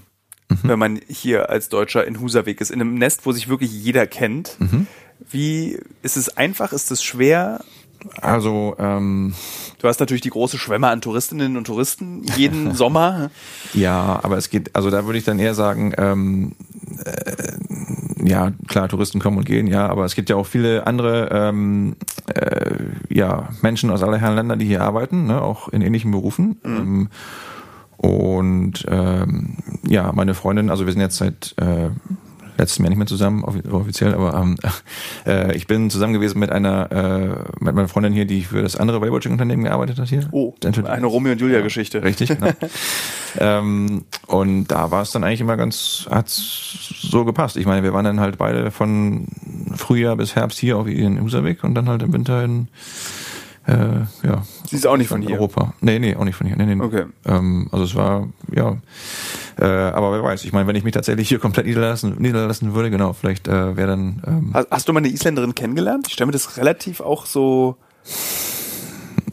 wenn 0.63 0.79
man 0.79 1.01
hier 1.09 1.51
als 1.51 1.69
Deutscher 1.69 2.07
in 2.07 2.21
Husavik 2.21 2.61
ist, 2.61 2.71
in 2.71 2.81
einem 2.81 2.95
Nest, 2.95 3.27
wo 3.27 3.33
sich 3.33 3.49
wirklich 3.49 3.73
jeder 3.73 4.07
kennt? 4.07 4.57
Wie 5.31 5.79
ist 6.03 6.17
es 6.17 6.37
einfach? 6.37 6.73
Ist 6.73 6.91
es 6.91 7.03
schwer? 7.03 7.61
Also, 8.21 8.75
ähm, 8.79 9.33
Du 9.83 9.89
hast 9.89 9.99
natürlich 9.99 10.23
die 10.23 10.31
große 10.31 10.59
Schwemme 10.59 10.89
an 10.89 11.01
Touristinnen 11.01 11.57
und 11.57 11.67
Touristen 11.67 12.23
jeden 12.37 12.73
Sommer. 12.75 13.31
Ja, 13.75 14.21
aber 14.23 14.37
es 14.37 14.49
geht, 14.49 14.75
also 14.77 14.91
da 14.91 15.05
würde 15.07 15.19
ich 15.19 15.25
dann 15.25 15.41
eher 15.41 15.55
sagen, 15.55 15.93
ähm, 15.99 16.53
äh, 17.05 18.29
ja, 18.29 18.53
klar, 18.69 18.89
Touristen 18.89 19.19
kommen 19.21 19.39
und 19.39 19.45
gehen, 19.45 19.67
ja, 19.67 19.89
aber 19.89 20.05
es 20.05 20.15
gibt 20.15 20.31
ja 20.31 20.37
auch 20.37 20.47
viele 20.47 20.87
andere 20.87 21.29
ähm, 21.33 21.97
äh, 22.33 22.77
ja, 23.09 23.49
Menschen 23.61 23.91
aus 23.91 24.03
aller 24.05 24.19
Herren 24.19 24.37
Länder, 24.37 24.57
die 24.57 24.67
hier 24.67 24.83
arbeiten, 24.83 25.27
ne, 25.27 25.43
auch 25.43 25.69
in 25.69 25.83
ähnlichen 25.83 26.13
Berufen. 26.13 26.61
Ähm, 26.65 27.09
und 28.03 28.85
ähm, 28.89 29.57
ja, 29.87 30.13
meine 30.13 30.35
Freundin, 30.35 30.71
also 30.71 30.85
wir 30.87 30.93
sind 30.93 31.01
jetzt 31.01 31.17
seit 31.17 31.55
äh, 31.57 31.91
letztem 32.59 32.85
Jahr 32.85 32.91
nicht 32.91 32.99
mehr 32.99 33.07
zusammen, 33.07 33.45
offi- 33.45 33.69
offiziell, 33.71 34.13
aber 34.15 34.35
ähm, 34.35 34.57
äh, 35.27 35.57
ich 35.57 35.67
bin 35.67 35.89
zusammen 35.89 36.13
gewesen 36.13 36.39
mit 36.39 36.51
einer 36.51 36.91
äh, 36.91 37.65
mit 37.65 37.75
meiner 37.75 37.89
Freundin 37.89 38.13
hier, 38.13 38.25
die 38.25 38.43
für 38.43 38.61
das 38.61 38.77
andere 38.77 39.01
Weighwatching-Unternehmen 39.01 39.65
gearbeitet 39.65 39.99
hat 39.99 40.09
hier. 40.09 40.29
Oh, 40.33 40.53
eine 40.85 41.07
Romeo 41.07 41.33
und 41.33 41.41
Julia-Geschichte. 41.41 42.03
Richtig, 42.03 42.31
genau. 42.31 42.51
ähm, 43.39 44.05
und 44.27 44.67
da 44.67 44.91
war 44.91 45.03
es 45.03 45.13
dann 45.13 45.23
eigentlich 45.25 45.41
immer 45.41 45.57
ganz, 45.57 46.07
hat's 46.11 46.99
so 47.01 47.25
gepasst. 47.25 47.57
Ich 47.57 47.67
meine, 47.67 47.83
wir 47.85 47.93
waren 47.93 48.05
dann 48.05 48.21
halt 48.21 48.37
beide 48.39 48.71
von 48.71 49.27
Frühjahr 49.75 50.17
bis 50.17 50.35
Herbst 50.35 50.59
hier 50.59 50.77
auf 50.77 50.87
in 50.89 51.21
Husavik 51.23 51.65
und 51.65 51.75
dann 51.75 51.89
halt 51.89 52.03
im 52.03 52.13
Winter 52.13 52.43
in 52.45 52.69
äh, 53.67 53.73
ja, 54.27 54.43
Sie 54.69 54.77
ist 54.77 54.87
auch 54.87 54.97
nicht 54.97 55.09
von 55.09 55.23
hier. 55.23 55.37
Europa. 55.37 55.73
Nee, 55.81 55.99
nee, 55.99 56.17
auch 56.17 56.25
nicht 56.25 56.35
von 56.35 56.47
hier. 56.47 56.57
Nee, 56.57 56.75
nee. 56.75 56.83
Okay. 56.83 57.05
Ähm, 57.27 57.69
also 57.71 57.85
es 57.85 57.95
war, 57.95 58.29
ja. 58.53 58.77
Äh, 59.59 59.65
aber 59.65 60.13
wer 60.13 60.23
weiß, 60.25 60.45
ich 60.45 60.53
meine, 60.53 60.67
wenn 60.67 60.75
ich 60.77 60.83
mich 60.85 60.95
tatsächlich 60.95 61.29
hier 61.29 61.39
komplett 61.39 61.67
niederlassen, 61.67 62.17
niederlassen 62.19 62.75
würde, 62.75 62.91
genau, 62.91 63.13
vielleicht 63.13 63.47
äh, 63.49 63.77
wäre 63.77 63.89
dann 63.89 64.23
ähm, 64.27 64.51
Hast, 64.55 64.69
hast 64.71 64.89
du 64.89 64.93
mal 64.93 64.99
eine 64.99 65.09
Isländerin 65.09 65.55
kennengelernt? 65.55 66.07
Ich 66.09 66.15
stelle 66.15 66.27
mir 66.27 66.33
das 66.33 66.57
relativ 66.57 67.01
auch 67.01 67.27
so. 67.27 67.77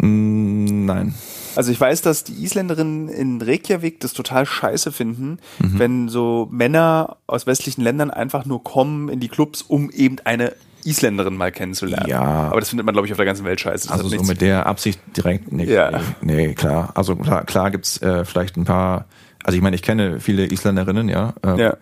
mh, 0.02 0.72
nein. 0.72 1.14
Also 1.56 1.72
ich 1.72 1.82
weiß, 1.82 2.02
dass 2.04 2.24
die 2.24 2.44
Isländerinnen 2.44 3.10
in 3.10 3.42
Reykjavik 3.42 4.00
das 4.00 4.14
total 4.14 4.46
scheiße 4.46 4.92
finden, 4.92 5.40
Mhm. 5.60 5.80
wenn 5.80 6.08
so 6.10 6.48
Männer 6.52 7.18
aus 7.28 7.48
westlichen 7.48 7.82
Ländern 7.82 8.12
einfach 8.12 8.46
nur 8.46 8.64
kommen 8.64 9.10
in 9.10 9.20
die 9.20 9.28
Clubs, 9.28 9.62
um 9.64 9.90
eben 9.90 10.18
eine 10.24 10.54
Isländerin 10.86 11.36
mal 11.38 11.52
kennenzulernen. 11.52 12.08
Ja. 12.10 12.22
Aber 12.22 12.60
das 12.60 12.70
findet 12.70 12.86
man, 12.86 12.94
glaube 12.94 13.06
ich, 13.08 13.12
auf 13.14 13.18
der 13.18 13.26
ganzen 13.26 13.46
Welt 13.46 13.60
scheiße. 13.60 13.88
Das 13.90 13.98
Also 13.98 14.10
so 14.18 14.24
mit 14.24 14.42
der 14.42 14.66
Absicht 14.66 15.00
direkt 15.18 15.52
nicht. 15.52 15.70
Ja. 15.70 16.00
Nee, 16.22 16.48
nee, 16.48 16.54
klar. 16.54 16.92
Also 16.96 17.16
klar, 17.16 17.44
klar 17.46 17.72
gibt's 17.72 18.02
äh, 18.02 18.26
vielleicht 18.26 18.58
ein 18.58 18.66
paar, 18.66 19.06
also 19.44 19.56
ich 19.56 19.62
meine, 19.62 19.76
ich 19.76 19.82
kenne 19.82 20.20
viele 20.20 20.46
Isländerinnen, 20.52 21.10
ja. 21.10 21.34
Ähm, 21.44 21.58
ja. 21.58 21.78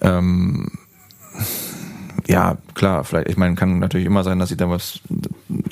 ähm, 0.00 0.68
ja, 2.26 2.56
klar, 2.74 3.04
vielleicht, 3.04 3.28
ich 3.28 3.36
meine, 3.36 3.54
kann 3.54 3.78
natürlich 3.80 4.06
immer 4.06 4.24
sein, 4.24 4.38
dass 4.38 4.48
sich 4.48 4.56
da 4.58 4.70
was 4.70 5.00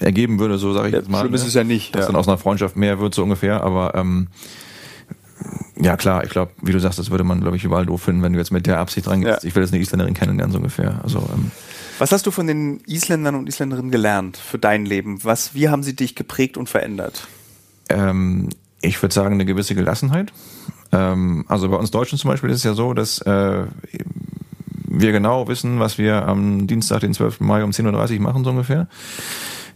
ergeben 0.00 0.38
würde, 0.38 0.58
so 0.58 0.72
sage 0.74 0.88
ich 0.88 0.92
Ja, 0.92 0.98
jetzt 1.00 1.08
mal. 1.10 1.20
schlimm 1.20 1.34
ist 1.34 1.42
ne? 1.42 1.48
es 1.48 1.54
ja 1.54 1.64
nicht, 1.64 1.94
Dass 1.94 2.02
ja. 2.02 2.06
dann 2.08 2.16
aus 2.16 2.28
einer 2.28 2.36
Freundschaft 2.38 2.76
mehr 2.76 2.98
wird, 2.98 3.14
so 3.14 3.22
ungefähr, 3.22 3.62
aber 3.62 3.94
ähm, 3.94 4.26
ja 5.80 5.96
klar, 5.96 6.24
ich 6.24 6.30
glaube, 6.30 6.52
wie 6.60 6.72
du 6.72 6.78
sagst, 6.78 6.98
das 6.98 7.10
würde 7.10 7.24
man, 7.24 7.40
glaube 7.40 7.56
ich, 7.56 7.64
überall 7.64 7.86
doof 7.86 8.02
finden, 8.02 8.22
wenn 8.22 8.32
du 8.34 8.38
jetzt 8.38 8.50
mit 8.52 8.66
der 8.66 8.78
Absicht 8.80 9.08
rangehst, 9.08 9.42
Ja. 9.42 9.48
ich 9.48 9.54
will 9.54 9.62
jetzt 9.62 9.72
eine 9.72 9.80
Isländerin 9.82 10.12
kennenlernen, 10.14 10.52
so 10.52 10.58
ungefähr. 10.58 11.00
Also 11.02 11.18
ähm, 11.32 11.50
Was 12.02 12.10
hast 12.10 12.26
du 12.26 12.32
von 12.32 12.48
den 12.48 12.80
Isländern 12.88 13.36
und 13.36 13.48
Isländerinnen 13.48 13.92
gelernt 13.92 14.36
für 14.36 14.58
dein 14.58 14.84
Leben? 14.84 15.22
Was, 15.22 15.54
wie 15.54 15.68
haben 15.68 15.84
sie 15.84 15.94
dich 15.94 16.16
geprägt 16.16 16.56
und 16.56 16.68
verändert? 16.68 17.28
Ähm, 17.90 18.48
ich 18.80 19.00
würde 19.00 19.14
sagen, 19.14 19.34
eine 19.34 19.44
gewisse 19.44 19.76
Gelassenheit. 19.76 20.32
Ähm, 20.90 21.44
also 21.46 21.68
bei 21.68 21.76
uns 21.76 21.92
Deutschen 21.92 22.18
zum 22.18 22.28
Beispiel 22.32 22.50
ist 22.50 22.56
es 22.56 22.64
ja 22.64 22.74
so, 22.74 22.92
dass 22.92 23.20
äh, 23.20 23.66
wir 24.88 25.12
genau 25.12 25.46
wissen, 25.46 25.78
was 25.78 25.96
wir 25.96 26.26
am 26.26 26.66
Dienstag, 26.66 27.02
den 27.02 27.14
12. 27.14 27.38
Mai 27.38 27.62
um 27.62 27.70
10.30 27.70 28.16
Uhr 28.16 28.20
machen, 28.22 28.42
so 28.42 28.50
ungefähr. 28.50 28.88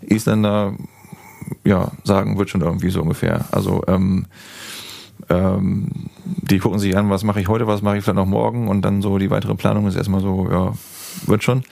Isländer, 0.00 0.74
ja, 1.62 1.92
sagen, 2.02 2.38
wird 2.38 2.50
schon 2.50 2.62
irgendwie 2.62 2.90
so 2.90 3.02
ungefähr. 3.02 3.44
Also, 3.52 3.84
ähm, 3.86 4.26
ähm, 5.28 6.10
die 6.24 6.58
gucken 6.58 6.80
sich 6.80 6.96
an, 6.96 7.08
was 7.08 7.22
mache 7.22 7.40
ich 7.40 7.46
heute, 7.46 7.68
was 7.68 7.82
mache 7.82 7.98
ich 7.98 8.02
vielleicht 8.02 8.16
noch 8.16 8.26
morgen 8.26 8.66
und 8.66 8.82
dann 8.82 9.00
so 9.00 9.16
die 9.18 9.30
weitere 9.30 9.54
Planung 9.54 9.86
ist 9.86 9.94
erstmal 9.94 10.20
so, 10.20 10.48
ja, 10.50 10.72
wird 11.26 11.42
schon. 11.42 11.64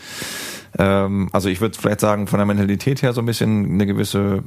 Ähm, 0.79 1.29
also 1.33 1.49
ich 1.49 1.61
würde 1.61 1.79
vielleicht 1.79 2.01
sagen, 2.01 2.27
von 2.27 2.39
der 2.39 2.47
Mentalität 2.47 3.03
her 3.03 3.13
so 3.13 3.21
ein 3.21 3.27
bisschen 3.27 3.73
eine 3.73 3.87
gewisse 3.87 4.45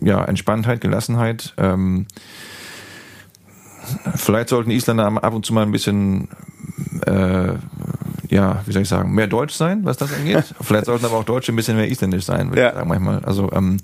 ja, 0.00 0.24
Entspanntheit, 0.24 0.80
Gelassenheit. 0.80 1.54
Ähm, 1.56 2.06
vielleicht 4.14 4.48
sollten 4.48 4.70
Isländer 4.70 5.06
ab 5.06 5.34
und 5.34 5.46
zu 5.46 5.54
mal 5.54 5.62
ein 5.62 5.72
bisschen 5.72 6.28
äh, 7.06 7.54
ja, 8.30 8.62
wie 8.66 8.72
soll 8.72 8.82
ich 8.82 8.88
sagen, 8.88 9.14
mehr 9.14 9.26
Deutsch 9.26 9.54
sein, 9.54 9.84
was 9.84 9.96
das 9.96 10.12
angeht. 10.12 10.54
vielleicht 10.60 10.86
sollten 10.86 11.04
aber 11.04 11.16
auch 11.16 11.24
Deutsche 11.24 11.52
ein 11.52 11.56
bisschen 11.56 11.76
mehr 11.76 11.88
Isländisch 11.88 12.24
sein, 12.24 12.50
würde 12.50 12.62
ja. 12.62 12.68
ich 12.68 12.74
sagen 12.74 12.88
manchmal. 12.88 13.24
Also 13.24 13.50
ähm, 13.52 13.78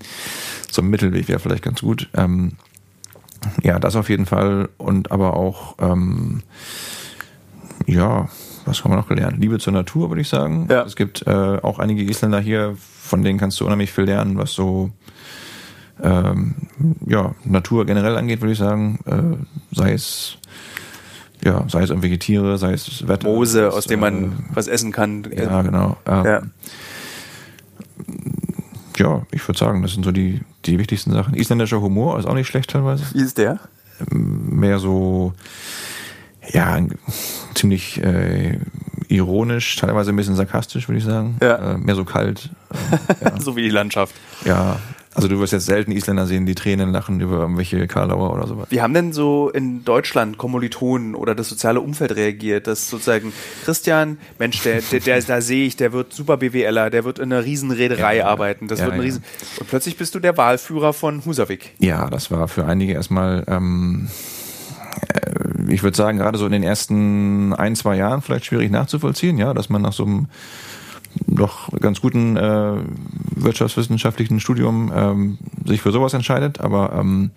so 0.71 0.83
ein 0.83 0.89
Mittelweg 0.89 1.29
wäre 1.29 1.39
vielleicht 1.39 1.63
ganz 1.63 1.81
gut. 1.81 2.09
Ähm, 2.15 2.53
ja, 3.63 3.79
das 3.79 3.97
auf 3.97 4.09
jeden 4.09 4.27
Fall. 4.27 4.69
Und 4.79 5.11
aber 5.11 5.35
auch, 5.37 5.77
ähm, 5.81 6.43
ja, 7.87 8.29
was 8.65 8.85
haben 8.85 8.93
wir 8.93 8.97
noch 8.97 9.09
gelernt? 9.09 9.39
Liebe 9.39 9.59
zur 9.59 9.73
Natur, 9.73 10.11
würde 10.11 10.21
ich 10.21 10.29
sagen. 10.29 10.69
Ja. 10.71 10.83
Es 10.83 10.97
gibt 10.97 11.27
äh, 11.27 11.31
auch 11.31 11.79
einige 11.79 12.03
Isländer 12.03 12.41
hier, 12.41 12.77
von 12.79 13.23
denen 13.23 13.39
kannst 13.39 13.61
du 13.61 13.65
unheimlich 13.65 13.93
viel 13.93 14.05
lernen, 14.05 14.39
was 14.39 14.53
so 14.53 14.91
ähm, 16.03 16.55
ja, 17.07 17.35
Natur 17.45 17.87
generell 17.87 18.17
angeht, 18.17 18.41
würde 18.41 18.53
ich 18.53 18.59
sagen. 18.59 18.99
Äh, 19.07 19.75
sei 19.75 19.93
es 19.93 20.39
ja, 21.45 21.65
sei 21.69 21.83
es 21.83 21.91
irgendwelche 21.91 22.19
Tiere, 22.19 22.57
sei 22.57 22.73
es 22.73 23.07
Wetter. 23.09 23.29
Moose, 23.29 23.73
aus 23.73 23.87
dem 23.87 24.01
man 24.01 24.25
äh, 24.25 24.29
was 24.55 24.69
essen 24.69 24.93
kann. 24.93 25.27
Ja, 25.37 25.63
genau. 25.63 25.97
Ähm, 26.07 26.25
ja. 26.25 26.43
ja, 28.97 29.27
ich 29.33 29.47
würde 29.49 29.59
sagen, 29.59 29.83
das 29.83 29.93
sind 29.93 30.05
so 30.05 30.13
die, 30.13 30.41
die 30.65 30.79
wichtigsten 30.79 31.11
Sachen. 31.13 31.35
Isländischer 31.35 31.81
Humor 31.81 32.19
ist 32.19 32.27
auch 32.27 32.35
nicht 32.35 32.47
schlecht 32.47 32.71
teilweise. 32.71 33.05
Wie 33.13 33.23
ist 33.23 33.39
der? 33.39 33.59
Mehr 34.11 34.79
so, 34.79 35.33
ja, 36.49 36.79
ziemlich 37.55 38.03
äh, 38.03 38.59
ironisch, 39.09 39.77
teilweise 39.77 40.11
ein 40.11 40.17
bisschen 40.17 40.37
sarkastisch, 40.37 40.89
würde 40.89 40.99
ich 40.99 41.05
sagen. 41.05 41.37
Ja. 41.41 41.75
Äh, 41.75 41.79
mehr 41.79 41.95
so 41.95 42.05
kalt. 42.05 42.51
Äh, 43.21 43.25
ja. 43.25 43.41
so 43.41 43.55
wie 43.57 43.63
die 43.63 43.71
Landschaft. 43.71 44.15
Ja, 44.45 44.79
also 45.15 45.29
du 45.29 45.39
wirst 45.39 45.53
jetzt 45.53 45.67
selten 45.67 45.93
Isländer 45.93 46.27
sehen, 46.27 46.47
die 46.47 46.55
Tränen 46.55 46.91
lachen 46.91 47.21
über 47.21 47.41
irgendwelche 47.41 47.87
Karlauer 47.87 48.33
oder 48.33 48.47
sowas. 48.47 48.69
Wie 48.71 48.81
haben 48.81 48.95
denn 48.95 49.13
so 49.13 49.51
in 49.51 49.85
Deutschland 49.85 50.39
Kommilitonen 50.39 51.15
oder 51.15 51.35
das 51.35 51.51
soziale 51.51 51.81
Umfeld 51.81 52.17
reagiert, 52.17 52.67
dass 52.67 52.89
sozusagen 52.89 53.33
Christian, 53.65 54.19
Mensch, 54.39 54.63
der, 54.63 54.81
der, 54.81 55.01
der 55.01 55.21
da 55.23 55.41
sehe 55.43 55.67
ich, 55.67 55.77
der 55.77 55.93
wird 55.93 56.15
super 56.15 56.39
BWLer, 56.39 56.89
der 56.89 57.05
wird 57.05 57.19
in 57.19 57.31
einer 57.33 57.45
Riesenreederei 57.45 58.19
ja, 58.19 58.27
arbeiten, 58.27 58.69
das 58.69 58.81
wird 58.81 58.93
ein 58.93 59.01
Riesen 59.01 59.23
und 59.61 59.69
plötzlich 59.69 59.99
bist 59.99 60.15
du 60.15 60.19
der 60.19 60.37
Wahlführer 60.37 60.95
von 60.95 61.25
Husavik. 61.25 61.75
Ja, 61.79 62.09
das 62.09 62.31
war 62.31 62.49
für 62.49 62.65
einige 62.65 62.95
erstmal 62.95 63.45
ähm, 63.49 64.09
äh, 65.09 65.42
ich 65.69 65.83
würde 65.83 65.97
sagen, 65.97 66.19
gerade 66.19 66.39
so 66.39 66.47
in 66.47 66.53
den 66.53 66.63
ersten 66.63 67.53
ein, 67.53 67.77
zwei 67.77 67.97
Jahren 67.97 68.23
vielleicht 68.23 68.47
schwierig 68.47 68.71
nachzuvollziehen, 68.71 69.39
ja, 69.39 69.55
dass 69.55 69.69
man 69.69 69.83
nach 69.83 69.93
so 69.93 70.05
einem 70.05 70.27
doch 71.27 71.69
ganz 71.81 72.01
guten 72.01 72.37
äh, 72.37 72.77
wirtschaftswissenschaftlichen 73.37 74.41
Studium 74.41 74.93
ähm, 74.95 75.39
sich 75.67 75.83
für 75.83 75.93
sowas 75.93 76.15
entscheidet. 76.15 76.61
Aber 76.61 76.93
ähm, 76.99 77.31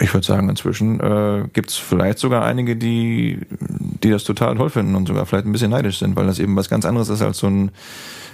ich 0.00 0.12
würde 0.12 0.26
sagen, 0.26 0.48
inzwischen 0.48 1.00
äh, 1.00 1.44
gibt 1.52 1.70
es 1.70 1.76
vielleicht 1.76 2.18
sogar 2.18 2.44
einige, 2.44 2.76
die, 2.76 3.40
die 3.50 4.10
das 4.10 4.24
total 4.24 4.56
toll 4.56 4.70
finden 4.70 4.94
und 4.94 5.08
sogar 5.08 5.26
vielleicht 5.26 5.46
ein 5.46 5.52
bisschen 5.52 5.70
neidisch 5.70 5.98
sind, 5.98 6.16
weil 6.16 6.26
das 6.26 6.38
eben 6.38 6.56
was 6.56 6.68
ganz 6.68 6.84
anderes 6.84 7.08
ist 7.08 7.22
als 7.22 7.38
so 7.38 7.48
ein 7.48 7.70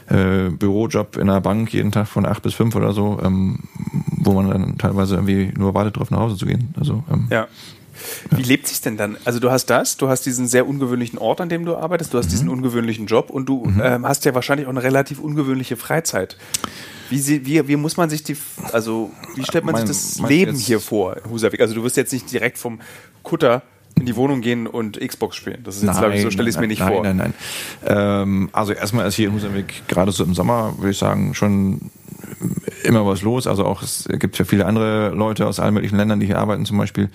äh, 0.09 0.51
Bürojob 0.51 1.17
in 1.17 1.31
einer 1.31 1.41
Bank 1.41 1.73
jeden 1.73 1.93
Tag 1.93 2.09
von 2.09 2.27
acht 2.27 2.43
bis 2.43 2.55
fünf 2.55 2.75
oder 2.77 2.93
so, 2.93 3.19
ähm, 3.23 3.61
wo 4.19 4.33
man 4.33 4.51
dann 4.51 4.79
teilweise 4.79 5.15
irgendwie 5.15 5.53
nur 5.57 5.75
wartet, 5.75 5.97
drauf 5.97 6.11
nach 6.11 6.21
Hause 6.21 6.37
zu 6.37 6.47
gehen. 6.47 6.75
Also 6.79 7.03
ähm, 7.11 7.27
ja. 7.31 7.47
Wie 8.31 8.43
lebt 8.43 8.67
sich 8.67 8.81
denn 8.81 8.97
dann? 8.97 9.17
Also 9.25 9.41
du 9.41 9.51
hast 9.51 9.67
das, 9.67 9.97
du 9.97 10.09
hast 10.09 10.27
diesen 10.27 10.47
sehr 10.47 10.67
ungewöhnlichen 10.67 11.19
Ort, 11.19 11.41
an 11.41 11.49
dem 11.49 11.65
du 11.65 11.77
arbeitest, 11.77 12.15
du 12.15 12.19
hast 12.19 12.27
mhm. 12.27 12.31
diesen 12.31 12.49
ungewöhnlichen 12.49 13.07
Job 13.07 13.31
und 13.31 13.47
du 13.49 13.65
mhm. 13.65 13.81
ähm, 13.83 14.07
hast 14.07 14.25
ja 14.25 14.35
wahrscheinlich 14.35 14.67
auch 14.67 14.73
eine 14.73 14.83
relativ 14.83 15.19
ungewöhnliche 15.19 15.77
Freizeit. 15.77 16.37
Wie, 17.11 17.47
wie, 17.47 17.69
wie 17.69 17.77
muss 17.77 17.97
man 17.97 18.09
sich 18.11 18.23
die, 18.23 18.37
also 18.73 19.11
wie 19.37 19.45
stellt 19.45 19.65
man 19.65 19.75
mein, 19.75 19.87
sich 19.87 19.97
das 20.19 20.29
Leben 20.29 20.57
hier 20.57 20.81
vor, 20.81 21.17
Husavik? 21.29 21.61
Also 21.61 21.75
du 21.75 21.83
wirst 21.85 21.97
jetzt 21.97 22.13
nicht 22.13 22.31
direkt 22.33 22.59
vom 22.59 22.81
Kutter 23.23 23.63
in 23.97 24.07
die 24.07 24.17
Wohnung 24.17 24.41
gehen 24.41 24.67
und 24.67 24.99
Xbox 24.99 25.37
spielen. 25.37 25.61
Das 25.63 25.77
ist 25.77 25.85
jetzt, 25.85 25.99
glaube 25.99 26.17
ich, 26.17 26.23
so 26.23 26.31
stelle 26.31 26.49
ich 26.49 26.57
es 26.57 26.61
mir 26.61 26.67
nicht 26.67 26.81
nein, 26.81 26.93
vor. 26.93 27.03
Nein, 27.03 27.17
nein, 27.17 27.35
nein. 27.83 27.97
Ähm, 27.97 28.49
also 28.53 28.73
erstmal 28.73 29.07
ist 29.07 29.15
hier 29.15 29.29
in 29.29 29.35
Husavik 29.35 29.87
gerade 29.87 30.11
so 30.11 30.25
im 30.25 30.35
Sommer, 30.35 30.75
würde 30.79 30.91
ich 30.91 30.99
sagen, 30.99 31.35
schon 31.35 31.91
immer 32.83 33.07
was 33.07 33.23
los. 33.23 33.47
Also 33.47 33.65
auch 33.65 33.83
es 33.83 34.09
gibt 34.19 34.39
ja 34.39 34.45
viele 34.45 34.67
andere 34.67 35.11
Leute 35.11 35.47
aus 35.47 35.61
allen 35.61 35.75
möglichen 35.75 35.97
Ländern, 35.97 36.21
die 36.21 36.27
hier 36.27 36.39
arbeiten 36.39 36.65
zum 36.67 36.79
Beispiel. 36.79 37.11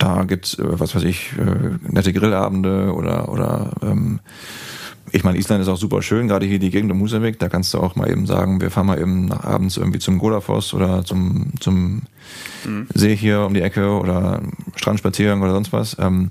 Da 0.00 0.24
gibt's, 0.24 0.54
äh, 0.58 0.64
was 0.64 0.94
weiß 0.94 1.04
ich, 1.04 1.32
äh, 1.38 1.76
nette 1.86 2.12
Grillabende 2.12 2.92
oder, 2.94 3.28
oder 3.28 3.70
ähm, 3.82 4.20
ich 5.12 5.24
meine, 5.24 5.38
Island 5.38 5.60
ist 5.60 5.68
auch 5.68 5.76
super 5.76 6.00
schön, 6.00 6.26
gerade 6.26 6.46
hier 6.46 6.58
die 6.58 6.70
Gegend 6.70 6.90
um 6.90 7.00
Husavik, 7.00 7.38
da 7.38 7.48
kannst 7.48 7.74
du 7.74 7.78
auch 7.78 7.96
mal 7.96 8.10
eben 8.10 8.26
sagen, 8.26 8.60
wir 8.60 8.70
fahren 8.70 8.86
mal 8.86 8.98
eben 8.98 9.26
nach 9.26 9.44
abends 9.44 9.76
irgendwie 9.76 9.98
zum 9.98 10.18
Godafoss 10.18 10.72
oder 10.72 11.04
zum, 11.04 11.52
zum 11.60 12.02
mhm. 12.64 12.86
See 12.94 13.14
hier 13.14 13.42
um 13.42 13.52
die 13.52 13.60
Ecke 13.60 13.90
oder 13.90 14.40
Strandspaziergang 14.74 15.42
oder 15.42 15.52
sonst 15.52 15.72
was. 15.72 15.96
Ähm, 15.98 16.30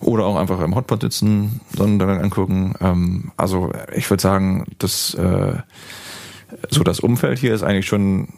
oder 0.00 0.24
auch 0.24 0.36
einfach 0.36 0.60
im 0.60 0.74
Hotpot 0.74 1.00
sitzen, 1.00 1.60
Sonnenuntergang 1.76 2.20
angucken. 2.20 2.74
Ähm, 2.80 3.32
also 3.36 3.72
ich 3.94 4.08
würde 4.10 4.22
sagen, 4.22 4.66
das 4.78 5.14
äh, 5.14 5.54
so 6.68 6.82
das 6.82 7.00
Umfeld 7.00 7.38
hier 7.38 7.54
ist 7.54 7.62
eigentlich 7.62 7.86
schon 7.86 8.28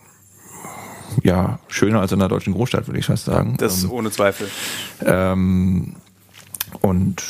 ja, 1.22 1.58
schöner 1.68 2.00
als 2.00 2.12
in 2.12 2.18
der 2.18 2.28
deutschen 2.28 2.52
Großstadt, 2.52 2.86
würde 2.86 2.98
ich 2.98 3.06
fast 3.06 3.24
sagen. 3.24 3.56
Das 3.58 3.84
ähm, 3.84 3.90
ohne 3.90 4.10
Zweifel. 4.10 4.48
Ähm, 5.04 5.96
und 6.80 7.22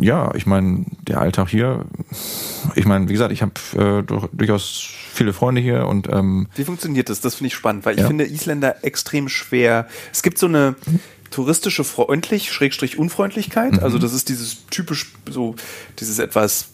ja, 0.00 0.34
ich 0.34 0.46
meine, 0.46 0.84
der 1.06 1.20
Alltag 1.20 1.48
hier, 1.48 1.84
ich 2.74 2.86
meine, 2.86 3.08
wie 3.08 3.12
gesagt, 3.12 3.32
ich 3.32 3.42
habe 3.42 4.04
äh, 4.08 4.26
durchaus 4.32 4.88
viele 5.12 5.32
Freunde 5.32 5.60
hier 5.60 5.86
und 5.86 6.08
ähm, 6.10 6.48
Wie 6.54 6.64
funktioniert 6.64 7.08
das? 7.08 7.20
Das 7.20 7.34
finde 7.34 7.48
ich 7.48 7.54
spannend, 7.54 7.84
weil 7.84 7.96
ja. 7.96 8.02
ich 8.02 8.06
finde 8.06 8.24
Isländer 8.24 8.84
extrem 8.84 9.28
schwer. 9.28 9.86
Es 10.12 10.22
gibt 10.22 10.38
so 10.38 10.46
eine 10.46 10.76
touristische 11.30 11.84
freundlich, 11.84 12.52
Schrägstrich 12.52 12.98
Unfreundlichkeit. 12.98 13.72
Mhm. 13.72 13.78
Also 13.80 13.98
das 13.98 14.12
ist 14.12 14.28
dieses 14.28 14.66
typisch 14.66 15.12
so, 15.28 15.54
dieses 15.98 16.18
etwas 16.18 16.68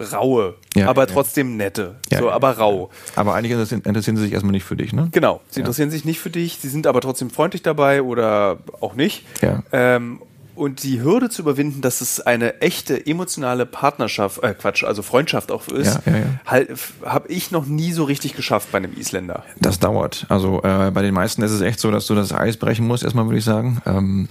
raue, 0.00 0.54
ja, 0.74 0.88
aber 0.88 1.06
trotzdem 1.06 1.56
nette. 1.56 1.96
Ja, 2.10 2.20
so, 2.20 2.30
aber 2.30 2.58
rau. 2.58 2.90
Aber 3.16 3.34
eigentlich 3.34 3.52
interessieren 3.70 4.16
sie 4.16 4.22
sich 4.22 4.32
erstmal 4.32 4.52
nicht 4.52 4.64
für 4.64 4.76
dich, 4.76 4.92
ne? 4.92 5.08
Genau, 5.12 5.40
sie 5.50 5.60
interessieren 5.60 5.90
sich 5.90 6.04
nicht 6.04 6.20
für 6.20 6.30
dich, 6.30 6.58
sie 6.58 6.68
sind 6.68 6.86
aber 6.86 7.00
trotzdem 7.00 7.30
freundlich 7.30 7.62
dabei 7.62 8.02
oder 8.02 8.58
auch 8.80 8.94
nicht. 8.94 9.24
Ja. 9.42 9.62
Ähm, 9.72 10.20
und 10.60 10.82
die 10.82 11.02
Hürde 11.02 11.30
zu 11.30 11.40
überwinden, 11.40 11.80
dass 11.80 12.02
es 12.02 12.20
eine 12.20 12.60
echte 12.60 13.06
emotionale 13.06 13.64
Partnerschaft, 13.64 14.42
äh 14.42 14.52
Quatsch, 14.52 14.84
also 14.84 15.00
Freundschaft 15.00 15.50
auch 15.50 15.66
ist, 15.68 16.00
ja, 16.04 16.12
ja, 16.12 16.18
ja. 16.18 16.24
halt, 16.44 16.70
habe 17.02 17.28
ich 17.28 17.50
noch 17.50 17.64
nie 17.64 17.92
so 17.92 18.04
richtig 18.04 18.34
geschafft 18.34 18.70
bei 18.70 18.76
einem 18.76 18.92
Isländer. 18.94 19.44
Das 19.58 19.78
dauert. 19.78 20.26
Also 20.28 20.58
äh, 20.62 20.90
bei 20.90 21.00
den 21.00 21.14
meisten 21.14 21.42
ist 21.42 21.52
es 21.52 21.62
echt 21.62 21.80
so, 21.80 21.90
dass 21.90 22.06
du 22.06 22.14
das 22.14 22.34
Eis 22.34 22.58
brechen 22.58 22.86
musst, 22.86 23.04
erstmal 23.04 23.24
würde 23.24 23.38
ich 23.38 23.44
sagen. 23.44 23.80
Ähm, 23.86 24.28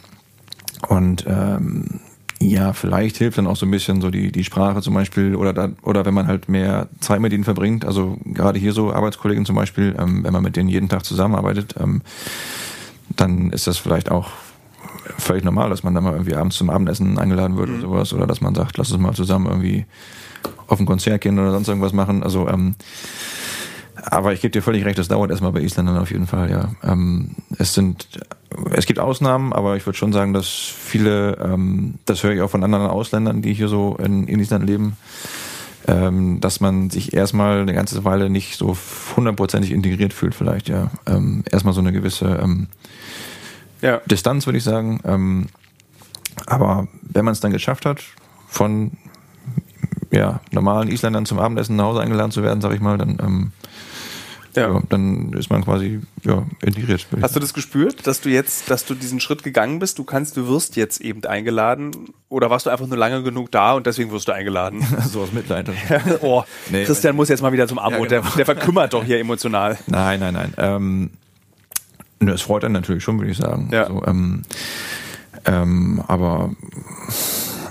und 0.87 1.25
ähm, 1.27 1.99
ja, 2.41 2.73
vielleicht 2.73 3.17
hilft 3.17 3.37
dann 3.37 3.47
auch 3.47 3.57
so 3.57 3.65
ein 3.65 3.71
bisschen 3.71 3.99
so 3.99 4.09
die, 4.09 4.31
die 4.31 4.43
Sprache 4.43 4.81
zum 4.81 4.93
Beispiel 4.93 5.35
oder 5.35 5.53
da, 5.53 5.69
oder 5.83 6.05
wenn 6.05 6.13
man 6.13 6.27
halt 6.27 6.47
mehr 6.47 6.87
Zeit 6.99 7.19
mit 7.19 7.33
ihnen 7.33 7.43
verbringt, 7.43 7.83
also 7.83 8.17
gerade 8.23 8.57
hier 8.57 8.71
so 8.71 8.93
Arbeitskollegen 8.93 9.45
zum 9.45 9.55
Beispiel, 9.55 9.95
ähm, 9.99 10.23
wenn 10.23 10.31
man 10.31 10.43
mit 10.43 10.55
denen 10.55 10.69
jeden 10.69 10.87
Tag 10.87 11.03
zusammenarbeitet, 11.03 11.75
ähm, 11.79 12.01
dann 13.15 13.51
ist 13.51 13.67
das 13.67 13.77
vielleicht 13.77 14.09
auch 14.09 14.29
völlig 15.17 15.43
normal, 15.43 15.69
dass 15.69 15.83
man 15.83 15.93
dann 15.93 16.03
mal 16.03 16.13
irgendwie 16.13 16.35
abends 16.35 16.55
zum 16.55 16.69
Abendessen 16.69 17.17
eingeladen 17.17 17.57
wird 17.57 17.69
mhm. 17.69 17.75
oder 17.75 17.81
sowas 17.81 18.13
oder 18.13 18.27
dass 18.27 18.39
man 18.39 18.55
sagt, 18.55 18.77
lass 18.77 18.91
uns 18.91 19.01
mal 19.01 19.13
zusammen 19.13 19.47
irgendwie 19.47 19.85
auf 20.67 20.79
ein 20.79 20.85
Konzert 20.85 21.21
gehen 21.21 21.37
oder 21.39 21.51
sonst 21.51 21.67
irgendwas 21.67 21.93
machen. 21.93 22.23
Also 22.23 22.47
ähm, 22.47 22.75
aber 24.05 24.33
ich 24.33 24.41
gebe 24.41 24.51
dir 24.51 24.61
völlig 24.61 24.85
recht, 24.85 24.97
das 24.97 25.07
dauert 25.07 25.31
erstmal 25.31 25.51
bei 25.51 25.61
Isländern 25.61 25.97
auf 25.97 26.11
jeden 26.11 26.27
Fall, 26.27 26.49
ja. 26.49 26.69
Ähm, 26.83 27.35
es 27.57 27.73
sind, 27.73 28.07
es 28.71 28.85
gibt 28.85 28.99
Ausnahmen, 28.99 29.53
aber 29.53 29.75
ich 29.77 29.85
würde 29.85 29.97
schon 29.97 30.13
sagen, 30.13 30.33
dass 30.33 30.47
viele, 30.47 31.37
ähm, 31.37 31.95
das 32.05 32.23
höre 32.23 32.33
ich 32.33 32.41
auch 32.41 32.49
von 32.49 32.63
anderen 32.63 32.87
Ausländern, 32.87 33.41
die 33.41 33.53
hier 33.53 33.67
so 33.67 33.95
in, 33.97 34.27
in 34.27 34.39
Island 34.39 34.65
leben, 34.65 34.97
ähm, 35.87 36.41
dass 36.41 36.59
man 36.59 36.89
sich 36.89 37.13
erstmal 37.13 37.61
eine 37.61 37.73
ganze 37.73 38.03
Weile 38.05 38.29
nicht 38.29 38.57
so 38.57 38.77
hundertprozentig 39.15 39.71
integriert 39.71 40.13
fühlt, 40.13 40.35
vielleicht, 40.35 40.69
ja. 40.69 40.91
Ähm, 41.05 41.43
erstmal 41.51 41.73
so 41.73 41.81
eine 41.81 41.91
gewisse 41.91 42.39
ähm, 42.41 42.67
ja. 43.81 44.01
Distanz, 44.05 44.45
würde 44.45 44.57
ich 44.57 44.63
sagen. 44.63 44.99
Ähm, 45.03 45.47
aber 46.45 46.87
wenn 47.01 47.25
man 47.25 47.33
es 47.33 47.39
dann 47.39 47.51
geschafft 47.51 47.85
hat, 47.85 48.01
von 48.47 48.91
ja, 50.11 50.41
normalen 50.51 50.89
Isländern 50.89 51.25
zum 51.25 51.39
Abendessen 51.39 51.75
nach 51.75 51.85
Hause 51.85 52.01
eingeladen 52.01 52.31
zu 52.31 52.43
werden, 52.43 52.61
sag 52.61 52.73
ich 52.73 52.81
mal, 52.81 52.97
dann 52.97 53.17
ähm, 53.21 53.51
ja. 54.55 54.73
ja. 54.73 54.81
dann 54.89 55.33
ist 55.33 55.49
man 55.49 55.63
quasi 55.63 56.01
ja, 56.23 56.45
integriert. 56.61 57.07
Hast 57.21 57.35
du 57.35 57.39
das 57.39 57.53
gespürt, 57.53 58.07
dass 58.07 58.21
du 58.21 58.29
jetzt, 58.29 58.69
dass 58.69 58.85
du 58.85 58.95
diesen 58.95 59.19
Schritt 59.19 59.43
gegangen 59.43 59.79
bist? 59.79 59.99
Du 59.99 60.03
kannst, 60.03 60.37
du 60.37 60.47
wirst 60.47 60.75
jetzt 60.75 61.01
eben 61.01 61.23
eingeladen 61.25 61.91
oder 62.29 62.49
warst 62.49 62.65
du 62.65 62.69
einfach 62.69 62.87
nur 62.87 62.97
lange 62.97 63.23
genug 63.23 63.51
da 63.51 63.73
und 63.73 63.85
deswegen 63.85 64.11
wirst 64.11 64.27
du 64.27 64.31
eingeladen? 64.31 64.85
so 65.09 65.21
aus 65.21 65.31
Mitleid. 65.31 65.69
oh, 66.21 66.43
nee. 66.69 66.85
Christian 66.85 67.15
muss 67.15 67.29
jetzt 67.29 67.41
mal 67.41 67.51
wieder 67.51 67.67
zum 67.67 67.79
Abo, 67.79 67.91
ja, 67.91 67.97
genau. 67.97 68.09
der, 68.09 68.21
der 68.37 68.45
verkümmert 68.45 68.93
doch 68.93 69.03
hier 69.05 69.19
emotional. 69.19 69.77
Nein, 69.87 70.19
nein, 70.19 70.33
nein. 70.33 70.53
Ähm, 70.57 71.09
es 72.19 72.41
freut 72.41 72.63
einen 72.65 72.73
natürlich 72.73 73.03
schon, 73.03 73.19
würde 73.19 73.31
ich 73.31 73.37
sagen. 73.37 73.69
Ja. 73.71 73.83
Also, 73.83 74.03
ähm, 74.05 74.43
ähm, 75.45 76.03
aber 76.07 76.51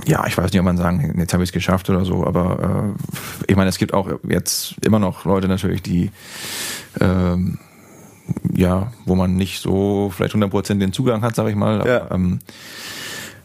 ja, 0.09 0.27
ich 0.27 0.37
weiß 0.37 0.51
nicht, 0.51 0.59
ob 0.59 0.65
man 0.65 0.77
sagen, 0.79 1.15
jetzt 1.19 1.33
habe 1.35 1.43
ich 1.45 1.51
es 1.51 1.53
geschafft 1.53 1.89
oder 1.91 2.05
so, 2.05 2.27
aber 2.27 2.95
äh, 2.97 3.51
ich 3.51 3.57
meine, 3.57 3.69
es 3.69 3.79
gibt 3.79 3.93
auch 3.95 4.09
jetzt 4.29 4.75
immer 4.85 4.99
noch 4.99 5.25
Leute 5.25 5.49
natürlich, 5.49 5.83
die 5.83 6.11
ähm, 7.01 7.59
ja, 8.55 8.93
wo 9.05 9.15
man 9.15 9.37
nicht 9.37 9.61
so 9.61 10.11
vielleicht 10.15 10.35
100% 10.35 10.79
den 10.79 10.93
Zugang 10.93 11.23
hat, 11.23 11.35
sage 11.35 11.51
ich 11.51 11.57
mal. 11.57 11.87
Ja. 11.87 12.03
Aber, 12.03 12.15
ähm, 12.15 12.39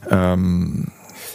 ähm, 0.09 0.87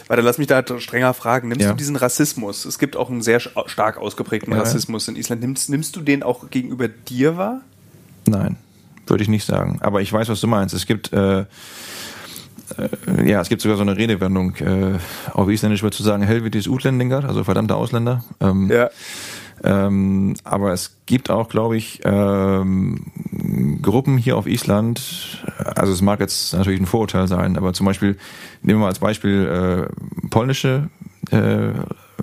Warte, 0.07 0.23
lass 0.23 0.37
mich 0.39 0.47
da 0.47 0.63
strenger 0.79 1.13
fragen. 1.13 1.49
Nimmst 1.49 1.63
Ja. 1.65 1.71
du 1.71 1.77
diesen 1.77 1.95
Rassismus? 1.95 2.65
Es 2.65 2.79
gibt 2.79 2.97
auch 2.97 3.09
einen 3.09 3.21
sehr 3.21 3.39
stark 3.39 3.97
ausgeprägten 3.97 4.53
Ja. 4.53 4.59
Rassismus 4.59 5.07
in 5.07 5.15
Island. 5.15 5.41
Nimmst, 5.41 5.69
nimmst 5.69 5.95
du 5.95 6.01
den 6.01 6.23
auch 6.23 6.49
gegenüber 6.49 6.87
dir 6.87 7.37
wahr? 7.37 7.61
Nein, 8.27 8.57
würde 9.07 9.23
ich 9.23 9.29
nicht 9.29 9.45
sagen. 9.45 9.77
Aber 9.81 10.01
ich 10.01 10.11
weiß, 10.11 10.29
was 10.29 10.41
du 10.41 10.47
meinst. 10.47 10.73
Es 10.73 10.87
gibt 10.87 11.13
äh, 11.13 11.45
äh, 12.77 13.29
ja, 13.29 13.41
es 13.41 13.49
gibt 13.49 13.61
sogar 13.61 13.77
so 13.77 13.83
eine 13.83 13.97
Redewendung. 13.97 14.55
Äh, 14.57 14.97
auf 15.33 15.49
Isländisch 15.49 15.83
würdest 15.83 15.99
du 15.99 16.03
sagen, 16.03 16.23
Helvetis 16.23 16.67
Utlendingar, 16.67 17.25
also 17.25 17.43
verdammte 17.43 17.75
Ausländer. 17.75 18.23
Ähm, 18.39 18.69
Ja. 18.69 18.89
ähm, 19.63 20.35
aber 20.43 20.71
es 20.73 20.97
gibt 21.05 21.29
auch, 21.29 21.49
glaube 21.49 21.77
ich, 21.77 22.01
ähm, 22.05 23.05
Gruppen 23.81 24.17
hier 24.17 24.37
auf 24.37 24.47
Island. 24.47 25.43
Also 25.75 25.93
es 25.93 26.01
mag 26.01 26.19
jetzt 26.19 26.53
natürlich 26.53 26.79
ein 26.79 26.85
Vorurteil 26.85 27.27
sein, 27.27 27.57
aber 27.57 27.73
zum 27.73 27.85
Beispiel 27.85 28.17
nehmen 28.61 28.79
wir 28.79 28.83
mal 28.83 28.87
als 28.89 28.99
Beispiel 28.99 29.87
äh, 29.91 30.27
polnische 30.29 30.89
äh, 31.31 31.71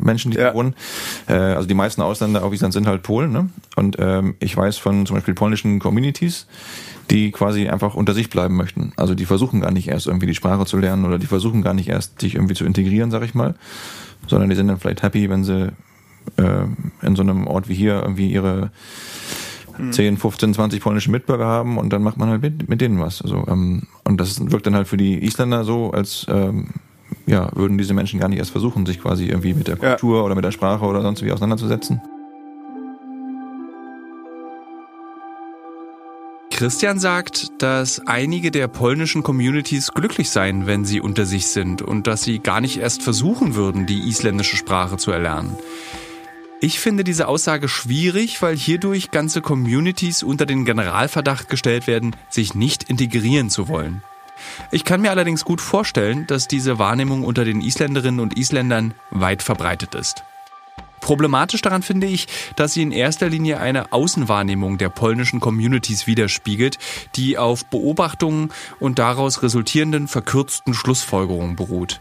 Menschen, 0.00 0.30
die 0.30 0.36
Ja. 0.38 0.44
hier 0.46 0.54
wohnen. 0.54 0.74
Äh, 1.28 1.34
also 1.34 1.66
die 1.68 1.74
meisten 1.74 2.02
Ausländer 2.02 2.44
auf 2.44 2.52
Island 2.52 2.72
sind 2.74 2.86
halt 2.86 3.02
Polen. 3.02 3.32
Ne? 3.32 3.48
Und 3.76 3.96
ähm, 3.98 4.34
ich 4.40 4.56
weiß 4.56 4.78
von 4.78 5.06
zum 5.06 5.16
Beispiel 5.16 5.34
polnischen 5.34 5.78
Communities, 5.78 6.46
die 7.10 7.30
quasi 7.30 7.68
einfach 7.68 7.94
unter 7.94 8.14
sich 8.14 8.30
bleiben 8.30 8.56
möchten. 8.56 8.92
Also 8.96 9.14
die 9.14 9.26
versuchen 9.26 9.60
gar 9.60 9.70
nicht 9.72 9.88
erst 9.88 10.06
irgendwie 10.06 10.26
die 10.26 10.34
Sprache 10.34 10.64
zu 10.66 10.76
lernen 10.78 11.04
oder 11.04 11.18
die 11.18 11.26
versuchen 11.26 11.62
gar 11.62 11.74
nicht 11.74 11.88
erst 11.88 12.20
sich 12.20 12.34
irgendwie 12.34 12.54
zu 12.54 12.64
integrieren, 12.64 13.10
sag 13.10 13.22
ich 13.22 13.34
mal, 13.34 13.54
sondern 14.26 14.50
die 14.50 14.56
sind 14.56 14.68
dann 14.68 14.78
vielleicht 14.78 15.02
happy, 15.02 15.30
wenn 15.30 15.44
sie 15.44 15.72
äh, 16.36 16.66
in 17.02 17.14
so 17.14 17.22
einem 17.22 17.46
Ort 17.46 17.68
wie 17.68 17.74
hier 17.74 18.02
irgendwie 18.02 18.32
ihre 18.32 18.70
10, 19.90 20.16
15, 20.16 20.54
20 20.54 20.80
polnische 20.80 21.10
Mitbürger 21.10 21.44
haben 21.44 21.76
und 21.76 21.92
dann 21.92 22.02
macht 22.02 22.16
man 22.16 22.30
halt 22.30 22.40
mit, 22.42 22.68
mit 22.68 22.80
denen 22.80 22.98
was. 22.98 23.20
Also, 23.20 23.44
ähm, 23.46 23.82
und 24.04 24.18
das 24.18 24.50
wirkt 24.50 24.66
dann 24.66 24.74
halt 24.74 24.88
für 24.88 24.96
die 24.96 25.22
Isländer 25.22 25.64
so, 25.64 25.90
als 25.90 26.26
ähm, 26.30 26.68
ja, 27.26 27.50
würden 27.54 27.76
diese 27.76 27.94
Menschen 27.94 28.20
gar 28.20 28.28
nicht 28.28 28.38
erst 28.38 28.52
versuchen, 28.52 28.86
sich 28.86 29.00
quasi 29.00 29.26
irgendwie 29.26 29.54
mit 29.54 29.68
der 29.68 29.76
Ja. 29.78 29.90
Kultur 29.90 30.24
oder 30.24 30.34
mit 30.34 30.44
der 30.44 30.52
Sprache 30.52 30.84
oder 30.84 31.02
sonst 31.02 31.22
wie 31.22 31.32
auseinanderzusetzen. 31.32 32.00
Christian 36.50 36.98
sagt, 36.98 37.48
dass 37.60 38.00
einige 38.06 38.50
der 38.50 38.66
polnischen 38.68 39.22
Communities 39.22 39.92
glücklich 39.92 40.30
seien, 40.30 40.66
wenn 40.66 40.86
sie 40.86 41.02
unter 41.02 41.26
sich 41.26 41.48
sind 41.48 41.82
und 41.82 42.06
dass 42.06 42.22
sie 42.22 42.38
gar 42.38 42.62
nicht 42.62 42.78
erst 42.78 43.02
versuchen 43.02 43.54
würden, 43.54 43.84
die 43.84 44.08
isländische 44.08 44.56
Sprache 44.56 44.96
zu 44.96 45.10
erlernen. 45.10 45.54
Ich 46.62 46.80
finde 46.80 47.04
diese 47.04 47.28
Aussage 47.28 47.68
schwierig, 47.68 48.40
weil 48.40 48.56
hierdurch 48.56 49.10
ganze 49.10 49.42
Communities 49.42 50.22
unter 50.22 50.46
den 50.46 50.64
Generalverdacht 50.64 51.50
gestellt 51.50 51.86
werden, 51.86 52.16
sich 52.30 52.54
nicht 52.54 52.84
integrieren 52.84 53.50
zu 53.50 53.68
wollen. 53.68 54.02
Ich 54.70 54.84
kann 54.84 55.00
mir 55.00 55.10
allerdings 55.10 55.44
gut 55.44 55.60
vorstellen, 55.60 56.26
dass 56.26 56.48
diese 56.48 56.78
Wahrnehmung 56.78 57.24
unter 57.24 57.44
den 57.44 57.60
Isländerinnen 57.60 58.20
und 58.20 58.36
Isländern 58.36 58.94
weit 59.10 59.42
verbreitet 59.42 59.94
ist. 59.94 60.24
Problematisch 61.00 61.62
daran 61.62 61.82
finde 61.82 62.08
ich, 62.08 62.26
dass 62.56 62.72
sie 62.72 62.82
in 62.82 62.90
erster 62.90 63.28
Linie 63.28 63.60
eine 63.60 63.92
Außenwahrnehmung 63.92 64.76
der 64.76 64.88
polnischen 64.88 65.38
Communities 65.38 66.06
widerspiegelt, 66.08 66.78
die 67.14 67.38
auf 67.38 67.64
Beobachtungen 67.66 68.50
und 68.80 68.98
daraus 68.98 69.42
resultierenden 69.42 70.08
verkürzten 70.08 70.74
Schlussfolgerungen 70.74 71.54
beruht. 71.54 72.00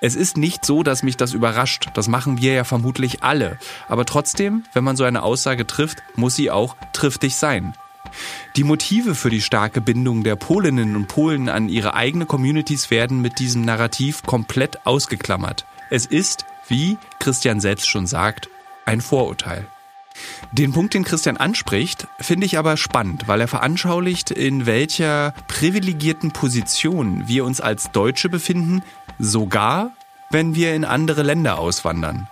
Es 0.00 0.14
ist 0.14 0.36
nicht 0.36 0.64
so, 0.64 0.82
dass 0.82 1.02
mich 1.02 1.16
das 1.16 1.32
überrascht. 1.32 1.88
Das 1.94 2.08
machen 2.08 2.40
wir 2.40 2.52
ja 2.52 2.64
vermutlich 2.64 3.22
alle. 3.22 3.58
Aber 3.88 4.04
trotzdem, 4.04 4.62
wenn 4.72 4.84
man 4.84 4.96
so 4.96 5.04
eine 5.04 5.22
Aussage 5.22 5.66
trifft, 5.66 6.02
muss 6.14 6.36
sie 6.36 6.50
auch 6.50 6.76
triftig 6.92 7.36
sein. 7.36 7.74
Die 8.56 8.64
Motive 8.64 9.14
für 9.14 9.30
die 9.30 9.40
starke 9.40 9.80
Bindung 9.80 10.22
der 10.22 10.36
Polinnen 10.36 10.96
und 10.96 11.08
Polen 11.08 11.48
an 11.48 11.68
ihre 11.68 11.94
eigene 11.94 12.26
Communities 12.26 12.90
werden 12.90 13.20
mit 13.20 13.38
diesem 13.38 13.62
Narrativ 13.62 14.22
komplett 14.22 14.86
ausgeklammert. 14.86 15.66
Es 15.90 16.06
ist, 16.06 16.44
wie 16.68 16.98
Christian 17.18 17.60
selbst 17.60 17.88
schon 17.88 18.06
sagt, 18.06 18.48
ein 18.84 19.00
Vorurteil. 19.00 19.66
Den 20.52 20.72
Punkt, 20.72 20.94
den 20.94 21.04
Christian 21.04 21.36
anspricht, 21.36 22.06
finde 22.20 22.46
ich 22.46 22.58
aber 22.58 22.76
spannend, 22.76 23.26
weil 23.26 23.40
er 23.40 23.48
veranschaulicht, 23.48 24.30
in 24.30 24.66
welcher 24.66 25.34
privilegierten 25.48 26.30
Position 26.30 27.26
wir 27.26 27.44
uns 27.44 27.60
als 27.60 27.90
Deutsche 27.90 28.28
befinden, 28.28 28.82
sogar 29.18 29.92
wenn 30.30 30.54
wir 30.54 30.74
in 30.74 30.84
andere 30.84 31.22
Länder 31.22 31.58
auswandern. 31.58 32.28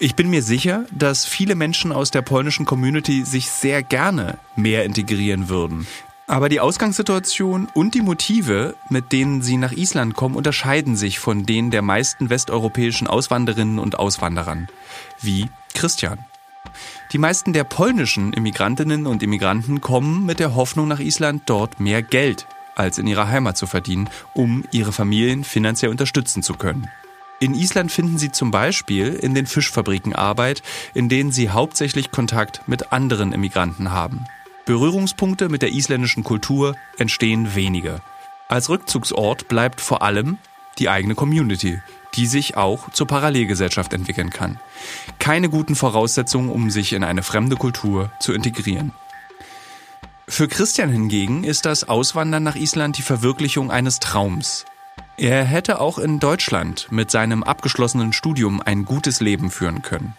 Ich 0.00 0.14
bin 0.14 0.30
mir 0.30 0.44
sicher, 0.44 0.84
dass 0.92 1.26
viele 1.26 1.56
Menschen 1.56 1.90
aus 1.90 2.12
der 2.12 2.22
polnischen 2.22 2.64
Community 2.64 3.24
sich 3.24 3.50
sehr 3.50 3.82
gerne 3.82 4.38
mehr 4.54 4.84
integrieren 4.84 5.48
würden. 5.48 5.88
Aber 6.28 6.48
die 6.48 6.60
Ausgangssituation 6.60 7.66
und 7.74 7.94
die 7.94 8.02
Motive, 8.02 8.76
mit 8.90 9.10
denen 9.10 9.42
sie 9.42 9.56
nach 9.56 9.72
Island 9.72 10.14
kommen, 10.14 10.36
unterscheiden 10.36 10.94
sich 10.94 11.18
von 11.18 11.46
denen 11.46 11.72
der 11.72 11.82
meisten 11.82 12.30
westeuropäischen 12.30 13.08
Auswanderinnen 13.08 13.80
und 13.80 13.98
Auswanderern. 13.98 14.68
Wie 15.20 15.48
Christian. 15.74 16.18
Die 17.12 17.18
meisten 17.18 17.52
der 17.52 17.64
polnischen 17.64 18.32
Immigrantinnen 18.32 19.04
und 19.04 19.24
Immigranten 19.24 19.80
kommen 19.80 20.24
mit 20.26 20.38
der 20.38 20.54
Hoffnung 20.54 20.86
nach 20.86 21.00
Island, 21.00 21.42
dort 21.46 21.80
mehr 21.80 22.02
Geld 22.02 22.46
als 22.76 22.98
in 22.98 23.08
ihrer 23.08 23.26
Heimat 23.26 23.56
zu 23.56 23.66
verdienen, 23.66 24.08
um 24.32 24.64
ihre 24.70 24.92
Familien 24.92 25.42
finanziell 25.42 25.90
unterstützen 25.90 26.44
zu 26.44 26.54
können. 26.54 26.88
In 27.40 27.54
Island 27.54 27.92
finden 27.92 28.18
sie 28.18 28.32
zum 28.32 28.50
Beispiel 28.50 29.14
in 29.14 29.34
den 29.34 29.46
Fischfabriken 29.46 30.12
Arbeit, 30.12 30.62
in 30.92 31.08
denen 31.08 31.30
sie 31.30 31.50
hauptsächlich 31.50 32.10
Kontakt 32.10 32.66
mit 32.66 32.92
anderen 32.92 33.32
Immigranten 33.32 33.92
haben. 33.92 34.24
Berührungspunkte 34.64 35.48
mit 35.48 35.62
der 35.62 35.72
isländischen 35.72 36.24
Kultur 36.24 36.74
entstehen 36.98 37.54
wenige. 37.54 38.00
Als 38.48 38.68
Rückzugsort 38.68 39.46
bleibt 39.48 39.80
vor 39.80 40.02
allem 40.02 40.38
die 40.78 40.88
eigene 40.88 41.14
Community, 41.14 41.80
die 42.14 42.26
sich 42.26 42.56
auch 42.56 42.90
zur 42.90 43.06
Parallelgesellschaft 43.06 43.92
entwickeln 43.92 44.30
kann. 44.30 44.58
Keine 45.18 45.48
guten 45.48 45.76
Voraussetzungen, 45.76 46.50
um 46.50 46.70
sich 46.70 46.92
in 46.92 47.04
eine 47.04 47.22
fremde 47.22 47.56
Kultur 47.56 48.10
zu 48.20 48.32
integrieren. 48.32 48.92
Für 50.26 50.48
Christian 50.48 50.90
hingegen 50.90 51.44
ist 51.44 51.64
das 51.64 51.88
Auswandern 51.88 52.42
nach 52.42 52.56
Island 52.56 52.98
die 52.98 53.02
Verwirklichung 53.02 53.70
eines 53.70 54.00
Traums. 54.00 54.66
Er 55.18 55.42
hätte 55.42 55.80
auch 55.80 55.98
in 55.98 56.20
Deutschland 56.20 56.86
mit 56.92 57.10
seinem 57.10 57.42
abgeschlossenen 57.42 58.12
Studium 58.12 58.62
ein 58.64 58.84
gutes 58.84 59.20
Leben 59.20 59.50
führen 59.50 59.82
können. 59.82 60.14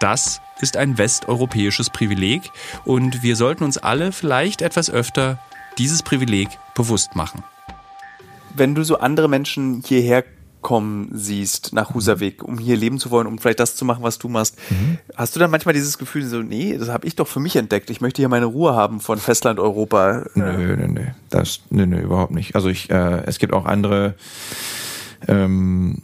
Das 0.00 0.42
ist 0.60 0.76
ein 0.76 0.98
westeuropäisches 0.98 1.88
Privileg 1.88 2.50
und 2.84 3.22
wir 3.22 3.36
sollten 3.36 3.64
uns 3.64 3.78
alle 3.78 4.12
vielleicht 4.12 4.60
etwas 4.60 4.90
öfter 4.90 5.38
dieses 5.78 6.02
Privileg 6.02 6.50
bewusst 6.74 7.16
machen. 7.16 7.42
Wenn 8.54 8.74
du 8.74 8.84
so 8.84 8.98
andere 8.98 9.28
Menschen 9.28 9.82
hierher 9.86 10.24
kommen 10.60 11.10
siehst 11.12 11.72
nach 11.72 11.94
Husavik, 11.94 12.42
um 12.42 12.58
hier 12.58 12.76
leben 12.76 12.98
zu 12.98 13.10
wollen, 13.10 13.26
um 13.26 13.38
vielleicht 13.38 13.60
das 13.60 13.76
zu 13.76 13.84
machen, 13.84 14.02
was 14.02 14.18
du 14.18 14.28
machst, 14.28 14.56
hast 15.16 15.34
du 15.36 15.40
dann 15.40 15.50
manchmal 15.50 15.72
dieses 15.72 15.98
Gefühl, 15.98 16.24
so, 16.26 16.42
nee, 16.42 16.76
das 16.76 16.88
habe 16.88 17.06
ich 17.06 17.14
doch 17.16 17.28
für 17.28 17.40
mich 17.40 17.54
entdeckt. 17.56 17.90
Ich 17.90 18.00
möchte 18.00 18.20
hier 18.22 18.28
meine 18.28 18.46
Ruhe 18.46 18.74
haben 18.74 19.00
von 19.00 19.18
Festland-Europa. 19.18 20.24
Nö, 20.34 20.76
nö, 20.76 20.88
nö. 20.88 21.00
Das, 21.30 21.60
nö, 21.70 21.86
nö, 21.86 22.00
überhaupt 22.00 22.32
nicht. 22.32 22.54
Also 22.56 22.68
ich, 22.68 22.90
äh, 22.90 23.22
es 23.26 23.38
gibt 23.38 23.52
auch 23.52 23.66
andere 23.66 24.14
ähm, 25.28 25.98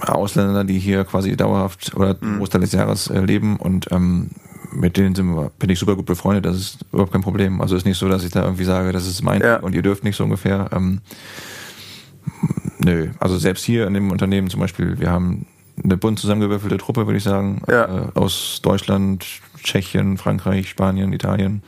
Ausländer, 0.00 0.64
die 0.64 0.78
hier 0.78 1.04
quasi 1.04 1.36
dauerhaft 1.36 1.94
oder 1.96 2.16
Mhm. 2.20 2.38
Großteil 2.38 2.60
des 2.60 2.72
Jahres 2.72 3.08
äh, 3.08 3.20
leben 3.20 3.56
und 3.56 3.90
ähm, 3.90 4.30
mit 4.70 4.96
denen 4.98 5.14
sind 5.14 5.34
wir, 5.34 5.50
bin 5.58 5.70
ich 5.70 5.78
super 5.78 5.96
gut 5.96 6.04
befreundet. 6.06 6.44
Das 6.44 6.56
ist 6.56 6.78
überhaupt 6.92 7.12
kein 7.12 7.22
Problem. 7.22 7.60
Also 7.62 7.74
ist 7.74 7.86
nicht 7.86 7.96
so, 7.98 8.08
dass 8.08 8.22
ich 8.22 8.30
da 8.32 8.44
irgendwie 8.44 8.64
sage, 8.64 8.92
das 8.92 9.06
ist 9.06 9.22
mein 9.22 9.40
Ja. 9.40 9.60
und 9.60 9.74
ihr 9.74 9.82
dürft 9.82 10.04
nicht 10.04 10.16
so 10.16 10.24
ungefähr. 10.24 10.68
Ähm, 10.72 11.00
nö, 12.78 13.08
also 13.18 13.38
selbst 13.38 13.64
hier 13.64 13.86
in 13.86 13.94
dem 13.94 14.10
Unternehmen 14.10 14.50
zum 14.50 14.60
Beispiel, 14.60 14.98
wir 14.98 15.10
haben 15.10 15.46
eine 15.82 15.96
bunt 15.96 16.18
zusammengewürfelte 16.18 16.76
Truppe, 16.78 17.06
würde 17.06 17.18
ich 17.18 17.24
sagen, 17.24 17.62
Ja. 17.68 17.84
äh, 17.84 18.08
aus 18.14 18.60
Deutschland, 18.62 19.24
Tschechien, 19.62 20.16
Frankreich, 20.18 20.68
Spanien, 20.68 21.12
Italien. 21.12 21.62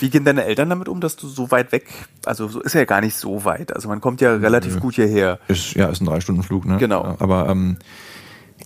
Wie 0.00 0.10
gehen 0.10 0.24
deine 0.24 0.44
Eltern 0.44 0.68
damit 0.68 0.88
um, 0.88 1.00
dass 1.00 1.16
du 1.16 1.28
so 1.28 1.50
weit 1.50 1.72
weg, 1.72 1.86
also 2.26 2.48
so 2.48 2.60
ist 2.60 2.74
ja 2.74 2.84
gar 2.84 3.00
nicht 3.00 3.14
so 3.16 3.44
weit. 3.44 3.74
Also 3.74 3.88
man 3.88 4.00
kommt 4.00 4.20
ja 4.20 4.34
relativ 4.34 4.80
gut 4.80 4.96
hierher. 4.96 5.38
Ist, 5.48 5.74
ja, 5.74 5.86
ist 5.88 6.02
ein 6.02 6.06
Drei-Stunden-Flug, 6.06 6.66
ne? 6.66 6.76
Genau. 6.78 7.16
Aber 7.20 7.48
ähm, 7.48 7.78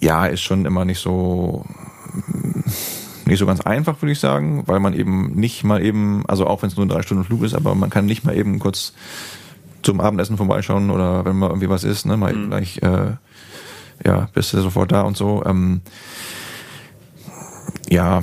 ja, 0.00 0.26
ist 0.26 0.40
schon 0.40 0.64
immer 0.64 0.84
nicht 0.84 0.98
so 1.00 1.64
nicht 3.26 3.38
so 3.38 3.46
ganz 3.46 3.60
einfach, 3.60 4.00
würde 4.00 4.12
ich 4.12 4.20
sagen, 4.20 4.62
weil 4.66 4.80
man 4.80 4.94
eben 4.94 5.34
nicht 5.34 5.62
mal 5.62 5.84
eben, 5.84 6.24
also 6.26 6.46
auch 6.46 6.62
wenn 6.62 6.70
es 6.70 6.76
nur 6.76 6.86
ein 6.86 6.88
Drei-Stunden-Flug 6.88 7.42
ist, 7.42 7.54
aber 7.54 7.74
man 7.74 7.90
kann 7.90 8.06
nicht 8.06 8.24
mal 8.24 8.34
eben 8.34 8.58
kurz 8.58 8.94
zum 9.82 10.00
Abendessen 10.00 10.36
vorbeischauen 10.36 10.90
oder 10.90 11.24
wenn 11.24 11.36
mal 11.36 11.48
irgendwie 11.48 11.68
was 11.68 11.84
ist, 11.84 12.06
ne, 12.06 12.16
mal 12.16 12.32
eben 12.32 12.48
gleich, 12.48 12.80
äh, 12.82 13.12
ja, 14.04 14.28
bist 14.32 14.52
du 14.52 14.60
sofort 14.60 14.92
da 14.92 15.02
und 15.02 15.16
so. 15.16 15.42
Ähm, 15.44 15.80
ja, 17.88 18.22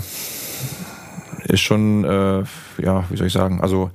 ist 1.48 1.62
schon, 1.62 2.04
äh, 2.04 2.44
ja, 2.82 3.06
wie 3.10 3.18
soll 3.18 3.28
ich 3.28 3.34
sagen, 3.34 3.62
also 3.62 3.92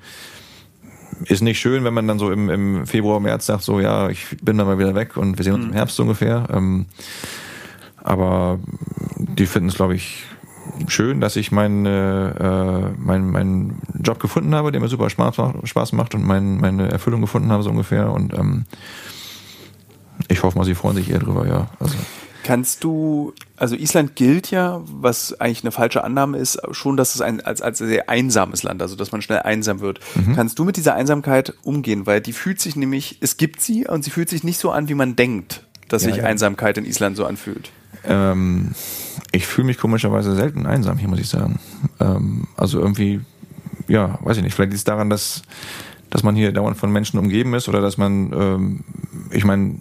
ist 1.27 1.43
nicht 1.43 1.61
schön, 1.61 1.85
wenn 1.85 1.95
man 1.95 2.09
dann 2.09 2.19
so 2.19 2.31
im, 2.33 2.49
im 2.49 2.87
Februar, 2.87 3.21
März 3.21 3.47
sagt, 3.47 3.63
so 3.63 3.81
ja, 3.81 4.09
ich 4.09 4.39
bin 4.43 4.57
dann 4.57 4.67
mal 4.67 4.79
wieder 4.79 4.95
weg 4.95 5.17
und 5.17 5.37
wir 5.37 5.45
sehen 5.45 5.55
uns 5.55 5.67
im 5.67 5.73
Herbst 5.73 6.01
ungefähr. 6.01 6.47
Ähm, 6.51 6.87
aber 8.03 8.59
die 9.19 9.47
finden 9.47 9.69
es, 9.69 9.75
glaube 9.75 9.95
ich, 9.95 10.25
schön, 10.89 11.21
dass 11.21 11.37
ich 11.37 11.53
meinen 11.53 11.87
äh, 11.87 12.91
mein, 12.97 13.31
mein 13.31 13.79
Job 14.03 14.21
gefunden 14.21 14.55
habe, 14.55 14.73
der 14.73 14.81
mir 14.81 14.89
super 14.89 15.11
Spaß 15.11 15.39
macht, 15.39 15.69
Spaß 15.69 15.93
macht 15.93 16.15
und 16.15 16.25
mein, 16.25 16.59
meine 16.59 16.91
Erfüllung 16.91 17.21
gefunden 17.21 17.51
habe, 17.51 17.63
so 17.63 17.71
ungefähr. 17.71 18.11
Und 18.13 18.33
ähm, 18.35 18.65
ich 20.29 20.43
hoffe 20.43 20.59
mal, 20.59 20.65
sie 20.65 20.75
freuen 20.75 20.97
sich 20.97 21.11
eher 21.11 21.19
drüber, 21.19 21.47
ja. 21.47 21.69
Also. 21.79 21.97
Kannst 22.43 22.85
du, 22.85 23.35
also 23.57 23.77
Island 23.77 24.17
gilt 24.17 24.51
ja, 24.51 24.81
was 24.87 25.39
eigentlich 25.41 25.63
eine 25.63 25.73
falsche 25.73 26.03
Annahme 26.03 26.39
ist, 26.39 26.59
schon, 26.71 26.97
dass 26.97 27.15
es 27.15 27.21
ein 27.21 27.41
als, 27.41 27.61
als 27.61 27.79
sehr 27.79 28.09
einsames 28.09 28.63
Land, 28.63 28.81
also 28.81 28.97
dass 28.97 29.13
man 29.13 29.21
schnell 29.21 29.41
einsam 29.41 29.81
wird. 29.81 30.01
Mhm. 30.15 30.37
Kannst 30.37 30.59
du 30.59 30.65
mit 30.65 30.77
dieser 30.77 30.95
Einsamkeit 30.95 31.55
umgehen? 31.63 32.07
Weil 32.07 32.21
die 32.21 32.33
fühlt 32.33 32.61
sich 32.61 32.77
nämlich, 32.77 33.19
es 33.21 33.37
gibt 33.37 33.61
sie 33.61 33.87
und 33.87 34.05
sie 34.05 34.11
fühlt 34.11 34.31
sich 34.31 34.43
nicht 34.43 34.59
so 34.59 34.71
an, 34.71 34.89
wie 34.89 34.95
man 34.95 35.17
denkt, 35.17 35.65
dass 35.89 36.03
ja, 36.03 36.09
sich 36.09 36.19
ja. 36.19 36.25
Einsamkeit 36.25 36.79
in 36.79 36.87
Island 36.87 37.17
so 37.17 37.27
anfühlt. 37.27 37.71
Ähm, 38.05 38.75
ich 39.33 39.47
fühle 39.47 39.67
mich 39.67 39.79
komischerweise 39.79 40.35
selten 40.35 40.67
einsam 40.67 40.99
hier, 40.99 41.09
muss 41.09 41.21
ich 41.21 41.29
sagen. 41.29 41.61
Ähm, 42.01 42.49
also 42.57 42.81
irgendwie, 42.81 43.21
ja, 43.89 44.19
weiß 44.23 44.39
ich 44.39 44.43
nicht. 44.43 44.55
Vielleicht 44.55 44.71
liegt 44.71 44.79
es 44.79 44.85
daran, 44.85 45.11
dass, 45.11 45.43
dass 46.11 46.23
man 46.23 46.35
hier 46.35 46.53
dauernd 46.53 46.77
von 46.77 46.93
Menschen 46.93 47.19
umgeben 47.19 47.55
ist 47.55 47.69
oder 47.69 47.81
dass 47.81 47.97
man, 47.97 48.33
ähm, 48.33 48.85
ich 49.31 49.45
meine, 49.45 49.77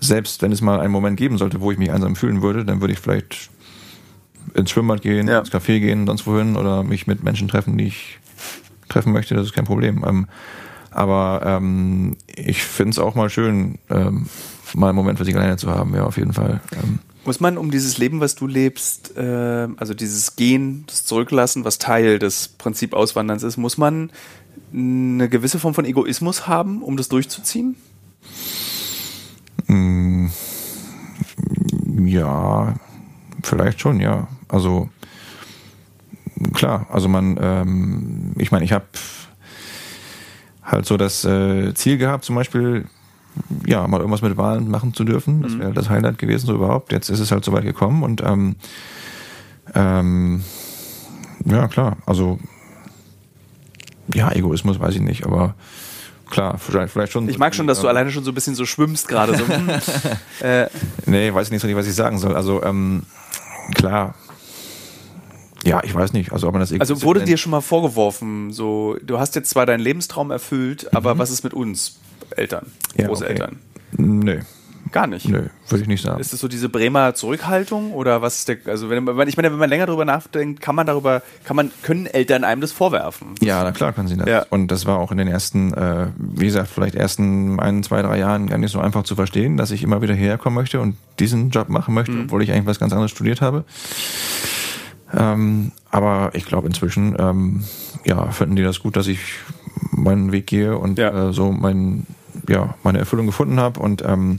selbst 0.00 0.42
wenn 0.42 0.52
es 0.52 0.60
mal 0.60 0.80
einen 0.80 0.92
Moment 0.92 1.16
geben 1.16 1.38
sollte, 1.38 1.60
wo 1.60 1.70
ich 1.70 1.78
mich 1.78 1.90
einsam 1.90 2.16
fühlen 2.16 2.42
würde, 2.42 2.64
dann 2.64 2.80
würde 2.80 2.92
ich 2.92 3.00
vielleicht 3.00 3.50
ins 4.54 4.70
Schwimmbad 4.70 5.02
gehen, 5.02 5.28
ja. 5.28 5.40
ins 5.40 5.52
Café 5.52 5.80
gehen, 5.80 6.06
sonst 6.06 6.26
wohin 6.26 6.56
oder 6.56 6.82
mich 6.82 7.06
mit 7.06 7.22
Menschen 7.22 7.48
treffen, 7.48 7.76
die 7.76 7.86
ich 7.86 8.18
treffen 8.88 9.12
möchte. 9.12 9.34
Das 9.34 9.46
ist 9.46 9.52
kein 9.52 9.64
Problem. 9.64 10.04
Ähm, 10.06 10.26
aber 10.90 11.42
ähm, 11.44 12.16
ich 12.34 12.62
finde 12.62 12.92
es 12.92 12.98
auch 12.98 13.14
mal 13.14 13.28
schön, 13.28 13.78
ähm, 13.90 14.26
mal 14.74 14.88
einen 14.88 14.96
Moment 14.96 15.18
für 15.18 15.24
sich 15.24 15.36
alleine 15.36 15.56
zu 15.56 15.70
haben, 15.70 15.94
ja, 15.94 16.04
auf 16.04 16.16
jeden 16.16 16.32
Fall. 16.32 16.60
Ähm, 16.72 17.00
muss 17.26 17.40
man 17.40 17.58
um 17.58 17.70
dieses 17.70 17.98
Leben, 17.98 18.20
was 18.20 18.34
du 18.34 18.46
lebst, 18.46 19.16
äh, 19.16 19.68
also 19.76 19.94
dieses 19.94 20.36
Gehen, 20.36 20.84
das 20.86 21.04
Zurücklassen, 21.04 21.64
was 21.64 21.78
Teil 21.78 22.18
des 22.18 22.48
Prinzip 22.48 22.94
Auswanderns 22.94 23.42
ist, 23.42 23.56
muss 23.56 23.76
man 23.78 24.10
eine 24.72 25.28
gewisse 25.28 25.58
Form 25.58 25.74
von 25.74 25.84
Egoismus 25.84 26.46
haben, 26.46 26.82
um 26.82 26.96
das 26.96 27.08
durchzuziehen? 27.08 27.76
Mm, 29.66 30.28
ja, 32.04 32.74
vielleicht 33.42 33.80
schon, 33.80 34.00
ja. 34.00 34.28
Also 34.48 34.88
klar, 36.52 36.86
also 36.90 37.08
man, 37.08 37.38
ähm, 37.40 38.32
ich 38.38 38.52
meine, 38.52 38.64
ich 38.64 38.72
habe 38.72 38.86
halt 40.62 40.86
so 40.86 40.96
das 40.96 41.24
äh, 41.24 41.74
Ziel 41.74 41.98
gehabt, 41.98 42.24
zum 42.24 42.36
Beispiel 42.36 42.86
ja, 43.66 43.86
mal 43.86 43.98
irgendwas 43.98 44.22
mit 44.22 44.36
Wahlen 44.36 44.70
machen 44.70 44.94
zu 44.94 45.04
dürfen. 45.04 45.42
Das 45.42 45.52
mhm. 45.52 45.60
wäre 45.60 45.72
das 45.72 45.88
Highlight 45.90 46.18
gewesen, 46.18 46.46
so 46.46 46.54
überhaupt. 46.54 46.92
Jetzt 46.92 47.08
ist 47.08 47.20
es 47.20 47.30
halt 47.30 47.44
so 47.44 47.52
weit 47.52 47.64
gekommen 47.64 48.02
und 48.02 48.22
ähm, 48.22 48.56
ähm, 49.74 50.42
ja, 51.44 51.68
klar, 51.68 51.98
also 52.06 52.38
ja, 54.14 54.32
Egoismus 54.32 54.78
weiß 54.78 54.94
ich 54.94 55.00
nicht, 55.00 55.26
aber 55.26 55.54
klar, 56.30 56.58
vielleicht, 56.58 56.92
vielleicht 56.92 57.12
schon. 57.12 57.28
Ich 57.28 57.38
mag 57.38 57.54
schon, 57.54 57.66
dass 57.66 57.80
du 57.80 57.88
alleine 57.88 58.10
schon 58.10 58.24
so 58.24 58.30
ein 58.30 58.34
bisschen 58.34 58.54
so 58.54 58.64
schwimmst 58.64 59.08
gerade. 59.08 59.36
So. 59.36 59.44
äh. 60.46 60.68
Nee, 61.06 61.34
weiß 61.34 61.48
ich 61.48 61.52
nicht 61.52 61.60
so 61.60 61.66
nicht, 61.66 61.76
was 61.76 61.86
ich 61.86 61.94
sagen 61.94 62.18
soll. 62.18 62.36
Also 62.36 62.62
ähm, 62.62 63.02
klar, 63.74 64.14
ja, 65.66 65.82
ich 65.82 65.92
weiß 65.92 66.12
nicht. 66.12 66.32
Also, 66.32 66.46
ob 66.46 66.54
man 66.54 66.60
das 66.60 66.72
also 66.72 67.02
wurde 67.02 67.24
dir 67.24 67.36
schon 67.36 67.50
mal 67.50 67.60
vorgeworfen, 67.60 68.52
so, 68.52 68.96
du 69.02 69.18
hast 69.18 69.34
jetzt 69.34 69.50
zwar 69.50 69.66
deinen 69.66 69.80
Lebenstraum 69.80 70.30
erfüllt, 70.30 70.94
aber 70.94 71.14
mhm. 71.14 71.18
was 71.18 71.30
ist 71.30 71.42
mit 71.42 71.54
uns? 71.54 71.98
Eltern, 72.30 72.66
ja, 72.96 73.06
Großeltern? 73.06 73.58
Okay. 73.92 74.02
Nö. 74.02 74.40
Gar 74.92 75.06
nicht. 75.08 75.28
Nö, 75.28 75.42
würde 75.68 75.82
ich 75.82 75.88
nicht 75.88 76.02
sagen. 76.02 76.20
Ist 76.20 76.32
es 76.32 76.40
so 76.40 76.48
diese 76.48 76.68
Bremer 76.68 77.14
Zurückhaltung 77.14 77.92
oder 77.92 78.22
was 78.22 78.38
ist 78.38 78.48
der, 78.48 78.58
also 78.66 78.88
wenn 78.88 79.02
man, 79.02 79.26
ich 79.26 79.36
meine, 79.36 79.50
wenn 79.50 79.58
man 79.58 79.68
länger 79.68 79.86
darüber 79.86 80.04
nachdenkt, 80.04 80.60
kann 80.60 80.74
man 80.74 80.86
darüber, 80.86 81.22
kann 81.44 81.56
man, 81.56 81.72
können 81.82 82.06
Eltern 82.06 82.44
einem 82.44 82.60
das 82.60 82.72
vorwerfen? 82.72 83.34
Ja, 83.40 83.64
na 83.64 83.72
klar 83.72 83.92
können 83.92 84.08
sie 84.08 84.16
das. 84.16 84.28
Ja. 84.28 84.46
Und 84.50 84.68
das 84.68 84.86
war 84.86 84.98
auch 84.98 85.10
in 85.10 85.18
den 85.18 85.28
ersten, 85.28 85.74
äh, 85.74 86.06
wie 86.18 86.46
gesagt, 86.46 86.68
vielleicht 86.68 86.94
ersten 86.94 87.58
ein, 87.58 87.82
zwei, 87.82 88.00
drei 88.02 88.18
Jahren 88.18 88.46
gar 88.46 88.58
nicht 88.58 88.70
so 88.70 88.78
einfach 88.78 89.02
zu 89.02 89.16
verstehen, 89.16 89.56
dass 89.56 89.70
ich 89.70 89.82
immer 89.82 90.02
wieder 90.02 90.14
herkommen 90.14 90.54
möchte 90.54 90.80
und 90.80 90.96
diesen 91.18 91.50
Job 91.50 91.68
machen 91.68 91.92
möchte, 91.92 92.12
mhm. 92.12 92.24
obwohl 92.24 92.42
ich 92.42 92.52
eigentlich 92.52 92.66
was 92.66 92.78
ganz 92.78 92.92
anderes 92.92 93.10
studiert 93.10 93.40
habe. 93.40 93.64
Ähm, 95.12 95.72
aber 95.90 96.30
ich 96.34 96.46
glaube 96.46 96.68
inzwischen, 96.68 97.16
ähm, 97.18 97.64
ja, 98.04 98.30
finden 98.30 98.56
die 98.56 98.62
das 98.62 98.80
gut, 98.80 98.96
dass 98.96 99.08
ich 99.08 99.20
meinen 99.90 100.32
Weg 100.32 100.46
gehe 100.46 100.76
und 100.78 100.98
ja. 100.98 101.28
äh, 101.28 101.32
so 101.32 101.52
mein, 101.52 102.06
ja, 102.48 102.74
meine 102.82 102.98
Erfüllung 102.98 103.26
gefunden 103.26 103.60
habe. 103.60 103.80
Und 103.80 104.02
ähm, 104.02 104.38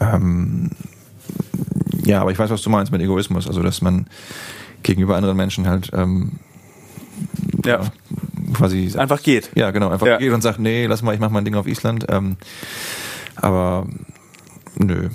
ähm, 0.00 0.70
ja, 2.04 2.20
aber 2.20 2.30
ich 2.30 2.38
weiß, 2.38 2.50
was 2.50 2.62
du 2.62 2.70
meinst 2.70 2.92
mit 2.92 3.00
Egoismus. 3.00 3.46
Also, 3.46 3.62
dass 3.62 3.82
man 3.82 4.06
gegenüber 4.82 5.16
anderen 5.16 5.36
Menschen 5.36 5.68
halt 5.68 5.90
ähm, 5.92 6.32
ja. 7.64 7.80
quasi 8.54 8.92
einfach 8.96 9.22
geht. 9.22 9.50
Ja, 9.54 9.70
genau, 9.70 9.90
einfach 9.90 10.06
ja. 10.06 10.18
geht 10.18 10.32
und 10.32 10.42
sagt, 10.42 10.58
nee, 10.58 10.86
lass 10.86 11.02
mal, 11.02 11.14
ich 11.14 11.20
mach 11.20 11.30
mein 11.30 11.44
Ding 11.44 11.54
auf 11.54 11.66
Island. 11.66 12.06
Ähm, 12.08 12.36
aber 13.36 13.86
nö, 14.76 15.08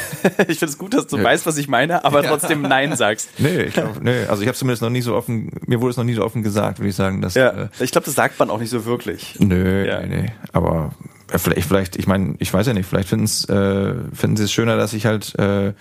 ich 0.48 0.58
finde 0.58 0.66
es 0.66 0.78
gut, 0.78 0.94
dass 0.94 1.06
du 1.06 1.16
ja. 1.16 1.24
weißt, 1.24 1.46
was 1.46 1.56
ich 1.56 1.68
meine, 1.68 2.04
aber 2.04 2.22
trotzdem 2.22 2.62
Nein 2.62 2.96
sagst. 2.96 3.30
Nee, 3.38 3.62
ich 3.62 3.74
glaub, 3.74 4.00
nee. 4.00 4.24
also 4.26 4.42
ich 4.42 4.48
habe 4.48 4.56
zumindest 4.56 4.82
noch 4.82 4.90
nie 4.90 5.02
so 5.02 5.14
offen, 5.14 5.50
mir 5.66 5.80
wurde 5.80 5.90
es 5.90 5.96
noch 5.96 6.04
nie 6.04 6.14
so 6.14 6.24
offen 6.24 6.42
gesagt, 6.42 6.78
würde 6.78 6.90
ich 6.90 6.96
sagen. 6.96 7.20
Dass, 7.22 7.34
ja. 7.34 7.48
Äh, 7.48 7.68
ich 7.80 7.90
glaube, 7.90 8.04
das 8.04 8.14
sagt 8.14 8.38
man 8.38 8.50
auch 8.50 8.58
nicht 8.58 8.70
so 8.70 8.84
wirklich. 8.84 9.36
Nö, 9.40 9.86
ja. 9.86 10.00
nee, 10.00 10.22
nee. 10.22 10.32
Aber 10.52 10.92
vielleicht, 11.38 11.68
vielleicht, 11.68 11.96
ich 11.96 12.06
meine, 12.06 12.34
ich 12.38 12.52
weiß 12.52 12.66
ja 12.66 12.72
nicht, 12.72 12.86
vielleicht 12.86 13.08
finden 13.08 13.26
äh, 13.52 14.14
finden 14.14 14.36
sie 14.36 14.44
es 14.44 14.52
schöner, 14.52 14.76
dass 14.76 14.92
ich 14.92 15.06
halt 15.06 15.38
äh, 15.38 15.72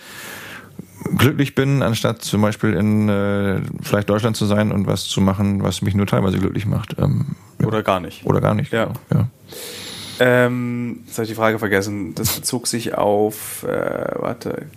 glücklich 1.17 1.55
bin, 1.55 1.81
anstatt 1.81 2.21
zum 2.21 2.41
Beispiel 2.41 2.73
in 2.73 3.09
äh, 3.09 3.61
vielleicht 3.81 4.09
Deutschland 4.09 4.37
zu 4.37 4.45
sein 4.45 4.71
und 4.71 4.87
was 4.87 5.05
zu 5.05 5.21
machen, 5.21 5.63
was 5.63 5.81
mich 5.81 5.95
nur 5.95 6.07
teilweise 6.07 6.37
glücklich 6.37 6.65
macht. 6.65 6.95
Ähm, 6.99 7.35
Oder 7.63 7.83
gar 7.83 7.99
nicht. 7.99 8.25
Oder 8.25 8.41
gar 8.41 8.53
nicht. 8.53 8.71
Ja. 8.71 8.85
Genau, 8.85 8.99
ja. 9.13 9.27
Ähm, 10.19 10.99
jetzt 11.05 11.17
habe 11.17 11.23
ich 11.23 11.29
die 11.29 11.35
Frage 11.35 11.57
vergessen. 11.57 12.13
Das 12.15 12.35
bezog 12.35 12.67
sich 12.67 12.93
auf, 12.93 13.63
äh, 13.63 14.21
warte, 14.21 14.67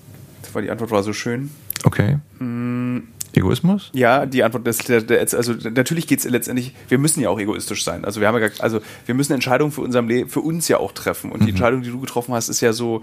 war 0.54 0.62
die 0.62 0.70
Antwort 0.70 0.90
war 0.90 1.02
so 1.02 1.12
schön. 1.12 1.50
Okay. 1.84 2.18
Mm. 2.38 3.00
Egoismus? 3.36 3.90
Ja, 3.92 4.26
die 4.26 4.44
Antwort 4.44 4.66
ist, 4.68 4.90
also 5.34 5.54
natürlich 5.70 6.06
geht 6.06 6.20
es 6.20 6.24
letztendlich, 6.24 6.74
wir 6.88 6.98
müssen 6.98 7.20
ja 7.20 7.28
auch 7.30 7.38
egoistisch 7.38 7.84
sein. 7.84 8.04
Also 8.04 8.20
wir 8.20 8.28
haben 8.28 8.40
ja, 8.40 8.48
also 8.58 8.80
wir 9.06 9.14
müssen 9.14 9.32
Entscheidungen 9.32 9.72
für 9.72 9.80
unserem 9.80 10.08
Leben, 10.08 10.28
für 10.28 10.40
uns 10.40 10.68
ja 10.68 10.78
auch 10.78 10.92
treffen. 10.92 11.30
Und 11.30 11.40
die 11.40 11.44
mhm. 11.44 11.50
Entscheidung, 11.50 11.82
die 11.82 11.90
du 11.90 12.00
getroffen 12.00 12.34
hast, 12.34 12.48
ist 12.48 12.60
ja 12.60 12.72
so, 12.72 13.02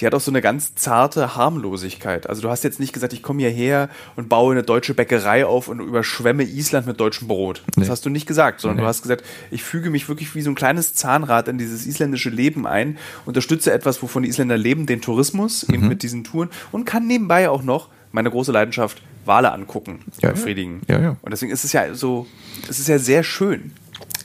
die 0.00 0.06
hat 0.06 0.14
auch 0.14 0.20
so 0.20 0.30
eine 0.30 0.42
ganz 0.42 0.74
zarte 0.74 1.36
Harmlosigkeit. 1.36 2.28
Also 2.28 2.42
du 2.42 2.50
hast 2.50 2.64
jetzt 2.64 2.80
nicht 2.80 2.92
gesagt, 2.92 3.12
ich 3.12 3.22
komme 3.22 3.40
hierher 3.40 3.88
und 4.14 4.28
baue 4.28 4.52
eine 4.52 4.62
deutsche 4.62 4.94
Bäckerei 4.94 5.46
auf 5.46 5.68
und 5.68 5.80
überschwemme 5.80 6.44
Island 6.44 6.86
mit 6.86 7.00
deutschem 7.00 7.28
Brot. 7.28 7.62
Nee. 7.66 7.82
Das 7.82 7.90
hast 7.90 8.04
du 8.04 8.10
nicht 8.10 8.26
gesagt, 8.26 8.60
sondern 8.60 8.76
nee. 8.76 8.82
du 8.82 8.88
hast 8.88 9.02
gesagt, 9.02 9.24
ich 9.50 9.62
füge 9.62 9.90
mich 9.90 10.08
wirklich 10.08 10.34
wie 10.34 10.42
so 10.42 10.50
ein 10.50 10.54
kleines 10.54 10.94
Zahnrad 10.94 11.48
in 11.48 11.58
dieses 11.58 11.86
isländische 11.86 12.30
Leben 12.30 12.66
ein, 12.66 12.98
unterstütze 13.24 13.72
etwas, 13.72 14.02
wovon 14.02 14.22
die 14.22 14.28
Isländer 14.28 14.58
leben, 14.58 14.86
den 14.86 15.00
Tourismus, 15.00 15.66
mhm. 15.66 15.74
eben 15.74 15.88
mit 15.88 16.02
diesen 16.02 16.24
Touren 16.24 16.50
und 16.72 16.84
kann 16.84 17.06
nebenbei 17.06 17.48
auch 17.48 17.62
noch 17.62 17.88
meine 18.12 18.30
große 18.30 18.52
Leidenschaft 18.52 19.02
Wale 19.26 19.52
angucken, 19.52 20.00
ja, 20.22 20.30
befriedigen. 20.30 20.82
Ja, 20.88 21.00
ja. 21.00 21.16
Und 21.22 21.30
deswegen 21.30 21.52
ist 21.52 21.64
es 21.64 21.72
ja 21.72 21.94
so, 21.94 22.26
es 22.68 22.78
ist 22.78 22.88
ja 22.88 22.98
sehr 22.98 23.22
schön. 23.22 23.72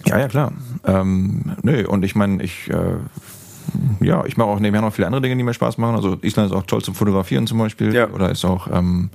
Ja, 0.06 0.20
ja, 0.20 0.28
klar. 0.28 0.54
Ähm, 0.86 1.56
nö, 1.62 1.86
und 1.88 2.04
ich 2.04 2.16
meine, 2.16 2.42
ich 2.44 2.70
äh, 2.70 2.98
ja, 4.00 4.26
ich 4.26 4.38
mache 4.38 4.50
auch 4.50 4.60
nebenher 4.60 4.82
noch 4.82 4.94
viele 4.94 5.08
andere 5.08 5.22
Dinge, 5.22 5.38
die 5.38 5.44
mir 5.44 5.54
Spaß 5.54 5.78
machen. 5.78 5.96
Also 5.96 6.18
Island 6.22 6.52
ist 6.52 6.58
auch 6.58 6.66
toll 6.66 6.82
zum 6.82 6.96
Fotografieren 6.96 7.48
zum 7.48 7.58
Beispiel. 7.58 7.94
Ja. 7.94 8.10
Oder 8.10 8.30
ist 8.32 8.46
auch, 8.46 8.68
ähm, 8.72 9.10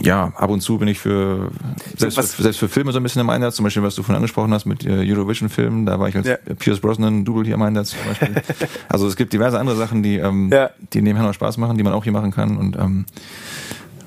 ja, 0.00 0.32
ab 0.36 0.50
und 0.50 0.60
zu 0.60 0.78
bin 0.78 0.88
ich 0.88 0.98
für 0.98 1.50
selbst, 1.96 2.34
für 2.34 2.42
selbst, 2.42 2.58
für 2.58 2.68
Filme 2.68 2.92
so 2.92 2.98
ein 2.98 3.02
bisschen 3.02 3.20
im 3.20 3.30
Einsatz. 3.30 3.56
Zum 3.56 3.64
Beispiel, 3.64 3.82
was 3.82 3.94
du 3.94 4.02
vorhin 4.02 4.16
angesprochen 4.16 4.52
hast 4.52 4.64
mit 4.64 4.84
äh, 4.84 5.04
Eurovision-Filmen. 5.12 5.86
Da 5.86 6.00
war 6.00 6.08
ich 6.08 6.16
als 6.16 6.26
ja. 6.26 6.36
Pierce 6.58 6.80
Brosnan 6.80 7.24
Double 7.24 7.44
hier 7.44 7.54
im 7.54 7.62
Einsatz 7.62 7.90
zum 7.90 8.00
Beispiel. 8.08 8.42
also 8.88 9.06
es 9.06 9.16
gibt 9.16 9.32
diverse 9.32 9.60
andere 9.60 9.76
Sachen, 9.76 10.02
die, 10.02 10.16
ähm, 10.16 10.50
ja. 10.52 10.70
die 10.92 11.02
nebenher 11.02 11.26
noch 11.26 11.34
Spaß 11.34 11.58
machen, 11.58 11.76
die 11.76 11.84
man 11.84 11.92
auch 11.92 12.04
hier 12.04 12.12
machen 12.12 12.32
kann. 12.32 12.56
Und 12.56 12.76
ähm, 12.76 13.04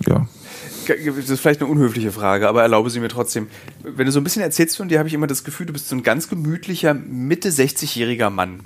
ja 0.08 0.28
das 0.88 1.30
ist 1.30 1.39
vielleicht 1.39 1.62
eine 1.62 1.70
unhöfliche 1.70 2.12
Frage, 2.12 2.47
aber 2.47 2.62
erlaube 2.62 2.89
sie 2.89 2.99
mir 2.99 3.08
trotzdem. 3.08 3.47
Wenn 3.84 4.06
du 4.06 4.12
so 4.12 4.20
ein 4.20 4.24
bisschen 4.24 4.41
erzählst 4.41 4.78
von 4.78 4.88
dir, 4.88 4.99
habe 4.99 5.08
ich 5.08 5.14
immer 5.14 5.28
das 5.28 5.43
Gefühl, 5.43 5.66
du 5.66 5.74
bist 5.74 5.89
so 5.89 5.95
ein 5.95 6.03
ganz 6.03 6.30
gemütlicher, 6.30 6.93
Mitte 6.93 7.49
60-jähriger 7.49 8.30
Mann. 8.30 8.62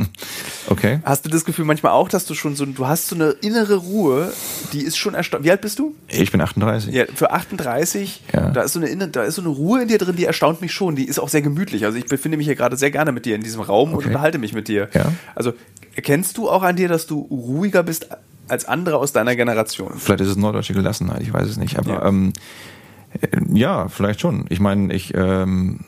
okay. 0.68 1.00
Hast 1.04 1.24
du 1.24 1.30
das 1.30 1.44
Gefühl 1.44 1.64
manchmal 1.64 1.92
auch, 1.92 2.08
dass 2.08 2.26
du 2.26 2.34
schon 2.34 2.56
so, 2.56 2.66
du 2.66 2.86
hast 2.86 3.08
so 3.08 3.14
eine 3.14 3.30
innere 3.30 3.76
Ruhe, 3.76 4.32
die 4.72 4.82
ist 4.82 4.96
schon 4.96 5.14
erstaunlich. 5.14 5.46
Wie 5.46 5.50
alt 5.50 5.60
bist 5.60 5.78
du? 5.78 5.94
Ich 6.08 6.32
bin 6.32 6.40
38. 6.40 6.92
Ja, 6.92 7.04
für 7.14 7.32
38, 7.32 8.22
ja. 8.32 8.50
da, 8.50 8.62
ist 8.62 8.72
so 8.72 8.80
eine, 8.80 9.08
da 9.08 9.22
ist 9.22 9.36
so 9.36 9.42
eine 9.42 9.50
Ruhe 9.50 9.82
in 9.82 9.88
dir 9.88 9.98
drin, 9.98 10.16
die 10.16 10.24
erstaunt 10.24 10.60
mich 10.60 10.72
schon. 10.72 10.96
Die 10.96 11.06
ist 11.06 11.18
auch 11.18 11.28
sehr 11.28 11.42
gemütlich. 11.42 11.84
Also 11.84 11.98
ich 11.98 12.06
befinde 12.06 12.36
mich 12.36 12.46
hier 12.46 12.56
gerade 12.56 12.76
sehr 12.76 12.90
gerne 12.90 13.12
mit 13.12 13.26
dir 13.26 13.34
in 13.34 13.42
diesem 13.42 13.60
Raum 13.60 13.90
okay. 13.90 13.98
und 13.98 14.06
unterhalte 14.06 14.38
mich 14.38 14.52
mit 14.52 14.68
dir. 14.68 14.88
Ja. 14.94 15.12
Also 15.34 15.52
erkennst 15.94 16.36
du 16.38 16.48
auch 16.48 16.62
an 16.62 16.76
dir, 16.76 16.88
dass 16.88 17.06
du 17.06 17.20
ruhiger 17.20 17.82
bist 17.82 18.08
als 18.48 18.64
andere 18.64 18.96
aus 18.96 19.12
deiner 19.12 19.36
Generation. 19.36 19.92
Vielleicht 19.96 20.20
ist 20.20 20.28
es 20.28 20.36
norddeutsche 20.36 20.74
Gelassenheit, 20.74 21.22
ich 21.22 21.32
weiß 21.32 21.48
es 21.48 21.56
nicht. 21.56 21.78
Aber 21.78 21.90
ja, 21.90 22.06
ähm, 22.06 22.32
äh, 23.20 23.38
ja 23.52 23.88
vielleicht 23.88 24.20
schon. 24.20 24.46
Ich 24.48 24.60
meine, 24.60 24.92
ich, 24.92 25.14
ähm, 25.14 25.80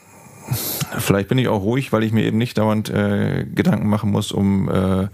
vielleicht 0.98 1.28
bin 1.28 1.38
ich 1.38 1.48
auch 1.48 1.62
ruhig, 1.62 1.92
weil 1.92 2.02
ich 2.02 2.12
mir 2.12 2.24
eben 2.24 2.38
nicht 2.38 2.59
dauernd 2.59 2.90
äh, 2.90 3.44
Gedanken 3.44 3.88
machen 3.88 4.11
muss 4.11 4.32
um, 4.32 4.68
äh, 4.68 5.09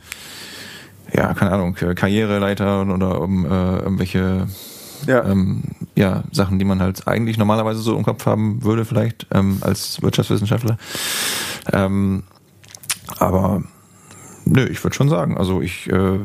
ja, 1.14 1.34
keine 1.34 1.52
Ahnung, 1.52 1.74
Karriereleiter 1.74 2.82
oder 2.82 3.20
um 3.20 3.44
äh, 3.44 3.78
irgendwelche 3.78 4.46
ja. 5.06 5.24
Ähm, 5.24 5.62
ja, 5.94 6.24
Sachen, 6.32 6.58
die 6.58 6.64
man 6.64 6.80
halt 6.80 7.06
eigentlich 7.06 7.38
normalerweise 7.38 7.80
so 7.80 7.96
im 7.96 8.04
Kopf 8.04 8.26
haben 8.26 8.62
würde, 8.62 8.84
vielleicht 8.84 9.26
ähm, 9.32 9.58
als 9.60 10.00
Wirtschaftswissenschaftler. 10.02 10.78
Ähm, 11.72 12.22
aber 13.18 13.62
nö, 14.44 14.66
ich 14.66 14.82
würde 14.82 14.94
schon 14.94 15.08
sagen, 15.08 15.36
also 15.36 15.60
ich 15.60 15.90
äh, 15.90 16.20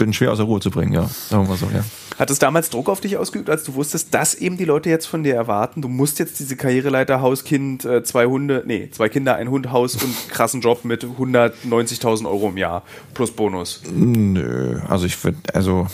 bin 0.00 0.14
schwer 0.14 0.32
aus 0.32 0.38
der 0.38 0.46
Ruhe 0.46 0.60
zu 0.60 0.70
bringen, 0.70 0.92
ja. 0.92 1.06
Sagen 1.06 1.46
wir 1.46 1.56
so, 1.56 1.66
ja. 1.66 1.84
Hat 2.18 2.30
es 2.30 2.38
damals 2.38 2.70
Druck 2.70 2.88
auf 2.88 3.02
dich 3.02 3.18
ausgeübt, 3.18 3.50
als 3.50 3.64
du 3.64 3.74
wusstest, 3.74 4.14
dass 4.14 4.34
eben 4.34 4.56
die 4.56 4.64
Leute 4.64 4.88
jetzt 4.88 5.04
von 5.04 5.22
dir 5.22 5.34
erwarten? 5.34 5.82
Du 5.82 5.88
musst 5.88 6.18
jetzt 6.18 6.40
diese 6.40 6.56
Karriereleiter, 6.56 7.20
Hauskind, 7.20 7.84
äh, 7.84 8.02
zwei 8.02 8.24
Hunde, 8.24 8.62
nee, 8.66 8.88
zwei 8.90 9.10
Kinder, 9.10 9.36
ein 9.36 9.50
Hund, 9.50 9.70
Haus 9.70 10.02
und 10.02 10.14
krassen 10.30 10.62
Job 10.62 10.86
mit 10.86 11.04
190.000 11.04 12.26
Euro 12.26 12.48
im 12.48 12.56
Jahr 12.56 12.82
plus 13.12 13.30
Bonus. 13.30 13.82
Nö, 13.94 14.80
also 14.88 15.04
ich 15.04 15.22
würde, 15.22 15.38
also 15.52 15.86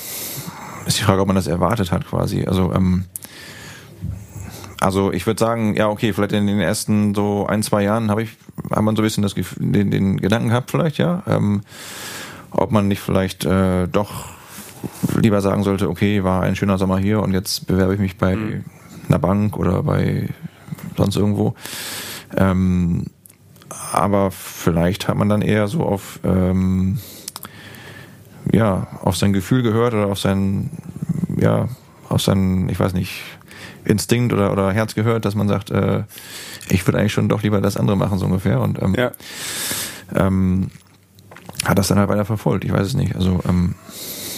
ist 0.86 1.00
die 1.00 1.02
Frage, 1.02 1.20
ob 1.20 1.26
man 1.26 1.36
das 1.36 1.48
erwartet 1.48 1.90
hat 1.90 2.06
quasi. 2.06 2.44
Also 2.44 2.72
ähm, 2.72 3.06
also 4.80 5.12
ich 5.12 5.26
würde 5.26 5.40
sagen, 5.40 5.74
ja, 5.74 5.88
okay, 5.88 6.12
vielleicht 6.12 6.32
in 6.32 6.46
den 6.46 6.60
ersten 6.60 7.12
so 7.12 7.44
ein, 7.48 7.64
zwei 7.64 7.82
Jahren 7.82 8.08
habe 8.08 8.22
ich, 8.22 8.30
hat 8.70 8.82
man 8.82 8.94
so 8.94 9.02
ein 9.02 9.04
bisschen 9.04 9.22
das, 9.24 9.34
den, 9.56 9.90
den 9.90 10.18
Gedanken 10.18 10.50
gehabt, 10.50 10.70
vielleicht, 10.70 10.98
ja. 10.98 11.24
Ähm, 11.26 11.62
ob 12.50 12.70
man 12.70 12.88
nicht 12.88 13.00
vielleicht 13.00 13.44
äh, 13.44 13.86
doch 13.88 14.36
lieber 15.20 15.40
sagen 15.40 15.62
sollte, 15.62 15.88
okay, 15.88 16.24
war 16.24 16.42
ein 16.42 16.56
schöner 16.56 16.78
Sommer 16.78 16.98
hier 16.98 17.20
und 17.22 17.32
jetzt 17.32 17.66
bewerbe 17.66 17.94
ich 17.94 18.00
mich 18.00 18.18
bei 18.18 18.36
mhm. 18.36 18.64
einer 19.08 19.18
Bank 19.18 19.56
oder 19.56 19.82
bei 19.82 20.28
sonst 20.96 21.16
irgendwo. 21.16 21.54
Ähm, 22.36 23.06
aber 23.92 24.30
vielleicht 24.30 25.08
hat 25.08 25.16
man 25.16 25.28
dann 25.28 25.42
eher 25.42 25.68
so 25.68 25.82
auf 25.82 26.20
ähm, 26.24 26.98
ja 28.52 28.86
auf 29.02 29.16
sein 29.16 29.32
Gefühl 29.32 29.62
gehört 29.62 29.94
oder 29.94 30.06
auf 30.06 30.18
sein 30.18 30.70
ja 31.36 31.68
auf 32.08 32.22
sein 32.22 32.68
ich 32.68 32.78
weiß 32.78 32.92
nicht 32.94 33.22
Instinkt 33.84 34.32
oder 34.32 34.52
oder 34.52 34.72
Herz 34.72 34.94
gehört, 34.94 35.24
dass 35.24 35.34
man 35.34 35.48
sagt, 35.48 35.70
äh, 35.70 36.04
ich 36.68 36.86
würde 36.86 36.98
eigentlich 36.98 37.12
schon 37.12 37.28
doch 37.28 37.42
lieber 37.42 37.60
das 37.60 37.76
andere 37.76 37.96
machen 37.96 38.18
so 38.18 38.26
ungefähr 38.26 38.60
und 38.60 38.82
ähm, 38.82 38.94
ja. 38.96 39.12
ähm, 40.14 40.70
hat 41.68 41.78
das 41.78 41.88
dann 41.88 41.98
halt 41.98 42.08
weiter 42.08 42.24
verfolgt. 42.24 42.64
Ich 42.64 42.72
weiß 42.72 42.86
es 42.86 42.94
nicht. 42.94 43.14
Also 43.14 43.40
ähm, 43.48 43.74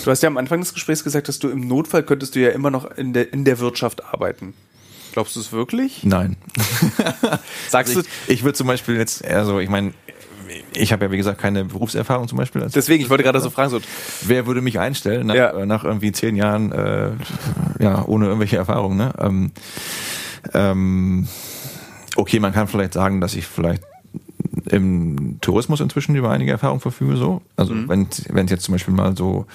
Du 0.05 0.11
hast 0.11 0.22
ja 0.22 0.29
am 0.29 0.37
Anfang 0.37 0.61
des 0.61 0.72
Gesprächs 0.72 1.05
gesagt, 1.05 1.29
dass 1.29 1.39
du 1.39 1.49
im 1.51 1.68
Notfall 1.68 2.03
könntest 2.03 2.35
du 2.35 2.41
ja 2.41 2.51
immer 2.51 2.70
noch 2.70 2.91
in 2.97 3.12
der, 3.12 3.33
in 3.33 3.45
der 3.45 3.59
Wirtschaft 3.59 4.05
arbeiten. 4.05 4.55
Glaubst 5.12 5.37
du 5.37 5.41
es 5.41 5.53
wirklich? 5.53 6.05
Nein. 6.05 6.37
Sagst 7.68 7.97
also 7.97 8.01
ich, 8.01 8.07
du? 8.26 8.33
Ich 8.33 8.43
würde 8.43 8.55
zum 8.57 8.66
Beispiel 8.66 8.97
jetzt, 8.97 9.24
also 9.24 9.59
ich 9.59 9.68
meine, 9.68 9.93
ich 10.72 10.93
habe 10.93 11.05
ja 11.05 11.11
wie 11.11 11.16
gesagt 11.16 11.41
keine 11.41 11.64
Berufserfahrung 11.64 12.29
zum 12.29 12.39
Beispiel. 12.39 12.66
Deswegen, 12.74 13.03
ich 13.03 13.11
wollte 13.11 13.22
gerade 13.22 13.41
so 13.41 13.51
fragen, 13.51 13.70
so, 13.70 13.81
wer 14.22 14.47
würde 14.47 14.62
mich 14.62 14.79
einstellen 14.79 15.26
nach, 15.26 15.35
ja. 15.35 15.66
nach 15.66 15.85
irgendwie 15.85 16.12
zehn 16.12 16.37
Jahren, 16.37 16.72
äh, 16.72 17.11
ja, 17.81 18.05
ohne 18.07 18.26
irgendwelche 18.26 18.57
Erfahrung, 18.57 18.97
ne? 18.97 19.12
Ähm, 19.18 19.51
ähm, 20.55 21.29
okay, 22.16 22.41
man 22.41 22.53
kann 22.53 22.68
vielleicht 22.68 22.95
sagen, 22.95 23.20
dass 23.20 23.35
ich 23.35 23.47
vielleicht 23.47 23.83
im 24.71 25.39
Tourismus 25.41 25.81
inzwischen 25.81 26.16
über 26.16 26.31
einige 26.31 26.51
Erfahrung 26.51 26.81
verfüge, 26.81 27.16
so. 27.16 27.43
Also 27.57 27.75
mhm. 27.75 27.89
wenn 27.89 28.07
wenn 28.31 28.47
es 28.47 28.51
jetzt 28.51 28.64
zum 28.64 28.75
Beispiel 28.75 28.95
mal 28.95 29.16
so 29.16 29.47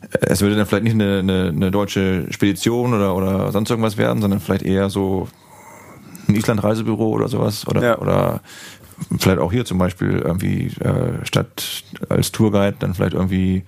äh, 0.00 0.18
es 0.22 0.40
würde 0.40 0.56
dann 0.56 0.66
vielleicht 0.66 0.84
nicht 0.84 0.94
eine, 0.94 1.18
eine, 1.20 1.48
eine 1.48 1.70
deutsche 1.70 2.26
Spedition 2.30 2.94
oder, 2.94 3.14
oder 3.14 3.52
sonst 3.52 3.70
irgendwas 3.70 3.96
werden, 3.96 4.20
sondern 4.20 4.40
vielleicht 4.40 4.62
eher 4.62 4.90
so 4.90 5.28
ein 6.28 6.34
Island-Reisebüro 6.34 7.10
oder 7.10 7.28
sowas 7.28 7.66
oder, 7.66 7.82
ja. 7.82 7.98
oder 7.98 8.40
vielleicht 9.18 9.38
auch 9.38 9.52
hier 9.52 9.64
zum 9.64 9.78
Beispiel 9.78 10.18
irgendwie 10.18 10.72
äh, 10.80 11.24
statt 11.24 11.84
als 12.08 12.32
Tourguide 12.32 12.76
dann 12.78 12.94
vielleicht 12.94 13.14
irgendwie 13.14 13.64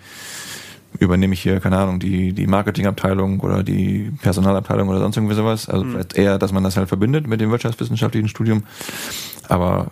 übernehme 0.98 1.34
ich 1.34 1.42
hier, 1.42 1.60
keine 1.60 1.78
Ahnung, 1.78 2.00
die, 2.00 2.32
die 2.32 2.46
Marketingabteilung 2.46 3.40
oder 3.40 3.62
die 3.62 4.10
Personalabteilung 4.22 4.88
oder 4.88 4.98
sonst 5.00 5.16
irgendwie 5.16 5.34
sowas. 5.34 5.68
Also 5.68 5.84
mhm. 5.84 5.92
vielleicht 5.92 6.14
eher, 6.16 6.38
dass 6.38 6.52
man 6.52 6.64
das 6.64 6.76
halt 6.76 6.88
verbindet 6.88 7.26
mit 7.26 7.40
dem 7.40 7.50
wirtschaftswissenschaftlichen 7.50 8.28
Studium. 8.28 8.64
Aber 9.48 9.90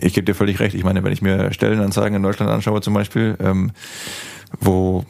ich 0.00 0.14
gebe 0.14 0.24
dir 0.24 0.34
völlig 0.34 0.60
recht. 0.60 0.74
Ich 0.74 0.84
meine, 0.84 1.02
wenn 1.04 1.12
ich 1.12 1.22
mir 1.22 1.52
Stellenanzeigen 1.52 2.16
in 2.16 2.22
Deutschland 2.22 2.50
anschaue 2.50 2.80
zum 2.80 2.94
Beispiel, 2.94 3.36
ähm, 3.40 3.72
wo 4.60 5.04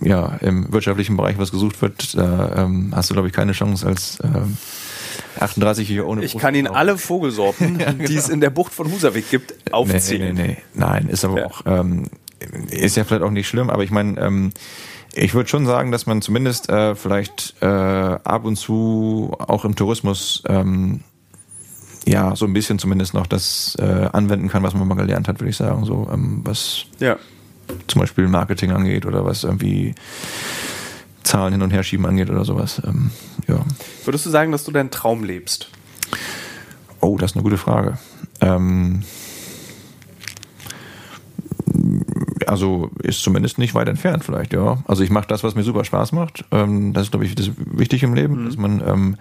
ja 0.00 0.36
im 0.40 0.72
wirtschaftlichen 0.72 1.16
Bereich 1.16 1.38
was 1.38 1.50
gesucht 1.50 1.80
wird, 1.82 2.16
da 2.16 2.64
ähm, 2.64 2.92
hast 2.94 3.10
du, 3.10 3.14
glaube 3.14 3.28
ich, 3.28 3.34
keine 3.34 3.52
Chance 3.52 3.86
als 3.86 4.18
ähm, 4.22 4.56
38 5.40 5.86
hier 5.86 6.06
ohne 6.06 6.24
Ich 6.24 6.36
kann 6.36 6.54
Ihnen 6.54 6.66
alle 6.66 6.98
Vogelsorten, 6.98 7.78
ja, 7.80 7.92
genau. 7.92 8.04
die 8.04 8.16
es 8.16 8.28
in 8.28 8.40
der 8.40 8.50
Bucht 8.50 8.72
von 8.72 8.90
Husavik 8.90 9.30
gibt, 9.30 9.72
aufzählen. 9.72 10.34
Nee, 10.34 10.42
nee, 10.42 10.48
nee. 10.48 10.56
Nein, 10.74 11.08
ist 11.08 11.24
aber 11.24 11.40
ja. 11.40 11.46
auch, 11.46 11.62
ähm, 11.66 12.04
ist 12.70 12.96
ja 12.96 13.04
vielleicht 13.04 13.22
auch 13.22 13.30
nicht 13.30 13.48
schlimm, 13.48 13.70
aber 13.70 13.82
ich 13.82 13.90
meine, 13.90 14.20
ähm, 14.20 14.52
ich 15.14 15.34
würde 15.34 15.48
schon 15.48 15.64
sagen, 15.66 15.92
dass 15.92 16.06
man 16.06 16.20
zumindest 16.20 16.68
äh, 16.68 16.94
vielleicht 16.94 17.54
äh, 17.60 17.66
ab 17.66 18.44
und 18.44 18.56
zu 18.56 19.34
auch 19.38 19.64
im 19.64 19.74
Tourismus 19.74 20.42
ähm, 20.46 21.00
ja 22.06 22.36
so 22.36 22.46
ein 22.46 22.52
bisschen 22.52 22.78
zumindest 22.78 23.14
noch 23.14 23.26
das 23.26 23.76
äh, 23.78 24.08
anwenden 24.12 24.48
kann, 24.48 24.62
was 24.62 24.74
man 24.74 24.86
mal 24.86 24.94
gelernt 24.94 25.28
hat, 25.28 25.40
würde 25.40 25.50
ich 25.50 25.56
sagen. 25.56 25.84
So 25.84 26.08
ähm, 26.12 26.40
was 26.44 26.84
ja. 26.98 27.16
zum 27.88 28.00
Beispiel 28.00 28.28
Marketing 28.28 28.70
angeht 28.70 29.06
oder 29.06 29.24
was 29.24 29.44
irgendwie 29.44 29.94
Zahlen 31.24 31.52
hin 31.52 31.62
und 31.62 31.72
her 31.72 31.82
schieben 31.82 32.06
angeht 32.06 32.30
oder 32.30 32.44
sowas. 32.44 32.80
Ähm, 32.86 33.10
ja. 33.48 33.60
Würdest 34.04 34.24
du 34.26 34.30
sagen, 34.30 34.52
dass 34.52 34.64
du 34.64 34.70
deinen 34.70 34.90
Traum 34.90 35.24
lebst? 35.24 35.68
Oh, 37.00 37.18
das 37.18 37.32
ist 37.32 37.36
eine 37.36 37.42
gute 37.42 37.58
Frage. 37.58 37.98
Ähm, 38.40 39.02
also 42.46 42.90
ist 43.02 43.22
zumindest 43.22 43.58
nicht 43.58 43.74
weit 43.74 43.88
entfernt 43.88 44.24
vielleicht, 44.24 44.52
ja. 44.52 44.78
Also 44.86 45.02
ich 45.02 45.10
mache 45.10 45.26
das, 45.26 45.42
was 45.42 45.56
mir 45.56 45.64
super 45.64 45.84
Spaß 45.84 46.12
macht. 46.12 46.44
Ähm, 46.52 46.92
das 46.92 47.04
ist, 47.04 47.10
glaube 47.10 47.26
ich, 47.26 47.34
das 47.34 47.50
wichtig 47.56 48.04
im 48.04 48.14
Leben, 48.14 48.42
mhm. 48.42 48.46
dass 48.46 48.56
man 48.56 49.16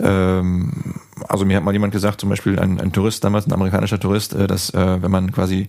ähm, 0.00 0.94
also 1.28 1.44
mir 1.44 1.56
hat 1.56 1.64
mal 1.64 1.72
jemand 1.72 1.92
gesagt, 1.92 2.20
zum 2.20 2.30
Beispiel 2.30 2.58
ein, 2.58 2.80
ein 2.80 2.92
Tourist 2.92 3.24
damals, 3.24 3.46
ein 3.46 3.52
amerikanischer 3.52 4.00
Tourist, 4.00 4.34
äh, 4.34 4.46
dass 4.46 4.70
äh, 4.70 5.02
wenn 5.02 5.10
man 5.10 5.32
quasi 5.32 5.68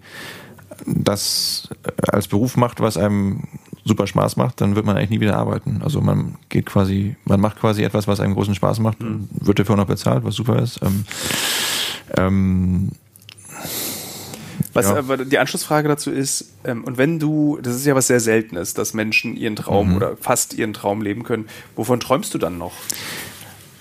das 0.86 1.70
als 2.08 2.28
Beruf 2.28 2.58
macht, 2.58 2.82
was 2.82 2.98
einem 2.98 3.44
super 3.86 4.08
Spaß 4.08 4.38
macht, 4.38 4.62
dann 4.62 4.76
wird 4.76 4.86
man 4.86 4.98
eigentlich 4.98 5.10
nie 5.10 5.20
wieder 5.20 5.38
arbeiten. 5.38 5.82
Also 5.84 6.02
man 6.02 6.36
geht 6.50 6.66
quasi, 6.66 7.16
man 7.26 7.40
macht 7.40 7.60
quasi 7.60 7.84
etwas, 7.84 8.08
was 8.08 8.20
einem 8.20 8.34
großen 8.34 8.56
Spaß 8.56 8.80
macht, 8.80 9.02
mhm. 9.02 9.28
wird 9.32 9.60
dafür 9.60 9.76
noch 9.76 9.86
bezahlt, 9.86 10.24
was 10.24 10.36
super 10.36 10.62
ist. 10.62 10.80
Ähm, 10.82 11.06
ähm, 12.18 12.92
was 14.74 14.88
ja. 14.88 14.96
aber 14.96 15.18
die 15.18 15.38
Anschlussfrage 15.38 15.88
dazu 15.88 16.12
ist, 16.12 16.54
ähm, 16.64 16.84
und 16.84 16.98
wenn 16.98 17.20
du, 17.20 17.60
das 17.62 17.76
ist 17.76 17.86
ja 17.86 17.96
was 17.96 18.08
sehr 18.08 18.20
Seltenes, 18.20 18.74
dass 18.74 18.94
Menschen 18.94 19.36
ihren 19.36 19.56
Traum 19.56 19.90
mhm. 19.90 19.96
oder 19.98 20.18
fast 20.18 20.54
ihren 20.54 20.74
Traum 20.74 21.02
leben 21.02 21.24
können, 21.24 21.48
wovon 21.76 22.00
träumst 22.00 22.34
du 22.34 22.38
dann 22.38 22.58
noch? 22.58 22.74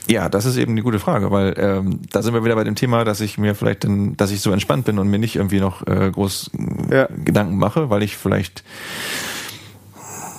Ja, 0.09 0.29
das 0.29 0.47
ist 0.47 0.57
eben 0.57 0.73
eine 0.73 0.83
gute 0.83 0.99
Frage, 0.99 1.31
weil 1.31 1.55
ähm, 1.57 2.01
da 2.11 2.23
sind 2.23 2.35
wir 2.35 2.45
wieder 2.45 2.57
bei 2.57 2.65
dem 2.65 2.75
Thema, 2.75 3.05
dass 3.05 3.21
ich 3.21 3.39
mir 3.39 3.55
vielleicht, 3.55 3.85
dann, 3.85 4.17
dass 4.17 4.31
ich 4.31 4.41
so 4.41 4.51
entspannt 4.51 4.85
bin 4.85 4.99
und 4.99 5.09
mir 5.09 5.19
nicht 5.19 5.37
irgendwie 5.37 5.61
noch 5.61 5.87
äh, 5.87 6.11
groß 6.11 6.51
ja. 6.91 7.07
Gedanken 7.25 7.57
mache, 7.57 7.89
weil 7.89 8.03
ich 8.03 8.17
vielleicht 8.17 8.65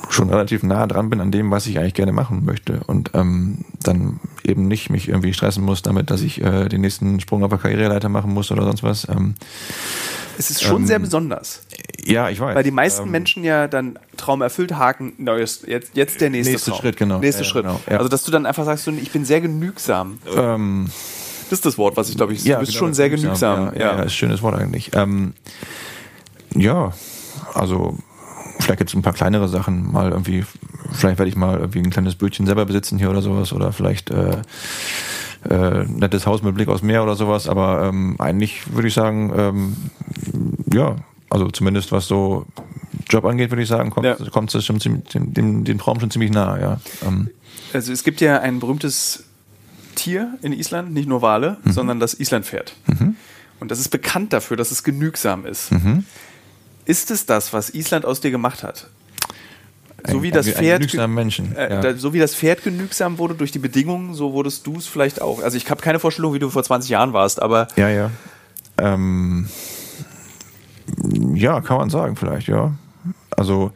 schon 0.09 0.29
relativ 0.29 0.63
nah 0.63 0.85
dran 0.85 1.09
bin 1.09 1.21
an 1.21 1.31
dem, 1.31 1.49
was 1.49 1.65
ich 1.65 1.79
eigentlich 1.79 1.95
gerne 1.95 2.11
machen 2.11 2.45
möchte 2.45 2.81
und 2.85 3.11
ähm, 3.13 3.65
dann 3.81 4.19
eben 4.43 4.67
nicht 4.67 4.89
mich 4.89 5.09
irgendwie 5.09 5.33
stressen 5.33 5.63
muss 5.63 5.81
damit, 5.81 6.11
dass 6.11 6.21
ich 6.21 6.41
äh, 6.41 6.69
den 6.69 6.81
nächsten 6.81 7.19
Sprung 7.19 7.43
auf 7.43 7.49
der 7.49 7.57
Karriereleiter 7.57 8.09
machen 8.09 8.31
muss 8.31 8.51
oder 8.51 8.63
sonst 8.63 8.83
was. 8.83 9.07
Ähm, 9.09 9.35
es 10.37 10.49
ist 10.49 10.63
schon 10.63 10.81
ähm, 10.81 10.87
sehr 10.87 10.99
besonders. 10.99 11.63
Ja, 12.05 12.29
ich 12.29 12.39
weiß. 12.39 12.55
Weil 12.55 12.63
die 12.63 12.71
meisten 12.71 13.03
ähm, 13.03 13.11
Menschen 13.11 13.43
ja 13.43 13.67
dann 13.67 13.97
Traum 14.17 14.41
erfüllt, 14.41 14.73
Haken, 14.73 15.13
neues, 15.17 15.63
jetzt, 15.65 15.95
jetzt 15.95 16.21
der 16.21 16.29
nächste, 16.29 16.51
nächste 16.51 16.71
Traum. 16.71 16.81
Schritt, 16.81 16.97
genau. 16.97 17.19
Nächster 17.19 17.43
ja, 17.43 17.49
Schritt. 17.49 17.63
Genau, 17.63 17.79
ja. 17.89 17.97
Also, 17.97 18.09
dass 18.09 18.23
du 18.23 18.31
dann 18.31 18.45
einfach 18.45 18.65
sagst, 18.65 18.87
ich 18.87 19.11
bin 19.11 19.25
sehr 19.25 19.41
genügsam. 19.41 20.19
Ähm, 20.35 20.89
das 21.49 21.59
ist 21.59 21.65
das 21.65 21.77
Wort, 21.77 21.97
was 21.97 22.09
ich 22.09 22.15
glaube 22.15 22.33
ich, 22.33 22.43
ja, 22.43 22.55
du 22.55 22.61
bist 22.61 22.73
genau, 22.73 22.85
schon 22.85 22.93
sehr 22.93 23.09
genügsam. 23.09 23.73
Ja, 23.73 23.79
ja. 23.79 23.79
ja, 23.79 23.91
ist 23.99 24.03
ein 24.03 24.09
schönes 24.09 24.41
Wort 24.41 24.55
eigentlich. 24.55 24.91
Ähm, 24.93 25.33
ja, 26.55 26.93
also 27.53 27.97
vielleicht 28.59 28.81
es 28.81 28.93
ein 28.93 29.01
paar 29.01 29.13
kleinere 29.13 29.47
Sachen, 29.47 29.91
mal 29.91 30.11
irgendwie, 30.11 30.45
vielleicht 30.91 31.19
werde 31.19 31.29
ich 31.29 31.35
mal 31.35 31.59
irgendwie 31.59 31.79
ein 31.79 31.89
kleines 31.89 32.15
Bötchen 32.15 32.45
selber 32.45 32.65
besitzen 32.65 32.97
hier 32.97 33.09
oder 33.09 33.21
sowas 33.21 33.53
oder 33.53 33.71
vielleicht 33.71 34.09
äh, 34.09 34.41
äh, 35.49 35.85
nettes 35.85 36.25
Haus 36.25 36.41
mit 36.43 36.55
Blick 36.55 36.69
aufs 36.69 36.81
Meer 36.81 37.03
oder 37.03 37.15
sowas, 37.15 37.47
aber 37.47 37.83
ähm, 37.83 38.15
eigentlich 38.19 38.73
würde 38.73 38.87
ich 38.87 38.93
sagen, 38.93 39.33
ähm, 39.35 39.75
ja, 40.71 40.95
also 41.29 41.49
zumindest 41.49 41.91
was 41.91 42.07
so 42.07 42.45
Job 43.09 43.25
angeht, 43.25 43.51
würde 43.51 43.63
ich 43.63 43.69
sagen, 43.69 43.89
kommt, 43.89 44.05
ja. 44.05 44.15
kommt 44.31 44.53
es 44.53 44.65
schon 44.65 44.79
ziemlich, 44.79 45.05
dem, 45.05 45.33
dem, 45.33 45.63
dem 45.63 45.77
Traum 45.77 45.99
schon 45.99 46.11
ziemlich 46.11 46.31
nah, 46.31 46.59
ja. 46.59 46.79
Ähm. 47.05 47.29
Also 47.73 47.91
es 47.91 48.03
gibt 48.03 48.21
ja 48.21 48.39
ein 48.39 48.59
berühmtes 48.59 49.23
Tier 49.95 50.37
in 50.41 50.53
Island, 50.53 50.93
nicht 50.93 51.07
nur 51.07 51.21
Wale, 51.21 51.57
mhm. 51.63 51.71
sondern 51.71 51.99
das 51.99 52.13
Islandpferd. 52.13 52.73
Mhm. 52.87 53.15
Und 53.59 53.71
das 53.71 53.79
ist 53.79 53.89
bekannt 53.89 54.33
dafür, 54.33 54.57
dass 54.57 54.71
es 54.71 54.83
genügsam 54.83 55.45
ist. 55.45 55.71
Mhm. 55.71 56.05
Ist 56.85 57.11
es 57.11 57.25
das, 57.25 57.53
was 57.53 57.73
Island 57.73 58.05
aus 58.05 58.19
dir 58.19 58.31
gemacht 58.31 58.63
hat? 58.63 58.89
So 60.05 60.17
ein, 60.17 60.23
wie 60.23 60.31
das 60.31 60.49
Pferd, 60.49 60.81
Menschen. 61.09 61.55
äh, 61.55 61.73
ja. 61.73 61.81
da, 61.81 61.95
so 61.95 62.13
wie 62.13 62.19
das 62.19 62.35
Pferd 62.35 62.63
genügsam 62.63 63.17
wurde 63.17 63.35
durch 63.35 63.51
die 63.51 63.59
Bedingungen, 63.59 64.13
so 64.13 64.33
wurdest 64.33 64.67
du 64.67 64.77
es 64.77 64.87
vielleicht 64.87 65.21
auch. 65.21 65.41
Also 65.41 65.57
ich 65.57 65.69
habe 65.69 65.81
keine 65.81 65.99
Vorstellung, 65.99 66.33
wie 66.33 66.39
du 66.39 66.49
vor 66.49 66.63
20 66.63 66.89
Jahren 66.89 67.13
warst, 67.13 67.41
aber 67.41 67.67
Ja, 67.75 67.89
ja. 67.89 68.11
Ähm, 68.77 69.47
ja, 71.33 71.61
kann 71.61 71.77
man 71.77 71.89
sagen, 71.89 72.15
vielleicht, 72.15 72.47
ja. 72.47 72.73
Also 73.31 73.71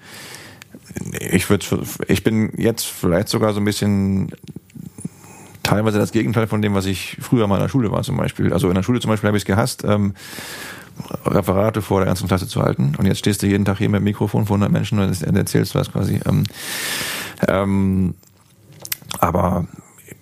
ich 1.20 1.50
würde, 1.50 1.66
ich 2.08 2.24
bin 2.24 2.52
jetzt 2.58 2.86
vielleicht 2.86 3.30
sogar 3.30 3.54
so 3.54 3.60
ein 3.60 3.66
bisschen 3.66 4.32
teilweise 5.64 6.00
das 6.00 6.12
Gegenteil 6.12 6.48
von 6.48 6.62
dem, 6.62 6.74
was 6.74 6.86
ich 6.86 7.18
früher 7.20 7.48
mal 7.48 7.56
in 7.56 7.62
der 7.62 7.70
Schule 7.70 7.92
war 7.92 8.04
zum 8.04 8.18
Beispiel. 8.18 8.54
Also 8.54 8.70
in 8.70 8.76
der 8.76 8.84
Schule 8.84 9.00
zum 9.00 9.10
Beispiel 9.10 9.28
habe 9.28 9.38
ich 9.38 9.44
es 9.44 9.48
gehasst, 9.48 9.84
ähm, 9.84 10.14
Referate 11.26 11.82
vor 11.82 12.00
der 12.00 12.08
ganzen 12.08 12.28
Klasse 12.28 12.48
zu 12.48 12.62
halten. 12.62 12.94
Und 12.98 13.06
jetzt 13.06 13.20
stehst 13.20 13.42
du 13.42 13.48
jeden 13.48 13.66
Tag 13.66 13.78
hier 13.78 13.90
mit 13.90 14.00
dem 14.00 14.06
Mikrofon 14.06 14.46
vor 14.46 14.56
100 14.56 14.72
Menschen 14.72 15.00
und 15.00 15.22
erzählst 15.22 15.76
was 15.76 15.92
quasi. 15.92 16.20
Ähm, 16.26 16.44
ähm, 17.48 18.16
aber 19.20 19.68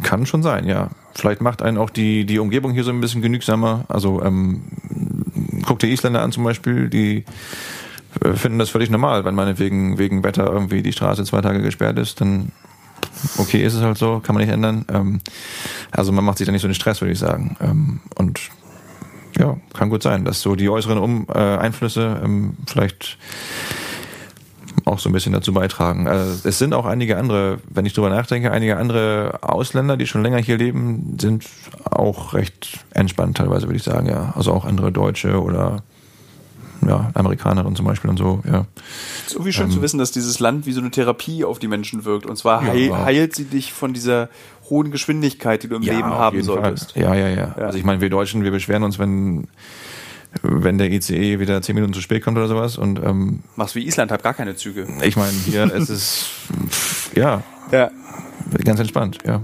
kann 0.03 0.25
schon 0.25 0.43
sein, 0.43 0.67
ja. 0.67 0.89
Vielleicht 1.13 1.41
macht 1.41 1.61
einen 1.61 1.77
auch 1.77 1.89
die, 1.89 2.25
die 2.25 2.39
Umgebung 2.39 2.73
hier 2.73 2.83
so 2.83 2.91
ein 2.91 3.01
bisschen 3.01 3.21
genügsamer. 3.21 3.85
Also 3.87 4.21
ähm, 4.21 4.63
guck 5.65 5.79
dir 5.79 5.87
Isländer 5.87 6.21
an 6.21 6.31
zum 6.31 6.43
Beispiel, 6.43 6.89
die 6.89 7.23
äh, 8.21 8.33
finden 8.33 8.59
das 8.59 8.69
völlig 8.69 8.89
normal, 8.89 9.23
wenn 9.25 9.35
meinetwegen 9.35 9.97
wegen 9.97 10.23
Wetter 10.23 10.45
irgendwie 10.45 10.81
die 10.81 10.91
Straße 10.91 11.23
zwei 11.23 11.41
Tage 11.41 11.61
gesperrt 11.61 11.97
ist, 11.97 12.19
dann 12.19 12.51
okay, 13.37 13.63
ist 13.63 13.73
es 13.73 13.81
halt 13.81 13.97
so, 13.97 14.19
kann 14.19 14.35
man 14.35 14.43
nicht 14.43 14.53
ändern. 14.53 14.85
Ähm, 14.91 15.19
also 15.91 16.11
man 16.11 16.23
macht 16.23 16.37
sich 16.37 16.45
da 16.45 16.51
nicht 16.51 16.61
so 16.61 16.67
den 16.67 16.75
Stress, 16.75 17.01
würde 17.01 17.13
ich 17.13 17.19
sagen. 17.19 17.55
Ähm, 17.61 18.01
und 18.15 18.49
ja, 19.37 19.57
kann 19.73 19.89
gut 19.89 20.03
sein, 20.03 20.25
dass 20.25 20.41
so 20.41 20.55
die 20.55 20.69
äußeren 20.69 20.97
um 20.97 21.27
äh, 21.33 21.37
Einflüsse 21.37 22.21
ähm, 22.23 22.57
vielleicht 22.67 23.17
auch 24.85 24.99
so 24.99 25.09
ein 25.09 25.13
bisschen 25.13 25.33
dazu 25.33 25.53
beitragen. 25.53 26.07
Also 26.07 26.47
es 26.47 26.59
sind 26.59 26.73
auch 26.73 26.85
einige 26.85 27.17
andere, 27.17 27.59
wenn 27.69 27.85
ich 27.85 27.93
drüber 27.93 28.09
nachdenke, 28.09 28.51
einige 28.51 28.77
andere 28.77 29.39
Ausländer, 29.41 29.97
die 29.97 30.05
schon 30.05 30.21
länger 30.21 30.37
hier 30.37 30.57
leben, 30.57 31.17
sind 31.19 31.45
auch 31.89 32.33
recht 32.33 32.79
entspannt 32.91 33.37
teilweise, 33.37 33.67
würde 33.67 33.77
ich 33.77 33.83
sagen, 33.83 34.07
ja. 34.07 34.33
Also 34.35 34.51
auch 34.51 34.65
andere 34.65 34.91
Deutsche 34.91 35.41
oder 35.41 35.83
ja, 36.87 37.09
Amerikanerinnen 37.13 37.75
zum 37.75 37.85
Beispiel 37.85 38.09
und 38.11 38.17
so, 38.17 38.41
ja. 38.45 38.65
es 39.21 39.27
ist 39.27 39.33
irgendwie 39.33 39.53
schön 39.53 39.71
zu 39.71 39.81
wissen, 39.81 39.97
dass 39.97 40.11
dieses 40.11 40.39
Land 40.39 40.67
wie 40.67 40.71
so 40.71 40.81
eine 40.81 40.91
Therapie 40.91 41.43
auf 41.43 41.57
die 41.57 41.67
Menschen 41.67 42.05
wirkt. 42.05 42.27
Und 42.27 42.35
zwar 42.37 42.61
Ja. 42.63 42.73
heil, 42.73 42.95
heilt 43.05 43.35
sie 43.35 43.45
dich 43.45 43.73
von 43.73 43.93
dieser 43.93 44.29
hohen 44.69 44.91
Geschwindigkeit, 44.91 45.63
die 45.63 45.67
du 45.67 45.75
im 45.75 45.81
Leben 45.81 46.03
auf 46.03 46.17
haben 46.19 46.41
solltest. 46.43 46.93
Fall. 46.93 47.01
Ja, 47.03 47.15
ja, 47.15 47.29
ja, 47.29 47.35
Ja. 47.57 47.65
Also 47.65 47.77
ich 47.77 47.83
meine, 47.83 48.01
wir 48.01 48.09
Deutschen, 48.09 48.43
wir 48.43 48.51
beschweren 48.51 48.83
uns, 48.83 48.99
wenn 48.99 49.47
wenn 50.41 50.77
der 50.77 50.91
ICE 50.91 51.39
wieder 51.39 51.61
zehn 51.61 51.75
Minuten 51.75 51.93
zu 51.93 52.01
spät 52.01 52.21
kommt 52.23 52.37
oder 52.37 52.49
sowas. 52.49 52.77
Und 52.77 52.99
ähm, 53.01 53.39
Machst 53.55 53.75
wie 53.75 53.85
Island, 53.87 54.11
hab 54.11 54.21
gar 54.21 54.33
keine 54.33 54.55
Züge. 54.55 54.85
ich 55.01 55.15
meine, 55.15 55.31
hier 55.31 55.63
ist 55.73 55.89
es 55.89 56.29
pff, 56.69 57.15
ja 57.15 57.41
Ja. 57.71 57.89
ganz 58.65 58.79
entspannt, 58.81 59.19
ja. 59.25 59.41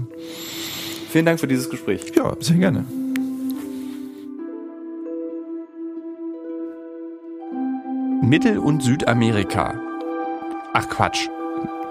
Vielen 1.10 1.24
Dank 1.26 1.40
für 1.40 1.46
dieses 1.48 1.70
Gespräch. 1.70 2.12
Ja, 2.14 2.34
sehr 2.40 2.56
gerne. 2.56 2.84
Mittel- 8.22 8.58
und 8.58 8.82
Südamerika. 8.82 9.74
Ach 10.74 10.88
Quatsch. 10.88 11.28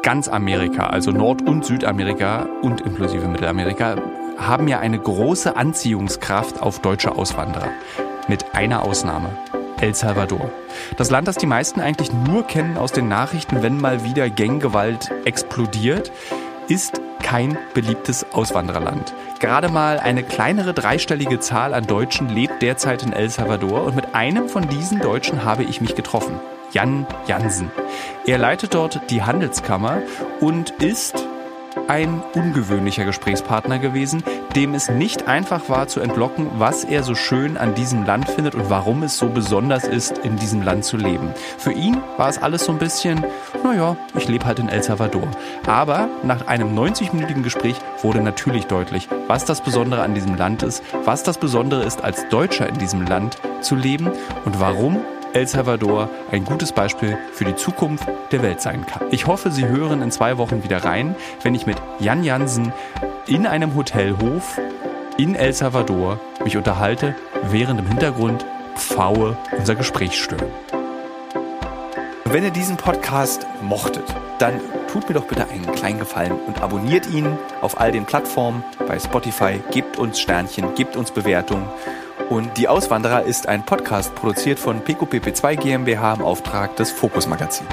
Ganz 0.03 0.27
Amerika, 0.27 0.87
also 0.87 1.11
Nord- 1.11 1.43
und 1.43 1.63
Südamerika 1.63 2.47
und 2.63 2.81
inklusive 2.81 3.27
Mittelamerika, 3.27 3.97
haben 4.35 4.67
ja 4.67 4.79
eine 4.79 4.97
große 4.97 5.55
Anziehungskraft 5.55 6.59
auf 6.59 6.79
deutsche 6.79 7.15
Auswanderer. 7.15 7.69
Mit 8.27 8.55
einer 8.55 8.83
Ausnahme. 8.83 9.29
El 9.79 9.93
Salvador. 9.93 10.49
Das 10.97 11.11
Land, 11.11 11.27
das 11.27 11.37
die 11.37 11.45
meisten 11.45 11.81
eigentlich 11.81 12.11
nur 12.11 12.47
kennen 12.47 12.77
aus 12.77 12.91
den 12.91 13.09
Nachrichten, 13.09 13.61
wenn 13.61 13.79
mal 13.79 14.03
wieder 14.03 14.27
Ganggewalt 14.31 15.11
explodiert, 15.25 16.11
ist 16.67 16.99
kein 17.21 17.55
beliebtes 17.75 18.25
Auswandererland. 18.31 19.13
Gerade 19.39 19.69
mal 19.69 19.99
eine 19.99 20.23
kleinere 20.23 20.73
dreistellige 20.73 21.39
Zahl 21.39 21.75
an 21.75 21.85
Deutschen 21.85 22.27
lebt 22.27 22.63
derzeit 22.63 23.03
in 23.03 23.13
El 23.13 23.29
Salvador 23.29 23.83
und 23.83 23.95
mit 23.95 24.15
einem 24.15 24.49
von 24.49 24.67
diesen 24.67 24.99
Deutschen 24.99 25.43
habe 25.45 25.63
ich 25.63 25.79
mich 25.79 25.93
getroffen. 25.93 26.39
Jan 26.73 27.05
Jansen. 27.27 27.71
Er 28.25 28.37
leitet 28.37 28.73
dort 28.73 28.99
die 29.09 29.23
Handelskammer 29.23 30.01
und 30.39 30.71
ist 30.81 31.27
ein 31.87 32.21
ungewöhnlicher 32.35 33.05
Gesprächspartner 33.05 33.79
gewesen, 33.79 34.23
dem 34.55 34.73
es 34.73 34.89
nicht 34.89 35.27
einfach 35.27 35.69
war 35.69 35.87
zu 35.87 35.99
entlocken, 35.99 36.47
was 36.57 36.83
er 36.83 37.03
so 37.03 37.15
schön 37.15 37.57
an 37.57 37.75
diesem 37.75 38.05
Land 38.05 38.29
findet 38.29 38.55
und 38.55 38.69
warum 38.69 39.03
es 39.03 39.17
so 39.17 39.27
besonders 39.27 39.85
ist, 39.85 40.17
in 40.19 40.37
diesem 40.37 40.61
Land 40.61 40.85
zu 40.85 40.97
leben. 40.97 41.33
Für 41.57 41.71
ihn 41.71 41.97
war 42.17 42.29
es 42.29 42.41
alles 42.41 42.65
so 42.65 42.71
ein 42.71 42.77
bisschen, 42.77 43.25
naja, 43.63 43.95
ich 44.15 44.27
lebe 44.27 44.45
halt 44.45 44.59
in 44.59 44.69
El 44.69 44.83
Salvador. 44.83 45.27
Aber 45.65 46.09
nach 46.23 46.47
einem 46.47 46.77
90-minütigen 46.77 47.43
Gespräch 47.43 47.75
wurde 48.01 48.21
natürlich 48.21 48.67
deutlich, 48.67 49.07
was 49.27 49.45
das 49.45 49.61
Besondere 49.61 50.01
an 50.01 50.13
diesem 50.13 50.35
Land 50.35 50.63
ist, 50.63 50.83
was 51.05 51.23
das 51.23 51.37
Besondere 51.37 51.83
ist, 51.83 52.03
als 52.03 52.27
Deutscher 52.29 52.67
in 52.67 52.77
diesem 52.77 53.05
Land 53.05 53.37
zu 53.61 53.75
leben 53.75 54.11
und 54.45 54.59
warum 54.59 54.99
El 55.33 55.47
Salvador 55.47 56.09
ein 56.29 56.43
gutes 56.43 56.73
Beispiel 56.73 57.17
für 57.31 57.45
die 57.45 57.55
Zukunft 57.55 58.05
der 58.31 58.43
Welt 58.43 58.61
sein 58.61 58.85
kann. 58.85 59.07
Ich 59.11 59.27
hoffe, 59.27 59.49
Sie 59.49 59.65
hören 59.65 60.01
in 60.01 60.11
zwei 60.11 60.37
Wochen 60.37 60.63
wieder 60.63 60.83
rein, 60.83 61.15
wenn 61.43 61.55
ich 61.55 61.65
mit 61.65 61.77
Jan 61.99 62.23
Jansen 62.23 62.73
in 63.27 63.47
einem 63.47 63.73
Hotelhof 63.75 64.59
in 65.17 65.35
El 65.35 65.53
Salvador 65.53 66.19
mich 66.43 66.57
unterhalte, 66.57 67.15
während 67.43 67.79
im 67.79 67.87
Hintergrund 67.87 68.45
Pfaue 68.75 69.37
unser 69.57 69.75
Gespräch 69.75 70.21
stören. 70.21 70.51
Wenn 72.25 72.43
ihr 72.43 72.51
diesen 72.51 72.75
Podcast 72.77 73.45
mochtet, 73.61 74.05
dann 74.39 74.59
tut 74.91 75.07
mir 75.07 75.15
doch 75.15 75.25
bitte 75.25 75.47
einen 75.49 75.71
kleinen 75.71 75.99
Gefallen 75.99 76.33
und 76.47 76.61
abonniert 76.61 77.09
ihn 77.09 77.37
auf 77.61 77.79
all 77.79 77.91
den 77.91 78.05
Plattformen 78.05 78.63
bei 78.87 78.99
Spotify, 78.99 79.61
gebt 79.71 79.97
uns 79.97 80.19
Sternchen, 80.19 80.75
gebt 80.75 80.95
uns 80.95 81.11
Bewertungen. 81.11 81.67
Und 82.31 82.57
Die 82.57 82.69
Auswanderer 82.69 83.23
ist 83.23 83.49
ein 83.49 83.65
Podcast 83.65 84.15
produziert 84.15 84.57
von 84.57 84.79
PQPP2 84.85 85.57
GmbH 85.57 86.13
im 86.13 86.21
Auftrag 86.21 86.77
des 86.77 86.89
Fokus 86.89 87.27
Magazin. 87.27 87.67